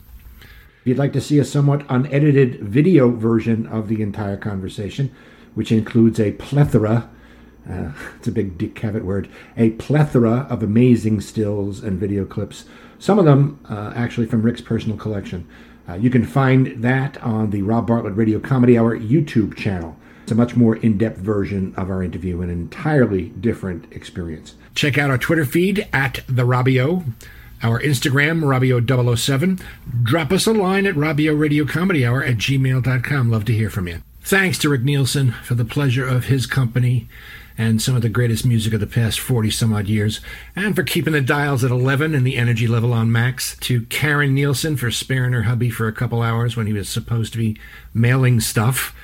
if 0.81 0.87
you'd 0.87 0.99
like 0.99 1.13
to 1.13 1.21
see 1.21 1.39
a 1.39 1.45
somewhat 1.45 1.85
unedited 1.91 2.61
video 2.61 3.11
version 3.11 3.67
of 3.67 3.89
the 3.89 4.01
entire 4.01 4.39
conversation, 4.39 5.15
which 5.55 5.71
includes 5.71 6.19
a 6.19 6.33
plethora, 6.33 7.11
uh, 7.69 7.93
it's 8.17 8.29
a 8.29 8.33
big 8.33 8.57
Dick 8.57 8.75
Cavett 8.75 9.03
word, 9.03 9.29
a 9.59 9.71
plethora 9.73 10.47
of 10.49 10.63
amazing 10.63 11.21
stills 11.21 11.83
and 11.83 12.01
video 12.01 12.25
clips, 12.25 12.65
some 12.99 13.19
of 13.19 13.27
them 13.27 13.61
uh, 13.69 13.93
actually 13.95 14.27
from 14.27 14.41
Rick's 14.41 14.63
personal 14.63 14.97
collection. 14.97 15.47
Uh, 15.87 15.95
you 15.95 16.09
can 16.09 16.25
find 16.25 16.83
that 16.83 17.23
on 17.23 17.51
the 17.51 17.61
Rob 17.61 17.87
Bartlett 17.87 18.17
Radio 18.17 18.39
Comedy 18.39 18.79
Hour 18.79 18.99
YouTube 18.99 19.57
channel. 19.57 19.97
It's 20.23 20.33
a 20.33 20.35
much 20.35 20.57
more 20.57 20.77
in 20.77 20.97
depth 20.97 21.19
version 21.19 21.75
of 21.77 21.91
our 21.91 22.03
interview, 22.03 22.41
an 22.41 22.49
entirely 22.49 23.31
different 23.31 23.93
experience. 23.93 24.55
Check 24.75 24.97
out 24.97 25.11
our 25.11 25.19
Twitter 25.19 25.45
feed 25.45 25.87
at 25.93 26.21
The 26.27 26.47
Robio 26.47 27.05
our 27.63 27.81
Instagram, 27.81 28.43
Robio007. 28.43 29.63
Drop 30.03 30.33
us 30.33 30.47
a 30.47 30.53
line 30.53 30.87
at 30.87 30.95
Robio 30.95 31.39
Radio 31.39 31.65
Comedy 31.65 32.07
Hour 32.07 32.23
at 32.25 32.37
gmail.com. 32.37 33.31
Love 33.31 33.45
to 33.47 33.53
hear 33.53 33.71
from 33.71 33.89
you. 33.89 34.03
Thanks 34.23 34.59
to 34.59 34.69
Rick 34.69 34.83
Nielsen 34.83 35.33
for 35.45 35.55
the 35.55 35.65
pleasure 35.65 36.07
of 36.07 36.27
his 36.27 36.47
company 36.47 37.09
and 37.59 37.83
some 37.83 37.95
of 37.95 38.01
the 38.01 38.09
greatest 38.09 38.47
music 38.47 38.73
of 38.73 38.81
the 38.81 38.87
past 38.87 39.21
40 39.21 39.51
some 39.51 39.75
odd 39.75 39.87
years, 39.87 40.21
and 40.57 40.75
for 40.75 40.83
keeping 40.83 41.13
the 41.13 41.21
dials 41.21 41.63
at 41.63 41.71
11 41.71 42.15
and 42.15 42.27
the 42.27 42.37
energy 42.37 42.67
level 42.67 42.95
on 42.95 43.13
max. 43.13 43.57
To 43.61 43.83
Karen 43.83 44.35
Nielsen 44.35 44.79
for 44.79 44.91
sparing 44.91 45.33
her 45.33 45.43
hubby 45.43 45.69
for 45.69 45.87
a 45.87 45.93
couple 45.93 46.23
hours 46.23 46.57
when 46.57 46.67
he 46.67 46.73
was 46.73 46.89
supposed 46.89 47.33
to 47.33 47.39
be 47.39 47.59
mailing 47.93 48.41
stuff. 48.41 48.95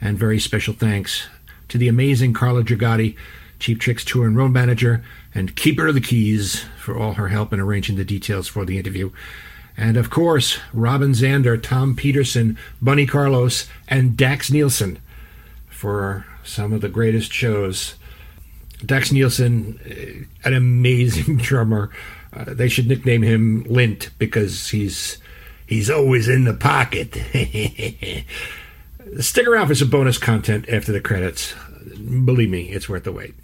And 0.00 0.18
very 0.18 0.40
special 0.40 0.74
thanks 0.74 1.28
to 1.68 1.78
the 1.78 1.86
amazing 1.86 2.32
Carla 2.32 2.64
Dragati, 2.64 3.16
Cheap 3.60 3.78
Tricks 3.80 4.04
tour 4.04 4.26
and 4.26 4.36
road 4.36 4.50
manager, 4.52 5.04
and 5.34 5.54
keeper 5.54 5.86
of 5.86 5.94
the 5.94 6.00
keys 6.00 6.64
for 6.78 6.98
all 6.98 7.12
her 7.14 7.28
help 7.28 7.52
in 7.52 7.60
arranging 7.60 7.96
the 7.96 8.04
details 8.04 8.48
for 8.48 8.64
the 8.64 8.78
interview. 8.78 9.10
And 9.76 9.96
of 9.96 10.10
course, 10.10 10.58
Robin 10.72 11.12
Zander, 11.12 11.62
Tom 11.62 11.94
Petersson, 11.94 12.58
Bunny 12.82 13.06
Carlos, 13.06 13.68
and 13.88 14.16
Dax 14.16 14.50
Nielsen 14.50 14.98
for 15.68 16.26
some 16.42 16.72
of 16.72 16.80
the 16.80 16.88
greatest 16.88 17.32
shows. 17.32 17.94
Dax 18.84 19.12
Nielsen, 19.12 19.78
eh, 19.86 20.24
an 20.44 20.54
amazing 20.54 21.36
drummer, 21.48 21.90
Uh, 22.32 22.44
they 22.54 22.68
should 22.68 22.86
nickname 22.86 23.22
him 23.22 23.64
Lint 23.68 24.10
because 24.18 24.70
he's 24.70 25.18
he's 25.66 25.90
always 25.90 26.28
in 26.28 26.44
the 26.44 26.54
pocket. 26.54 27.14
Stick 29.20 29.46
around 29.48 29.66
for 29.66 29.74
some 29.74 29.90
bonus 29.90 30.18
content 30.18 30.68
after 30.68 30.92
the 30.92 31.00
credits. 31.00 31.54
Believe 32.24 32.50
me, 32.50 32.68
it's 32.68 32.88
worth 32.88 33.04
the 33.04 33.12
wait. 33.12 33.34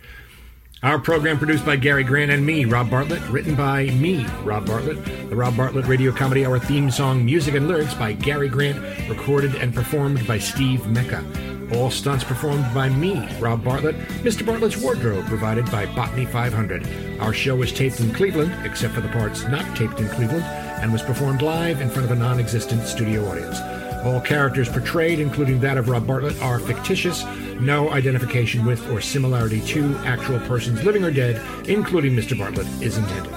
Our 0.82 0.98
program 0.98 1.38
produced 1.38 1.64
by 1.64 1.76
Gary 1.76 2.04
Grant 2.04 2.30
and 2.30 2.44
me, 2.44 2.66
Rob 2.66 2.90
Bartlett, 2.90 3.22
written 3.30 3.54
by 3.54 3.86
me, 3.86 4.26
Rob 4.44 4.66
Bartlett. 4.66 5.02
The 5.30 5.34
Rob 5.34 5.56
Bartlett 5.56 5.86
Radio 5.86 6.12
Comedy 6.12 6.44
Hour 6.44 6.58
theme 6.58 6.90
song, 6.90 7.24
music 7.24 7.54
and 7.54 7.66
lyrics 7.66 7.94
by 7.94 8.12
Gary 8.12 8.50
Grant, 8.50 9.08
recorded 9.08 9.54
and 9.54 9.74
performed 9.74 10.26
by 10.26 10.38
Steve 10.38 10.86
Mecca. 10.86 11.24
All 11.72 11.90
stunts 11.90 12.24
performed 12.24 12.66
by 12.74 12.90
me, 12.90 13.26
Rob 13.40 13.64
Bartlett. 13.64 13.96
Mr. 14.22 14.44
Bartlett's 14.44 14.76
wardrobe 14.76 15.24
provided 15.24 15.64
by 15.70 15.86
Botany 15.86 16.26
500. 16.26 17.20
Our 17.20 17.32
show 17.32 17.56
was 17.56 17.72
taped 17.72 18.00
in 18.00 18.12
Cleveland, 18.12 18.54
except 18.66 18.92
for 18.92 19.00
the 19.00 19.08
parts 19.08 19.44
not 19.44 19.74
taped 19.74 19.98
in 19.98 20.08
Cleveland, 20.10 20.44
and 20.44 20.92
was 20.92 21.02
performed 21.02 21.40
live 21.40 21.80
in 21.80 21.88
front 21.88 22.04
of 22.04 22.10
a 22.10 22.20
non 22.20 22.38
existent 22.38 22.82
studio 22.86 23.26
audience. 23.30 23.58
All 24.04 24.20
characters 24.20 24.68
portrayed, 24.68 25.18
including 25.18 25.60
that 25.60 25.78
of 25.78 25.88
Rob 25.88 26.06
Bartlett, 26.06 26.40
are 26.40 26.58
fictitious. 26.58 27.24
No 27.60 27.90
identification 27.90 28.64
with 28.64 28.88
or 28.90 29.00
similarity 29.00 29.60
to 29.62 29.96
actual 30.04 30.38
persons 30.40 30.82
living 30.84 31.04
or 31.04 31.10
dead, 31.10 31.40
including 31.68 32.14
Mr. 32.14 32.38
Bartlett, 32.38 32.66
is 32.82 32.98
intended. 32.98 33.32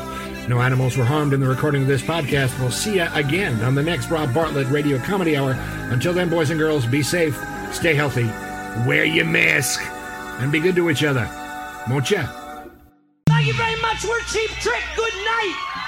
No 0.49 0.61
animals 0.61 0.97
were 0.97 1.05
harmed 1.05 1.33
in 1.33 1.39
the 1.39 1.47
recording 1.47 1.83
of 1.83 1.87
this 1.87 2.01
podcast. 2.01 2.59
We'll 2.59 2.71
see 2.71 2.95
you 2.95 3.07
again 3.13 3.61
on 3.63 3.75
the 3.75 3.83
next 3.83 4.09
Rob 4.09 4.33
Bartlett 4.33 4.67
Radio 4.69 4.97
Comedy 4.97 5.37
Hour. 5.37 5.51
Until 5.91 6.13
then, 6.13 6.29
boys 6.29 6.49
and 6.49 6.59
girls, 6.59 6.85
be 6.85 7.03
safe, 7.03 7.39
stay 7.71 7.93
healthy, 7.93 8.25
wear 8.87 9.05
your 9.05 9.25
mask, 9.25 9.79
and 10.41 10.51
be 10.51 10.59
good 10.59 10.75
to 10.75 10.89
each 10.89 11.03
other. 11.03 11.29
Won't 11.89 12.09
ya? 12.09 12.25
Thank 13.27 13.47
you 13.47 13.53
very 13.53 13.79
much. 13.81 14.03
We're 14.03 14.19
Cheap 14.21 14.49
Trick. 14.59 14.83
Good 14.95 15.13
night. 15.13 15.78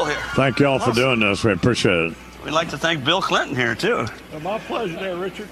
It's 0.00 0.12
pretty 0.12 0.20
cool 0.20 0.24
here. 0.24 0.34
Thank 0.34 0.60
you 0.60 0.66
all 0.66 0.78
for 0.78 0.92
doing 0.92 1.20
this. 1.20 1.44
We 1.44 1.52
appreciate 1.52 2.12
it. 2.12 2.16
We'd 2.44 2.52
like 2.52 2.70
to 2.70 2.78
thank 2.78 3.04
Bill 3.04 3.20
Clinton 3.20 3.54
here 3.56 3.74
too. 3.74 4.06
Oh, 4.34 4.40
my 4.40 4.58
pleasure 4.60 4.98
there, 4.98 5.16
Richard. 5.16 5.48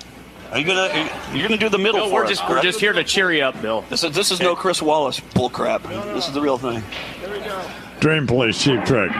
Are 0.50 0.58
you 0.58 0.64
gonna 0.66 1.10
you're 1.34 1.46
gonna 1.46 1.58
do 1.60 1.68
the 1.68 1.76
middle 1.76 2.00
No, 2.00 2.08
for 2.08 2.14
we're 2.14 2.24
us, 2.24 2.30
just 2.30 2.42
we're 2.44 2.48
correct? 2.48 2.64
just 2.64 2.80
here 2.80 2.94
to 2.94 3.04
cheer 3.04 3.30
you 3.30 3.42
up, 3.42 3.60
Bill. 3.60 3.84
This 3.90 4.02
is 4.02 4.14
this 4.14 4.30
is 4.30 4.40
no 4.40 4.56
Chris 4.56 4.80
Wallace 4.80 5.20
bull 5.20 5.50
crap. 5.50 5.82
This 5.82 6.26
is 6.26 6.32
the 6.32 6.40
real 6.40 6.56
thing. 6.56 6.82
Dream 8.00 8.26
Police 8.26 8.62
Cheap 8.62 8.82
Trick. 8.86 9.12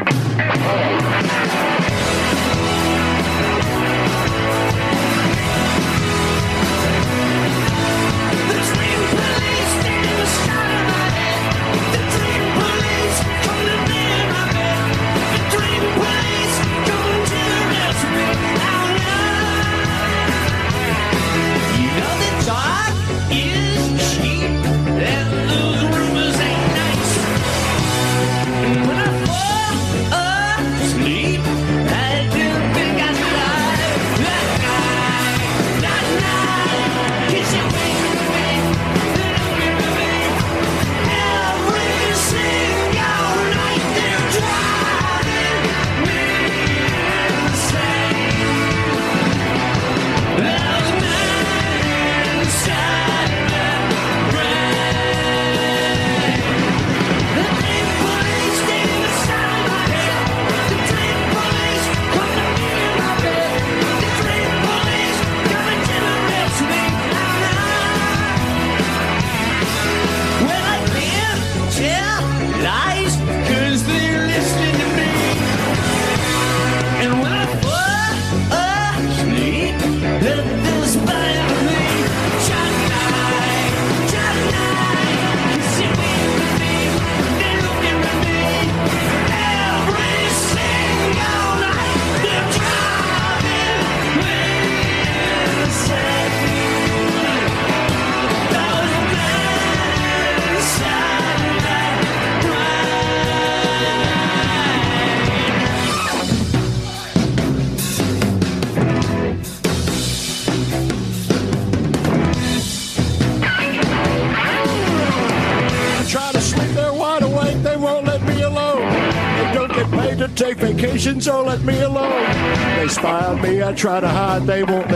I 123.69 123.75
try 123.75 124.01
to 124.01 124.09
hide, 124.09 124.47
they 124.47 124.65
won't 124.65 124.89